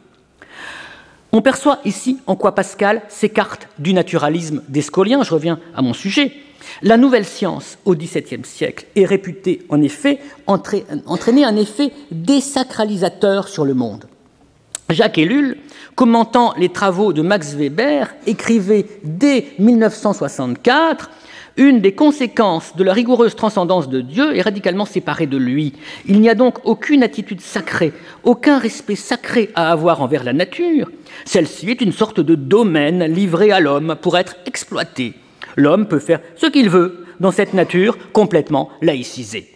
On 1.33 1.41
perçoit 1.41 1.79
ici 1.83 2.19
en 2.25 2.35
quoi 2.35 2.55
Pascal 2.55 3.01
s'écarte 3.09 3.67
du 3.77 3.93
naturalisme 3.93 4.63
descolien. 4.69 5.21
Je 5.23 5.33
reviens 5.33 5.59
à 5.75 5.81
mon 5.81 5.93
sujet. 5.93 6.31
La 6.81 6.97
nouvelle 6.97 7.25
science 7.25 7.77
au 7.85 7.95
XVIIe 7.95 8.45
siècle 8.45 8.85
est 8.95 9.05
réputée 9.05 9.65
en 9.69 9.81
effet 9.81 10.19
entraîner 10.47 11.43
un 11.43 11.55
effet 11.57 11.91
désacralisateur 12.11 13.49
sur 13.49 13.65
le 13.65 13.73
monde. 13.73 14.05
Jacques 14.89 15.17
Ellul, 15.17 15.57
commentant 15.95 16.53
les 16.57 16.69
travaux 16.69 17.11
de 17.11 17.21
Max 17.21 17.53
Weber, 17.53 18.13
écrivait 18.25 18.85
dès 19.03 19.47
1964 19.59 21.09
une 21.57 21.81
des 21.81 21.93
conséquences 21.93 22.75
de 22.75 22.83
la 22.83 22.93
rigoureuse 22.93 23.35
transcendance 23.35 23.89
de 23.89 23.99
Dieu 23.99 24.37
est 24.37 24.41
radicalement 24.41 24.85
séparée 24.85 25.25
de 25.25 25.37
lui. 25.37 25.73
Il 26.05 26.21
n'y 26.21 26.29
a 26.29 26.35
donc 26.35 26.59
aucune 26.65 27.01
attitude 27.01 27.41
sacrée, 27.41 27.93
aucun 28.23 28.59
respect 28.59 28.95
sacré 28.95 29.49
à 29.55 29.71
avoir 29.71 30.03
envers 30.03 30.23
la 30.23 30.33
nature. 30.33 30.89
Celle-ci 31.25 31.71
est 31.71 31.81
une 31.81 31.91
sorte 31.91 32.19
de 32.19 32.35
domaine 32.35 33.03
livré 33.05 33.51
à 33.51 33.59
l'homme 33.59 33.95
pour 33.99 34.17
être 34.19 34.35
exploité. 34.45 35.15
L'homme 35.55 35.87
peut 35.87 35.99
faire 35.99 36.21
ce 36.35 36.45
qu'il 36.45 36.69
veut 36.69 37.05
dans 37.19 37.31
cette 37.31 37.55
nature 37.55 37.97
complètement 38.13 38.69
laïcisée. 38.83 39.49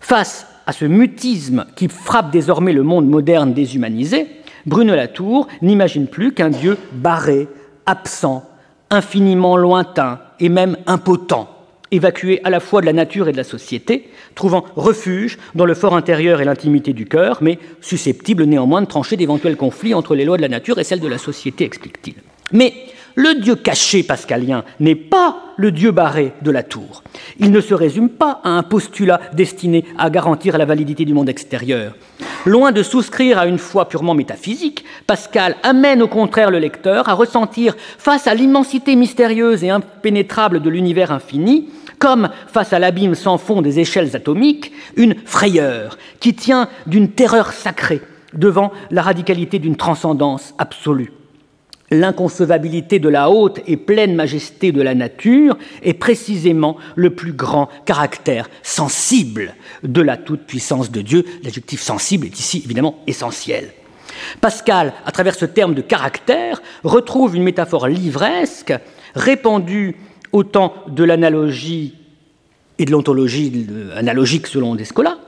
Face 0.00 0.46
à 0.66 0.72
ce 0.72 0.84
mutisme 0.84 1.66
qui 1.76 1.88
frappe 1.88 2.30
désormais 2.30 2.72
le 2.72 2.82
monde 2.82 3.08
moderne 3.08 3.52
déshumanisé, 3.52 4.26
Bruno 4.66 4.94
Latour 4.94 5.48
n'imagine 5.60 6.06
plus 6.06 6.32
qu'un 6.32 6.50
Dieu 6.50 6.78
barré, 6.92 7.48
absent, 7.86 8.48
infiniment 8.90 9.56
lointain 9.56 10.20
et 10.40 10.48
même 10.48 10.76
impotent. 10.86 11.48
évacué 11.90 12.40
à 12.42 12.48
la 12.48 12.58
fois 12.58 12.80
de 12.80 12.86
la 12.86 12.94
nature 12.94 13.28
et 13.28 13.32
de 13.32 13.36
la 13.36 13.44
société, 13.44 14.08
trouvant 14.34 14.64
refuge 14.76 15.38
dans 15.54 15.66
le 15.66 15.74
fort 15.74 15.94
intérieur 15.94 16.40
et 16.40 16.44
l'intimité 16.46 16.94
du 16.94 17.04
cœur, 17.04 17.38
mais 17.42 17.58
susceptible 17.82 18.44
néanmoins 18.44 18.80
de 18.80 18.86
trancher 18.86 19.18
d'éventuels 19.18 19.58
conflits 19.58 19.92
entre 19.92 20.14
les 20.14 20.24
lois 20.24 20.38
de 20.38 20.42
la 20.42 20.48
nature 20.48 20.78
et 20.78 20.84
celles 20.84 21.00
de 21.00 21.08
la 21.08 21.18
société, 21.18 21.64
explique-t-il. 21.64 22.14
Mais 22.52 22.72
le 23.14 23.40
Dieu 23.40 23.56
caché 23.56 24.02
pascalien 24.02 24.64
n'est 24.80 24.94
pas 24.94 25.36
le 25.56 25.70
Dieu 25.70 25.90
barré 25.90 26.32
de 26.42 26.50
la 26.50 26.62
tour. 26.62 27.02
Il 27.38 27.50
ne 27.50 27.60
se 27.60 27.74
résume 27.74 28.08
pas 28.08 28.40
à 28.44 28.50
un 28.50 28.62
postulat 28.62 29.20
destiné 29.32 29.84
à 29.98 30.10
garantir 30.10 30.58
la 30.58 30.64
validité 30.64 31.04
du 31.04 31.14
monde 31.14 31.28
extérieur. 31.28 31.94
Loin 32.46 32.72
de 32.72 32.82
souscrire 32.82 33.38
à 33.38 33.46
une 33.46 33.58
foi 33.58 33.88
purement 33.88 34.14
métaphysique, 34.14 34.84
Pascal 35.06 35.56
amène 35.62 36.02
au 36.02 36.08
contraire 36.08 36.50
le 36.50 36.58
lecteur 36.58 37.08
à 37.08 37.14
ressentir, 37.14 37.76
face 37.98 38.26
à 38.26 38.34
l'immensité 38.34 38.96
mystérieuse 38.96 39.62
et 39.62 39.70
impénétrable 39.70 40.60
de 40.60 40.70
l'univers 40.70 41.12
infini, 41.12 41.68
comme 41.98 42.30
face 42.48 42.72
à 42.72 42.80
l'abîme 42.80 43.14
sans 43.14 43.38
fond 43.38 43.62
des 43.62 43.78
échelles 43.78 44.16
atomiques, 44.16 44.72
une 44.96 45.14
frayeur 45.24 45.98
qui 46.18 46.34
tient 46.34 46.68
d'une 46.86 47.10
terreur 47.10 47.52
sacrée 47.52 48.00
devant 48.32 48.72
la 48.90 49.02
radicalité 49.02 49.58
d'une 49.58 49.76
transcendance 49.76 50.54
absolue 50.58 51.12
l'inconcevabilité 51.92 52.98
de 52.98 53.08
la 53.08 53.30
haute 53.30 53.60
et 53.66 53.76
pleine 53.76 54.14
majesté 54.14 54.72
de 54.72 54.82
la 54.82 54.94
nature 54.94 55.56
est 55.82 55.94
précisément 55.94 56.76
le 56.96 57.10
plus 57.10 57.32
grand 57.32 57.68
caractère 57.84 58.48
sensible 58.62 59.54
de 59.82 60.00
la 60.00 60.16
toute-puissance 60.16 60.90
de 60.90 61.02
Dieu. 61.02 61.24
L'adjectif 61.44 61.80
sensible 61.80 62.26
est 62.26 62.38
ici 62.38 62.62
évidemment 62.64 62.98
essentiel. 63.06 63.70
Pascal, 64.40 64.92
à 65.04 65.12
travers 65.12 65.34
ce 65.34 65.44
terme 65.44 65.74
de 65.74 65.82
caractère, 65.82 66.62
retrouve 66.84 67.36
une 67.36 67.42
métaphore 67.42 67.88
livresque 67.88 68.74
répandue 69.14 69.96
au 70.32 70.44
temps 70.44 70.74
de 70.88 71.04
l'analogie 71.04 71.94
et 72.78 72.84
de 72.84 72.90
l'ontologie 72.90 73.66
analogique 73.94 74.46
selon 74.46 74.74
Descola, 74.74 75.18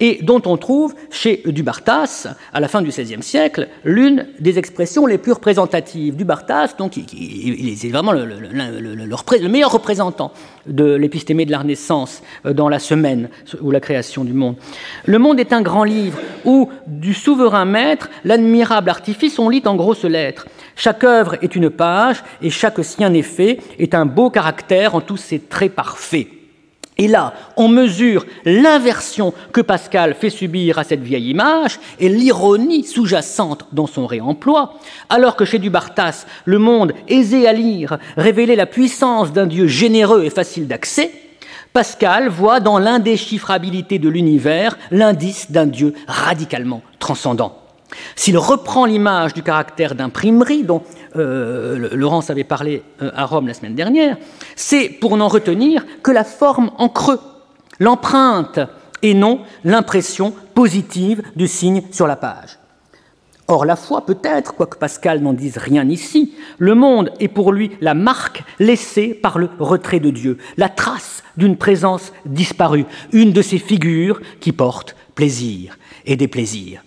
et 0.00 0.18
dont 0.22 0.42
on 0.46 0.56
trouve 0.56 0.94
chez 1.10 1.42
Dubartas, 1.46 2.26
à 2.52 2.60
la 2.60 2.68
fin 2.68 2.82
du 2.82 2.88
XVIe 2.88 3.22
siècle, 3.22 3.68
l'une 3.84 4.26
des 4.40 4.58
expressions 4.58 5.06
les 5.06 5.18
plus 5.18 5.32
représentatives. 5.32 6.16
Dubartas, 6.16 6.74
donc, 6.76 6.96
il, 6.96 7.68
est 7.68 7.90
vraiment 7.90 8.12
le, 8.12 8.24
le, 8.24 9.48
meilleur 9.48 9.70
représentant 9.70 10.32
de 10.66 10.94
l'épistémée 10.94 11.46
de 11.46 11.52
la 11.52 11.58
Renaissance 11.58 12.22
euh, 12.44 12.52
dans 12.52 12.68
la 12.68 12.78
semaine 12.78 13.28
ou 13.60 13.70
la 13.70 13.80
création 13.80 14.24
du 14.24 14.32
monde. 14.32 14.56
Le 15.06 15.18
monde 15.18 15.38
est 15.38 15.52
un 15.52 15.62
grand 15.62 15.84
livre 15.84 16.18
où, 16.44 16.70
du 16.86 17.14
souverain 17.14 17.64
maître, 17.64 18.10
l'admirable 18.24 18.90
artifice, 18.90 19.38
on 19.38 19.48
lit 19.48 19.62
en 19.64 19.76
grosses 19.76 20.04
lettres. 20.04 20.46
Chaque 20.76 21.04
œuvre 21.04 21.36
est 21.40 21.54
une 21.54 21.70
page 21.70 22.24
et 22.42 22.50
chaque 22.50 22.84
sien 22.84 23.14
effet 23.14 23.58
est 23.78 23.94
un 23.94 24.06
beau 24.06 24.28
caractère 24.28 24.96
en 24.96 25.00
tous 25.00 25.18
ses 25.18 25.38
traits 25.38 25.74
parfaits. 25.74 26.26
Et 26.96 27.08
là, 27.08 27.34
on 27.56 27.68
mesure 27.68 28.24
l'inversion 28.44 29.34
que 29.52 29.60
Pascal 29.60 30.14
fait 30.14 30.30
subir 30.30 30.78
à 30.78 30.84
cette 30.84 31.02
vieille 31.02 31.30
image 31.30 31.80
et 31.98 32.08
l'ironie 32.08 32.84
sous-jacente 32.84 33.66
dans 33.72 33.88
son 33.88 34.06
réemploi, 34.06 34.74
alors 35.08 35.34
que 35.34 35.44
chez 35.44 35.58
Dubartas, 35.58 36.24
le 36.44 36.58
monde 36.58 36.92
aisé 37.08 37.48
à 37.48 37.52
lire 37.52 37.98
révélait 38.16 38.54
la 38.54 38.66
puissance 38.66 39.32
d'un 39.32 39.46
Dieu 39.46 39.66
généreux 39.66 40.24
et 40.24 40.30
facile 40.30 40.68
d'accès, 40.68 41.10
Pascal 41.72 42.28
voit 42.28 42.60
dans 42.60 42.78
l'indéchiffrabilité 42.78 43.98
de 43.98 44.08
l'univers 44.08 44.78
l'indice 44.92 45.50
d'un 45.50 45.66
Dieu 45.66 45.94
radicalement 46.06 46.82
transcendant. 47.00 47.63
S'il 48.16 48.38
reprend 48.38 48.86
l'image 48.86 49.34
du 49.34 49.42
caractère 49.42 49.94
d'imprimerie 49.94 50.64
dont 50.64 50.82
euh, 51.16 51.88
Laurence 51.92 52.30
avait 52.30 52.44
parlé 52.44 52.82
euh, 53.02 53.10
à 53.14 53.26
Rome 53.26 53.46
la 53.46 53.54
semaine 53.54 53.74
dernière, 53.74 54.16
c'est 54.56 54.88
pour 54.88 55.16
n'en 55.16 55.28
retenir 55.28 55.84
que 56.02 56.10
la 56.10 56.24
forme 56.24 56.70
en 56.78 56.88
creux, 56.88 57.20
l'empreinte, 57.78 58.60
et 59.02 59.14
non 59.14 59.40
l'impression 59.64 60.32
positive 60.54 61.22
du 61.36 61.46
signe 61.46 61.82
sur 61.92 62.06
la 62.06 62.16
page. 62.16 62.58
Or, 63.46 63.66
la 63.66 63.76
foi, 63.76 64.06
peut-être, 64.06 64.54
quoique 64.54 64.78
Pascal 64.78 65.20
n'en 65.20 65.34
dise 65.34 65.58
rien 65.58 65.86
ici, 65.86 66.32
le 66.58 66.74
monde 66.74 67.10
est 67.20 67.28
pour 67.28 67.52
lui 67.52 67.72
la 67.82 67.92
marque 67.92 68.42
laissée 68.58 69.12
par 69.12 69.38
le 69.38 69.50
retrait 69.58 70.00
de 70.00 70.08
Dieu, 70.08 70.38
la 70.56 70.70
trace 70.70 71.22
d'une 71.36 71.58
présence 71.58 72.12
disparue, 72.24 72.86
une 73.12 73.32
de 73.32 73.42
ces 73.42 73.58
figures 73.58 74.22
qui 74.40 74.52
portent 74.52 74.96
plaisir 75.14 75.76
et 76.06 76.16
déplaisir. 76.16 76.82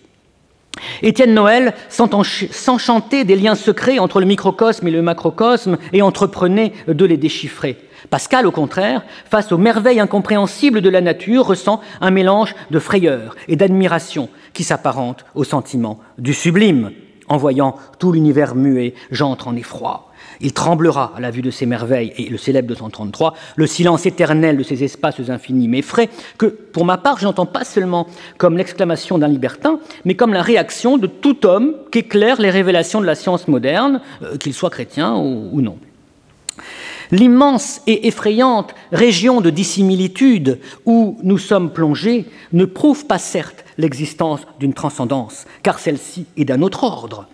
Étienne 1.02 1.34
Noël 1.34 1.74
s'enchantait 1.88 3.24
des 3.24 3.36
liens 3.36 3.54
secrets 3.54 3.98
entre 3.98 4.20
le 4.20 4.26
microcosme 4.26 4.88
et 4.88 4.92
le 4.92 5.02
macrocosme 5.02 5.78
et 5.92 6.02
entreprenait 6.02 6.72
de 6.86 7.04
les 7.04 7.16
déchiffrer. 7.16 7.76
Pascal, 8.10 8.46
au 8.46 8.50
contraire, 8.50 9.02
face 9.28 9.52
aux 9.52 9.58
merveilles 9.58 10.00
incompréhensibles 10.00 10.80
de 10.80 10.88
la 10.88 11.00
nature, 11.00 11.46
ressent 11.46 11.80
un 12.00 12.10
mélange 12.10 12.54
de 12.70 12.78
frayeur 12.78 13.34
et 13.48 13.56
d'admiration 13.56 14.28
qui 14.52 14.64
s'apparente 14.64 15.24
au 15.34 15.44
sentiment 15.44 15.98
du 16.16 16.32
sublime. 16.32 16.92
En 17.28 17.36
voyant 17.36 17.76
tout 17.98 18.12
l'univers 18.12 18.54
muet, 18.54 18.94
j'entre 19.10 19.48
en 19.48 19.56
effroi. 19.56 20.07
Il 20.40 20.52
tremblera 20.52 21.12
à 21.16 21.20
la 21.20 21.30
vue 21.30 21.42
de 21.42 21.50
ces 21.50 21.66
merveilles, 21.66 22.12
et 22.16 22.28
le 22.28 22.38
célèbre 22.38 22.68
233, 22.68 23.34
le 23.56 23.66
silence 23.66 24.06
éternel 24.06 24.56
de 24.56 24.62
ces 24.62 24.84
espaces 24.84 25.20
infinis 25.28 25.68
m'effraie, 25.68 26.08
que 26.36 26.46
pour 26.46 26.84
ma 26.84 26.96
part, 26.96 27.18
j'entends 27.18 27.46
pas 27.46 27.64
seulement 27.64 28.06
comme 28.36 28.56
l'exclamation 28.56 29.18
d'un 29.18 29.28
libertin, 29.28 29.80
mais 30.04 30.14
comme 30.14 30.32
la 30.32 30.42
réaction 30.42 30.96
de 30.96 31.06
tout 31.06 31.46
homme 31.46 31.74
qu'éclairent 31.90 32.40
les 32.40 32.50
révélations 32.50 33.00
de 33.00 33.06
la 33.06 33.14
science 33.14 33.48
moderne, 33.48 34.00
euh, 34.22 34.36
qu'il 34.36 34.54
soit 34.54 34.70
chrétien 34.70 35.16
ou 35.16 35.60
non. 35.60 35.78
L'immense 37.10 37.80
et 37.86 38.06
effrayante 38.06 38.74
région 38.92 39.40
de 39.40 39.50
dissimilitude 39.50 40.60
où 40.84 41.16
nous 41.22 41.38
sommes 41.38 41.72
plongés 41.72 42.26
ne 42.52 42.66
prouve 42.66 43.06
pas 43.06 43.18
certes 43.18 43.64
l'existence 43.78 44.40
d'une 44.60 44.74
transcendance, 44.74 45.46
car 45.62 45.78
celle-ci 45.78 46.26
est 46.36 46.44
d'un 46.44 46.60
autre 46.60 46.84
ordre 46.84 47.26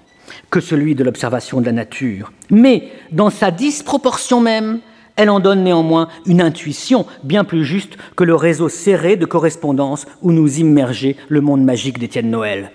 que 0.50 0.60
celui 0.60 0.94
de 0.94 1.04
l'observation 1.04 1.60
de 1.60 1.66
la 1.66 1.72
nature. 1.72 2.32
Mais 2.50 2.90
dans 3.12 3.30
sa 3.30 3.50
disproportion 3.50 4.40
même, 4.40 4.80
elle 5.16 5.30
en 5.30 5.40
donne 5.40 5.62
néanmoins 5.62 6.08
une 6.26 6.40
intuition 6.40 7.06
bien 7.22 7.44
plus 7.44 7.64
juste 7.64 7.96
que 8.16 8.24
le 8.24 8.34
réseau 8.34 8.68
serré 8.68 9.16
de 9.16 9.26
correspondance 9.26 10.06
où 10.22 10.32
nous 10.32 10.58
immergeait 10.58 11.16
le 11.28 11.40
monde 11.40 11.62
magique 11.62 11.98
d'Étienne 11.98 12.30
Noël. 12.30 12.70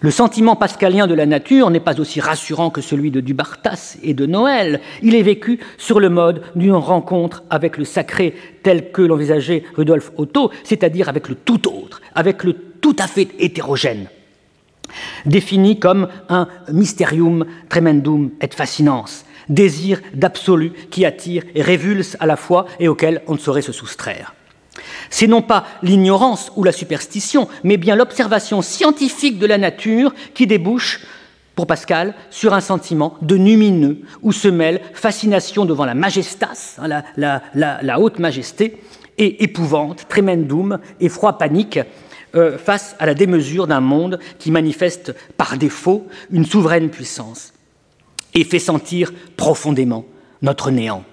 Le 0.00 0.10
sentiment 0.10 0.56
pascalien 0.56 1.06
de 1.06 1.14
la 1.14 1.26
nature 1.26 1.70
n'est 1.70 1.80
pas 1.80 2.00
aussi 2.00 2.20
rassurant 2.20 2.70
que 2.70 2.80
celui 2.80 3.10
de 3.10 3.20
Dubartas 3.20 3.96
et 4.02 4.14
de 4.14 4.26
Noël. 4.26 4.80
Il 5.02 5.14
est 5.14 5.22
vécu 5.22 5.60
sur 5.78 6.00
le 6.00 6.08
mode 6.08 6.42
d'une 6.56 6.74
rencontre 6.74 7.44
avec 7.48 7.78
le 7.78 7.84
sacré 7.84 8.34
tel 8.64 8.90
que 8.90 9.02
l'envisageait 9.02 9.62
Rudolf 9.76 10.10
Otto, 10.16 10.50
c'est-à-dire 10.64 11.08
avec 11.08 11.28
le 11.28 11.36
tout 11.36 11.68
autre, 11.68 12.02
avec 12.14 12.42
le 12.42 12.54
tout 12.80 12.96
à 12.98 13.06
fait 13.06 13.28
hétérogène 13.38 14.08
défini 15.26 15.78
comme 15.78 16.08
un 16.28 16.48
mysterium 16.72 17.44
tremendum 17.68 18.30
et 18.40 18.48
fascinans, 18.48 19.04
désir 19.48 20.00
d'absolu 20.14 20.72
qui 20.90 21.04
attire 21.04 21.44
et 21.54 21.62
révulse 21.62 22.16
à 22.20 22.26
la 22.26 22.36
fois 22.36 22.66
et 22.80 22.88
auquel 22.88 23.22
on 23.26 23.34
ne 23.34 23.38
saurait 23.38 23.62
se 23.62 23.72
soustraire. 23.72 24.34
C'est 25.10 25.26
non 25.26 25.42
pas 25.42 25.66
l'ignorance 25.82 26.50
ou 26.56 26.64
la 26.64 26.72
superstition, 26.72 27.48
mais 27.64 27.76
bien 27.76 27.96
l'observation 27.96 28.62
scientifique 28.62 29.38
de 29.38 29.46
la 29.46 29.58
nature 29.58 30.14
qui 30.34 30.46
débouche, 30.46 31.00
pour 31.54 31.66
Pascal, 31.66 32.14
sur 32.30 32.54
un 32.54 32.62
sentiment 32.62 33.16
de 33.20 33.36
numineux 33.36 34.00
où 34.22 34.32
se 34.32 34.48
mêle 34.48 34.80
fascination 34.94 35.66
devant 35.66 35.84
la 35.84 35.94
majestas, 35.94 36.78
hein, 36.78 37.02
la, 37.16 38.00
haute 38.00 38.18
majesté, 38.18 38.78
et 39.18 39.44
épouvante, 39.44 40.06
tremendum, 40.08 40.78
effroi 40.98 41.36
panique, 41.36 41.78
euh, 42.34 42.58
face 42.58 42.96
à 42.98 43.06
la 43.06 43.14
démesure 43.14 43.66
d'un 43.66 43.80
monde 43.80 44.18
qui 44.38 44.50
manifeste 44.50 45.14
par 45.36 45.56
défaut 45.56 46.06
une 46.30 46.46
souveraine 46.46 46.90
puissance 46.90 47.52
et 48.34 48.44
fait 48.44 48.58
sentir 48.58 49.12
profondément 49.36 50.04
notre 50.40 50.70
néant. 50.70 51.04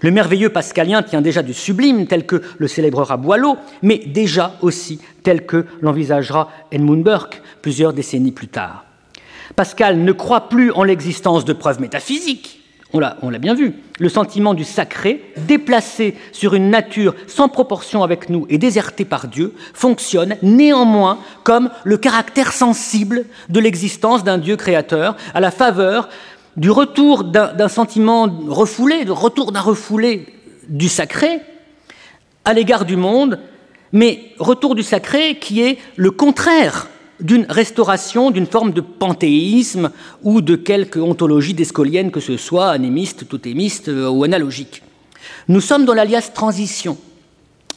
Le 0.00 0.10
merveilleux 0.10 0.50
pascalien 0.50 1.02
tient 1.02 1.20
déjà 1.20 1.42
du 1.42 1.54
sublime 1.54 2.06
tel 2.06 2.26
que 2.26 2.42
le 2.58 2.68
célébrera 2.68 3.16
Boileau, 3.16 3.56
mais 3.82 3.98
déjà 3.98 4.56
aussi 4.62 5.00
tel 5.22 5.46
que 5.46 5.66
l'envisagera 5.80 6.50
Edmund 6.70 7.02
Burke 7.02 7.42
plusieurs 7.62 7.92
décennies 7.92 8.32
plus 8.32 8.48
tard. 8.48 8.84
Pascal 9.56 9.98
ne 10.02 10.12
croit 10.12 10.48
plus 10.48 10.72
en 10.72 10.84
l'existence 10.84 11.44
de 11.44 11.52
preuves 11.52 11.80
métaphysiques, 11.80 12.63
on 12.94 13.30
l'a 13.30 13.38
bien 13.38 13.54
vu, 13.54 13.74
le 13.98 14.08
sentiment 14.08 14.54
du 14.54 14.64
sacré, 14.64 15.32
déplacé 15.36 16.16
sur 16.32 16.54
une 16.54 16.70
nature 16.70 17.14
sans 17.26 17.48
proportion 17.48 18.02
avec 18.02 18.28
nous 18.28 18.46
et 18.48 18.58
déserté 18.58 19.04
par 19.04 19.26
Dieu, 19.26 19.52
fonctionne 19.72 20.36
néanmoins 20.42 21.18
comme 21.42 21.70
le 21.82 21.96
caractère 21.96 22.52
sensible 22.52 23.24
de 23.48 23.60
l'existence 23.60 24.22
d'un 24.22 24.38
Dieu 24.38 24.56
créateur, 24.56 25.16
à 25.34 25.40
la 25.40 25.50
faveur 25.50 26.08
du 26.56 26.70
retour 26.70 27.24
d'un 27.24 27.68
sentiment 27.68 28.28
refoulé, 28.48 29.04
du 29.04 29.10
retour 29.10 29.50
d'un 29.50 29.60
refoulé 29.60 30.26
du 30.68 30.88
sacré 30.88 31.40
à 32.44 32.52
l'égard 32.52 32.84
du 32.84 32.96
monde, 32.96 33.40
mais 33.92 34.32
retour 34.38 34.74
du 34.74 34.82
sacré 34.82 35.38
qui 35.38 35.62
est 35.62 35.78
le 35.96 36.10
contraire 36.10 36.88
d'une 37.24 37.46
restauration 37.48 38.30
d'une 38.30 38.46
forme 38.46 38.72
de 38.72 38.80
panthéisme 38.80 39.90
ou 40.22 40.42
de 40.42 40.54
quelque 40.54 41.00
ontologie 41.00 41.54
descolienne 41.54 42.12
que 42.12 42.20
ce 42.20 42.36
soit, 42.36 42.68
anémiste, 42.68 43.26
totémiste 43.26 43.88
euh, 43.88 44.08
ou 44.08 44.22
analogique. 44.22 44.82
Nous 45.48 45.60
sommes 45.60 45.86
dans 45.86 45.94
l'alias 45.94 46.30
transition. 46.32 46.96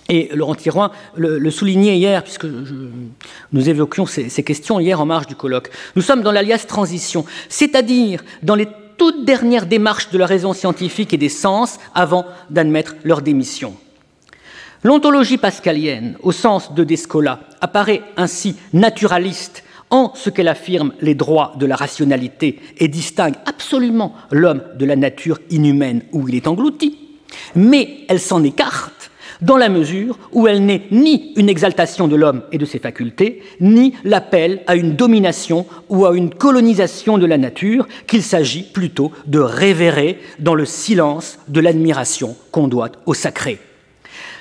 Et 0.09 0.29
Laurent 0.33 0.55
Thiroin 0.55 0.91
le, 1.15 1.51
soulignait 1.51 1.97
hier, 1.97 2.23
puisque 2.23 2.45
nous 3.51 3.69
évoquions 3.69 4.05
ces, 4.05 4.29
ces, 4.29 4.43
questions 4.43 4.79
hier 4.79 5.01
en 5.01 5.05
marge 5.05 5.27
du 5.27 5.35
colloque. 5.35 5.69
Nous 5.97 6.01
sommes 6.01 6.21
dans 6.21 6.31
l'alias 6.31 6.63
transition, 6.65 7.25
c'est-à-dire 7.49 8.23
dans 8.41 8.55
les 8.55 8.67
toutes 8.97 9.25
dernières 9.25 9.65
démarches 9.65 10.09
de 10.09 10.17
la 10.17 10.25
raison 10.25 10.53
scientifique 10.53 11.13
et 11.13 11.17
des 11.17 11.29
sens 11.29 11.77
avant 11.93 12.25
d'admettre 12.49 12.95
leur 13.03 13.21
démission. 13.21 13.75
L'ontologie 14.83 15.37
pascalienne, 15.37 16.17
au 16.21 16.31
sens 16.31 16.73
de 16.73 16.83
Descola, 16.83 17.39
apparaît 17.61 18.03
ainsi 18.15 18.55
naturaliste 18.73 19.63
en 19.89 20.11
ce 20.15 20.29
qu'elle 20.29 20.47
affirme 20.47 20.93
les 21.01 21.15
droits 21.15 21.53
de 21.57 21.65
la 21.65 21.75
rationalité 21.75 22.59
et 22.77 22.87
distingue 22.87 23.35
absolument 23.45 24.13
l'homme 24.31 24.61
de 24.77 24.85
la 24.85 24.95
nature 24.95 25.39
inhumaine 25.49 26.03
où 26.11 26.27
il 26.27 26.35
est 26.35 26.47
englouti, 26.47 26.97
mais 27.55 27.99
elle 28.07 28.19
s'en 28.19 28.43
écarte 28.43 29.11
dans 29.41 29.57
la 29.57 29.69
mesure 29.69 30.17
où 30.31 30.47
elle 30.47 30.65
n'est 30.65 30.83
ni 30.91 31.33
une 31.35 31.49
exaltation 31.49 32.07
de 32.07 32.15
l'homme 32.15 32.41
et 32.51 32.57
de 32.57 32.65
ses 32.65 32.79
facultés, 32.79 33.43
ni 33.59 33.93
l'appel 34.03 34.61
à 34.67 34.75
une 34.75 34.95
domination 34.95 35.65
ou 35.89 36.05
à 36.05 36.15
une 36.15 36.33
colonisation 36.33 37.17
de 37.17 37.25
la 37.25 37.37
nature, 37.37 37.87
qu'il 38.07 38.23
s'agit 38.23 38.63
plutôt 38.63 39.11
de 39.25 39.39
révérer 39.39 40.19
dans 40.39 40.55
le 40.55 40.65
silence 40.65 41.39
de 41.47 41.59
l'admiration 41.59 42.35
qu'on 42.51 42.67
doit 42.67 42.91
au 43.05 43.13
sacré. 43.13 43.59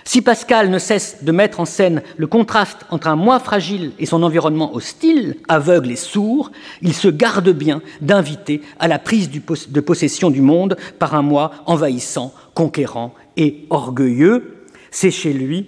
Si 0.07 0.23
Pascal 0.23 0.71
ne 0.71 0.79
cesse 0.79 1.25
de 1.25 1.33
mettre 1.33 1.59
en 1.59 1.65
scène 1.65 2.01
le 2.17 2.29
contraste 2.29 2.87
entre 2.91 3.09
un 3.09 3.17
moi 3.17 3.41
fragile 3.41 3.91
et 3.99 4.07
son 4.07 4.23
environnement 4.23 4.73
hostile, 4.73 5.35
aveugle 5.49 5.91
et 5.91 5.97
sourd, 5.97 6.53
il 6.81 6.95
se 6.95 7.09
garde 7.09 7.51
bien 7.51 7.83
d'inviter 8.01 8.63
à 8.79 8.87
la 8.87 9.01
prise 9.01 9.29
de 9.31 9.81
possession 9.81 10.31
du 10.31 10.43
monde 10.43 10.77
par 11.01 11.17
un 11.17 11.23
moi 11.23 11.51
envahissant, 11.67 12.33
conquérant 12.55 13.15
et 13.37 13.67
orgueilleux. 13.69 14.65
C'est 14.93 15.11
chez 15.11 15.33
lui 15.33 15.67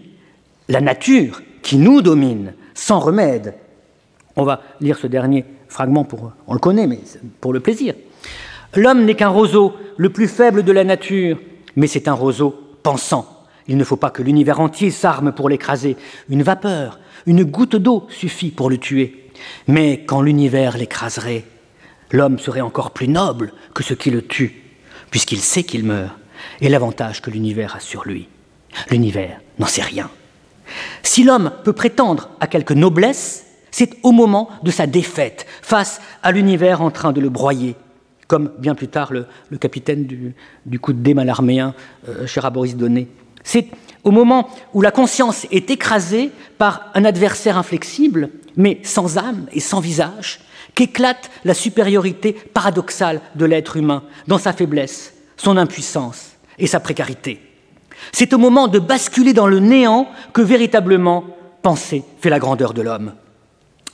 la 0.69 0.81
nature 0.81 1.43
qui 1.63 1.77
nous 1.77 2.01
domine, 2.01 2.55
sans 2.75 3.01
remède. 3.01 3.55
On 4.37 4.45
va 4.45 4.63
lire 4.81 4.99
ce 4.99 5.09
dernier 5.09 5.47
fragment, 5.67 6.05
pour, 6.05 6.31
on 6.47 6.55
le 6.55 6.61
connaît, 6.61 6.87
mais 6.87 7.01
pour 7.41 7.53
le 7.53 7.59
plaisir. 7.59 7.95
L'homme 8.77 9.05
n'est 9.05 9.17
qu'un 9.17 9.31
roseau, 9.31 9.75
le 9.97 10.11
plus 10.11 10.29
faible 10.29 10.63
de 10.63 10.71
la 10.71 10.85
nature, 10.85 11.39
mais 11.75 11.89
c'est 11.89 12.07
un 12.07 12.15
roseau 12.15 12.55
pensant 12.85 13.38
il 13.69 13.77
ne 13.77 13.85
faut 13.85 13.97
pas 13.97 14.11
que 14.11 14.23
l'univers 14.23 14.61
entier 14.61 14.91
s'arme 14.91 15.33
pour 15.33 15.49
l'écraser. 15.49 15.97
Une 16.29 16.43
vapeur, 16.43 16.99
une 17.27 17.45
goutte 17.45 17.77
d'eau 17.77 18.07
suffit 18.09 18.51
pour 18.51 18.71
le 18.71 18.79
tuer. 18.79 19.31
Mais 19.67 20.05
quand 20.05 20.23
l'univers 20.23 20.77
l'écraserait, 20.77 21.45
l'homme 22.11 22.39
serait 22.39 22.63
encore 22.63 22.91
plus 22.91 23.09
noble 23.09 23.53
que 23.75 23.83
ce 23.83 23.95
qui 23.95 24.11
le 24.11 24.23
tue, 24.23 24.63
puisqu'il 25.11 25.41
sait 25.41 25.63
qu'il 25.63 25.85
meurt, 25.85 26.17
et 26.61 26.69
l'avantage 26.69 27.21
que 27.21 27.31
l'univers 27.31 27.77
a 27.77 27.81
sur 27.81 28.05
lui. 28.05 28.29
L'univers 28.91 29.41
n'en 29.59 29.67
sait 29.67 29.83
rien. 29.83 30.11
Si 31.03 31.23
l'homme 31.23 31.53
peut 31.65 31.73
prétendre 31.73 32.31
à 32.41 32.47
quelque 32.47 32.75
noblesse, 32.75 33.47
c'est 33.71 33.97
au 34.03 34.13
moment 34.13 34.49
de 34.63 34.71
sa 34.71 34.87
défaite 34.87 35.47
face 35.63 36.01
à 36.23 36.33
l'univers 36.33 36.83
en 36.83 36.91
train 36.91 37.13
de 37.13 37.21
le 37.21 37.29
broyer, 37.29 37.77
comme 38.27 38.51
bien 38.59 38.75
plus 38.75 38.89
tard 38.89 39.13
le, 39.13 39.27
capitaine 39.59 40.05
du, 40.05 40.81
coup 40.81 40.93
de 40.93 41.01
dé 41.01 41.15
malarméen, 41.15 41.75
euh, 42.09 42.27
cher 42.27 42.51
Boris 42.51 42.77
Donné, 42.77 43.09
c'est 43.49 43.69
au 44.05 44.11
moment 44.11 44.51
où 44.75 44.83
la 44.83 44.91
conscience 44.91 45.47
est 45.51 45.71
écrasée 45.71 46.31
par 46.59 46.91
un 46.93 47.07
adversaire 47.07 47.57
inflexible, 47.57 48.29
mais 48.59 48.79
sans 48.83 49.17
âme 49.17 49.47
et 49.53 49.61
sans 49.61 49.81
visage, 49.81 50.41
qu'éclate 50.75 51.31
la 51.47 51.55
supériorité 51.55 52.35
paradoxale 52.35 53.23
de 53.37 53.47
l'être 53.47 53.79
humain 53.79 54.03
dans 54.27 54.37
sa 54.37 54.53
faiblesse, 54.53 55.15
son 55.39 55.57
impuissance 55.57 56.33
et 56.59 56.67
sa 56.67 56.79
précarité. 56.79 57.41
C'est 58.13 58.35
au 58.35 58.39
moment 58.39 58.69
de 58.69 58.79
basculer 58.79 59.33
dans 59.33 59.47
le 59.47 59.61
néant 59.61 60.09
que 60.35 60.43
véritablement 60.43 61.25
penser 61.63 62.05
fait 62.21 62.29
la 62.29 62.39
grandeur 62.39 62.75
de 62.75 62.83
l'homme. 62.83 63.15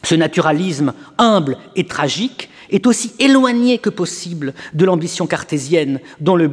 Ce 0.02 0.16
naturalisme 0.16 0.94
humble 1.16 1.58
et 1.76 1.86
tragique 1.86 2.50
est 2.70 2.86
aussi 2.86 3.12
éloigné 3.18 3.78
que 3.78 3.90
possible 3.90 4.54
de 4.72 4.84
l'ambition 4.84 5.26
cartésienne 5.26 6.00
dont 6.20 6.36
le, 6.36 6.48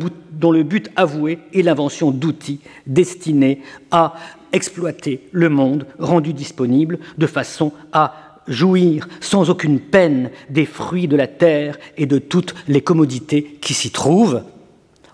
but, 0.63 0.89
avoué 0.95 1.39
est 1.53 1.61
l'invention 1.61 2.11
d'outils 2.11 2.59
destinés 2.87 3.61
à 3.91 4.13
exploiter 4.53 5.27
le 5.31 5.49
monde 5.49 5.85
rendu 5.99 6.33
disponible 6.33 6.99
de 7.17 7.27
façon 7.27 7.71
à 7.93 8.39
jouir 8.47 9.07
sans 9.19 9.49
aucune 9.49 9.79
peine 9.79 10.31
des 10.49 10.65
fruits 10.65 11.07
de 11.07 11.15
la 11.15 11.27
terre 11.27 11.77
et 11.97 12.05
de 12.05 12.17
toutes 12.17 12.55
les 12.67 12.81
commodités 12.81 13.57
qui 13.61 13.73
s'y 13.73 13.91
trouvent. 13.91 14.43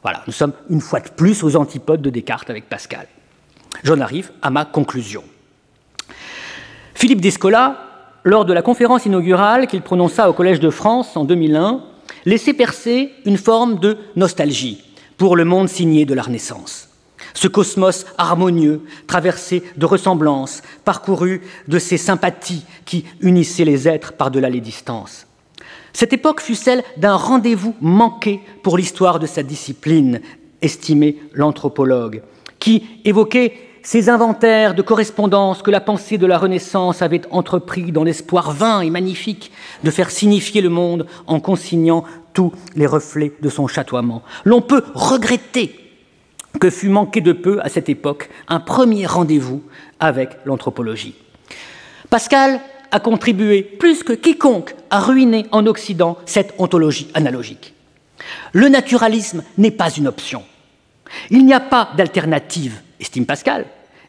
Voilà, 0.01 0.23
nous 0.27 0.33
sommes 0.33 0.53
une 0.69 0.81
fois 0.81 1.01
de 1.01 1.09
plus 1.09 1.43
aux 1.43 1.55
antipodes 1.55 2.01
de 2.01 2.09
Descartes 2.09 2.49
avec 2.49 2.69
Pascal. 2.69 3.07
J'en 3.83 3.99
arrive 3.99 4.31
à 4.41 4.49
ma 4.49 4.65
conclusion. 4.65 5.23
Philippe 6.93 7.21
Descola 7.21 7.86
lors 8.27 8.43
de 8.43 8.51
la 8.51 8.61
conférence 8.61 9.05
inaugurale 9.05 9.67
qu'il 9.67 9.81
prononça 9.81 10.29
au 10.29 10.33
Collège 10.33 10.59
de 10.59 10.69
France 10.69 11.15
en 11.15 11.23
2001, 11.23 11.81
laissait 12.25 12.53
percer 12.53 13.13
une 13.25 13.37
forme 13.37 13.79
de 13.79 13.97
nostalgie 14.17 14.83
pour 15.15 15.37
le 15.37 15.45
monde 15.45 15.69
signé 15.69 16.03
de 16.03 16.13
la 16.13 16.23
Renaissance. 16.23 16.89
Ce 17.33 17.47
cosmos 17.47 18.05
harmonieux, 18.17 18.81
traversé 19.07 19.63
de 19.77 19.85
ressemblances, 19.85 20.61
parcouru 20.83 21.41
de 21.69 21.79
ces 21.79 21.95
sympathies 21.95 22.65
qui 22.83 23.05
unissaient 23.21 23.63
les 23.63 23.87
êtres 23.87 24.11
par-delà 24.11 24.49
les 24.49 24.59
distances. 24.59 25.25
Cette 25.93 26.11
époque 26.11 26.41
fut 26.41 26.55
celle 26.55 26.83
d'un 26.97 27.15
rendez-vous 27.15 27.75
manqué 27.79 28.41
pour 28.61 28.77
l'histoire 28.77 29.19
de 29.19 29.25
sa 29.25 29.41
discipline, 29.41 30.19
estimait 30.61 31.15
l'anthropologue, 31.33 32.23
qui 32.59 32.83
évoquait 33.05 33.66
ces 33.87 34.09
inventaires 34.09 34.75
de 34.75 34.81
correspondances 34.81 35.61
que 35.61 35.71
la 35.71 35.79
pensée 35.79 36.17
de 36.17 36.25
la 36.25 36.37
Renaissance 36.37 37.01
avait 37.01 37.21
entrepris 37.31 37.93
dans 37.93 38.03
l'espoir 38.03 38.51
vain 38.51 38.81
et 38.81 38.89
magnifique 38.89 39.49
de 39.85 39.91
faire 39.91 40.11
signifier 40.11 40.59
le 40.59 40.67
monde 40.67 41.07
en 41.25 41.39
consignant 41.39 42.03
tous 42.33 42.51
les 42.75 42.85
reflets 42.85 43.31
de 43.41 43.47
son 43.47 43.65
chatoiement. 43.65 44.23
L'on 44.43 44.59
peut 44.59 44.83
regretter 44.93 45.79
que 46.59 46.69
fût 46.69 46.89
manqué 46.89 47.21
de 47.21 47.31
peu 47.31 47.61
à 47.61 47.69
cette 47.69 47.87
époque 47.87 48.29
un 48.49 48.59
premier 48.59 49.05
rendez-vous 49.05 49.63
avec 50.01 50.31
l'anthropologie. 50.43 51.15
Pascal 52.09 52.59
a 52.91 52.99
contribué 52.99 53.61
plus 53.61 54.03
que 54.03 54.11
quiconque 54.11 54.75
à 54.89 54.99
ruiner 54.99 55.45
en 55.53 55.65
Occident 55.65 56.17
cette 56.25 56.53
ontologie 56.57 57.09
analogique. 57.13 57.73
Le 58.51 58.67
naturalisme 58.67 59.45
n'est 59.57 59.71
pas 59.71 59.91
une 59.91 60.09
option. 60.09 60.43
Il 61.29 61.45
n'y 61.45 61.53
a 61.53 61.61
pas 61.61 61.91
d'alternative, 61.95 62.81
estime 62.99 63.25
Pascal, 63.25 63.65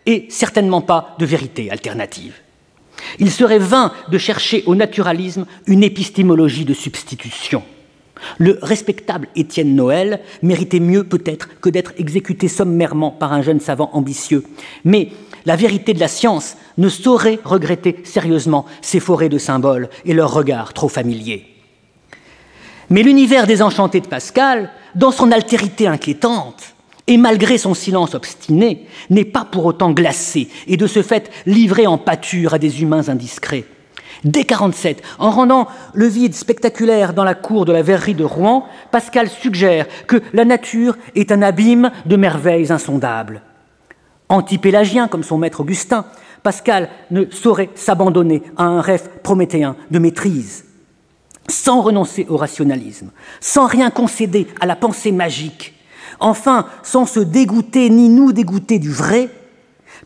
et 0.08 0.26
certainement 0.30 0.80
pas 0.80 1.14
de 1.18 1.26
vérité 1.26 1.70
alternative. 1.70 2.34
Il 3.18 3.30
serait 3.30 3.58
vain 3.58 3.92
de 4.10 4.16
chercher 4.16 4.64
au 4.66 4.74
naturalisme 4.74 5.46
une 5.66 5.84
épistémologie 5.84 6.64
de 6.64 6.72
substitution. 6.72 7.62
Le 8.38 8.58
respectable 8.62 9.28
Étienne 9.36 9.76
Noël 9.76 10.20
méritait 10.42 10.80
mieux 10.80 11.04
peut-être 11.04 11.60
que 11.60 11.68
d'être 11.68 11.92
exécuté 11.98 12.48
sommairement 12.48 13.10
par 13.10 13.34
un 13.34 13.42
jeune 13.42 13.60
savant 13.60 13.90
ambitieux. 13.92 14.44
Mais 14.82 15.10
la 15.44 15.56
vérité 15.56 15.92
de 15.92 16.00
la 16.00 16.08
science 16.08 16.56
ne 16.78 16.88
saurait 16.88 17.38
regretter 17.44 18.00
sérieusement 18.04 18.64
ces 18.80 19.00
forêts 19.00 19.28
de 19.28 19.38
symboles 19.38 19.90
et 20.06 20.14
leurs 20.14 20.32
regards 20.32 20.72
trop 20.72 20.88
familiers. 20.88 21.46
Mais 22.88 23.02
l'univers 23.02 23.46
désenchanté 23.46 24.00
de 24.00 24.08
Pascal, 24.08 24.70
dans 24.94 25.12
son 25.12 25.30
altérité 25.30 25.86
inquiétante, 25.86 26.74
et 27.08 27.16
malgré 27.16 27.58
son 27.58 27.74
silence 27.74 28.14
obstiné, 28.14 28.86
n'est 29.10 29.24
pas 29.24 29.44
pour 29.44 29.66
autant 29.66 29.90
glacé 29.90 30.48
et 30.68 30.76
de 30.76 30.86
ce 30.86 31.02
fait 31.02 31.30
livré 31.46 31.86
en 31.86 31.98
pâture 31.98 32.54
à 32.54 32.58
des 32.58 32.82
humains 32.82 33.08
indiscrets. 33.08 33.64
Dès 34.24 34.44
47, 34.44 35.02
en 35.18 35.30
rendant 35.30 35.68
le 35.94 36.06
vide 36.06 36.34
spectaculaire 36.34 37.14
dans 37.14 37.24
la 37.24 37.34
cour 37.34 37.64
de 37.64 37.72
la 37.72 37.82
verrerie 37.82 38.14
de 38.14 38.24
Rouen, 38.24 38.66
Pascal 38.90 39.28
suggère 39.28 39.86
que 40.06 40.22
la 40.32 40.44
nature 40.44 40.96
est 41.14 41.32
un 41.32 41.40
abîme 41.40 41.90
de 42.04 42.16
merveilles 42.16 42.72
insondables. 42.72 43.42
Antipélagien 44.28 45.08
comme 45.08 45.22
son 45.22 45.38
maître 45.38 45.60
Augustin, 45.60 46.04
Pascal 46.42 46.90
ne 47.10 47.24
saurait 47.30 47.70
s'abandonner 47.74 48.42
à 48.56 48.64
un 48.64 48.80
rêve 48.80 49.08
prométhéen 49.22 49.76
de 49.90 49.98
maîtrise. 49.98 50.66
Sans 51.48 51.80
renoncer 51.80 52.26
au 52.28 52.36
rationalisme, 52.36 53.10
sans 53.40 53.66
rien 53.66 53.88
concéder 53.88 54.48
à 54.60 54.66
la 54.66 54.76
pensée 54.76 55.12
magique, 55.12 55.77
Enfin, 56.20 56.66
sans 56.82 57.06
se 57.06 57.20
dégoûter 57.20 57.90
ni 57.90 58.08
nous 58.08 58.32
dégoûter 58.32 58.78
du 58.78 58.90
vrai, 58.90 59.30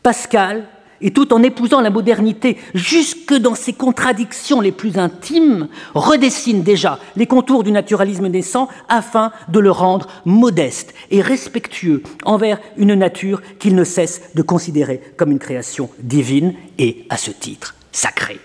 Pascal, 0.03 0.67
et 1.03 1.11
tout 1.11 1.33
en 1.35 1.43
épousant 1.43 1.81
la 1.81 1.91
modernité 1.91 2.57
jusque 2.75 3.35
dans 3.35 3.55
ses 3.55 3.73
contradictions 3.73 4.61
les 4.61 4.73
plus 4.73 4.99
intimes, 4.99 5.69
redessine 5.95 6.63
déjà 6.63 6.99
les 7.17 7.27
contours 7.27 7.65
du 7.65 7.73
naturalisme 7.73 8.29
naissant 8.29 8.69
afin 8.89 9.33
de 9.49 9.59
le 9.59 9.71
rendre 9.71 10.07
modeste 10.25 10.95
et 11.11 11.21
respectueux 11.21 12.03
envers 12.25 12.59
une 12.77 12.95
nature 12.95 13.43
qu'il 13.59 13.75
ne 13.75 13.85
cesse 13.85 14.23
de 14.35 14.43
considérer 14.43 15.01
comme 15.17 15.33
une 15.33 15.39
création 15.39 15.91
divine 15.99 16.55
et, 16.79 17.05
à 17.11 17.17
ce 17.17 17.31
titre, 17.31 17.75
sacrée. 17.91 18.39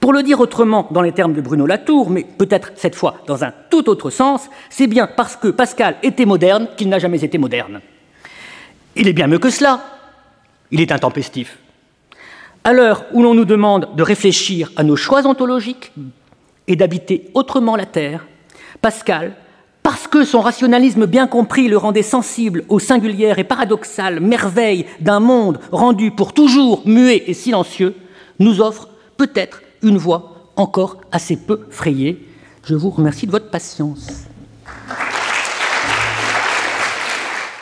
Pour 0.00 0.12
le 0.12 0.22
dire 0.22 0.40
autrement 0.40 0.88
dans 0.90 1.02
les 1.02 1.12
termes 1.12 1.32
de 1.32 1.40
Bruno 1.40 1.66
Latour, 1.66 2.10
mais 2.10 2.24
peut-être 2.24 2.72
cette 2.76 2.94
fois 2.94 3.16
dans 3.26 3.44
un 3.44 3.52
tout 3.70 3.88
autre 3.88 4.10
sens, 4.10 4.48
c'est 4.70 4.86
bien 4.86 5.06
parce 5.06 5.36
que 5.36 5.48
Pascal 5.48 5.96
était 6.02 6.26
moderne 6.26 6.68
qu'il 6.76 6.88
n'a 6.88 6.98
jamais 6.98 7.24
été 7.24 7.38
moderne. 7.38 7.80
Il 8.96 9.08
est 9.08 9.12
bien 9.12 9.26
mieux 9.26 9.38
que 9.38 9.50
cela. 9.50 9.80
Il 10.70 10.80
est 10.80 10.92
intempestif. 10.92 11.58
À 12.64 12.72
l'heure 12.72 13.04
où 13.12 13.22
l'on 13.22 13.34
nous 13.34 13.44
demande 13.44 13.88
de 13.96 14.02
réfléchir 14.02 14.70
à 14.76 14.82
nos 14.82 14.96
choix 14.96 15.26
ontologiques 15.26 15.92
et 16.68 16.76
d'habiter 16.76 17.30
autrement 17.34 17.76
la 17.76 17.86
Terre, 17.86 18.26
Pascal, 18.80 19.34
parce 19.82 20.06
que 20.06 20.24
son 20.24 20.40
rationalisme 20.40 21.06
bien 21.06 21.26
compris 21.26 21.68
le 21.68 21.76
rendait 21.76 22.02
sensible 22.02 22.64
aux 22.68 22.78
singulières 22.78 23.38
et 23.38 23.44
paradoxales 23.44 24.20
merveilles 24.20 24.86
d'un 25.00 25.18
monde 25.18 25.58
rendu 25.72 26.12
pour 26.12 26.32
toujours 26.32 26.82
muet 26.86 27.24
et 27.26 27.34
silencieux, 27.34 27.96
nous 28.38 28.60
offre 28.60 28.88
peut-être 29.16 29.62
une 29.82 29.98
voie 29.98 30.50
encore 30.56 31.00
assez 31.12 31.36
peu 31.36 31.66
frayée. 31.70 32.26
Je 32.64 32.74
vous 32.74 32.90
remercie 32.90 33.26
de 33.26 33.32
votre 33.32 33.50
patience. 33.50 34.08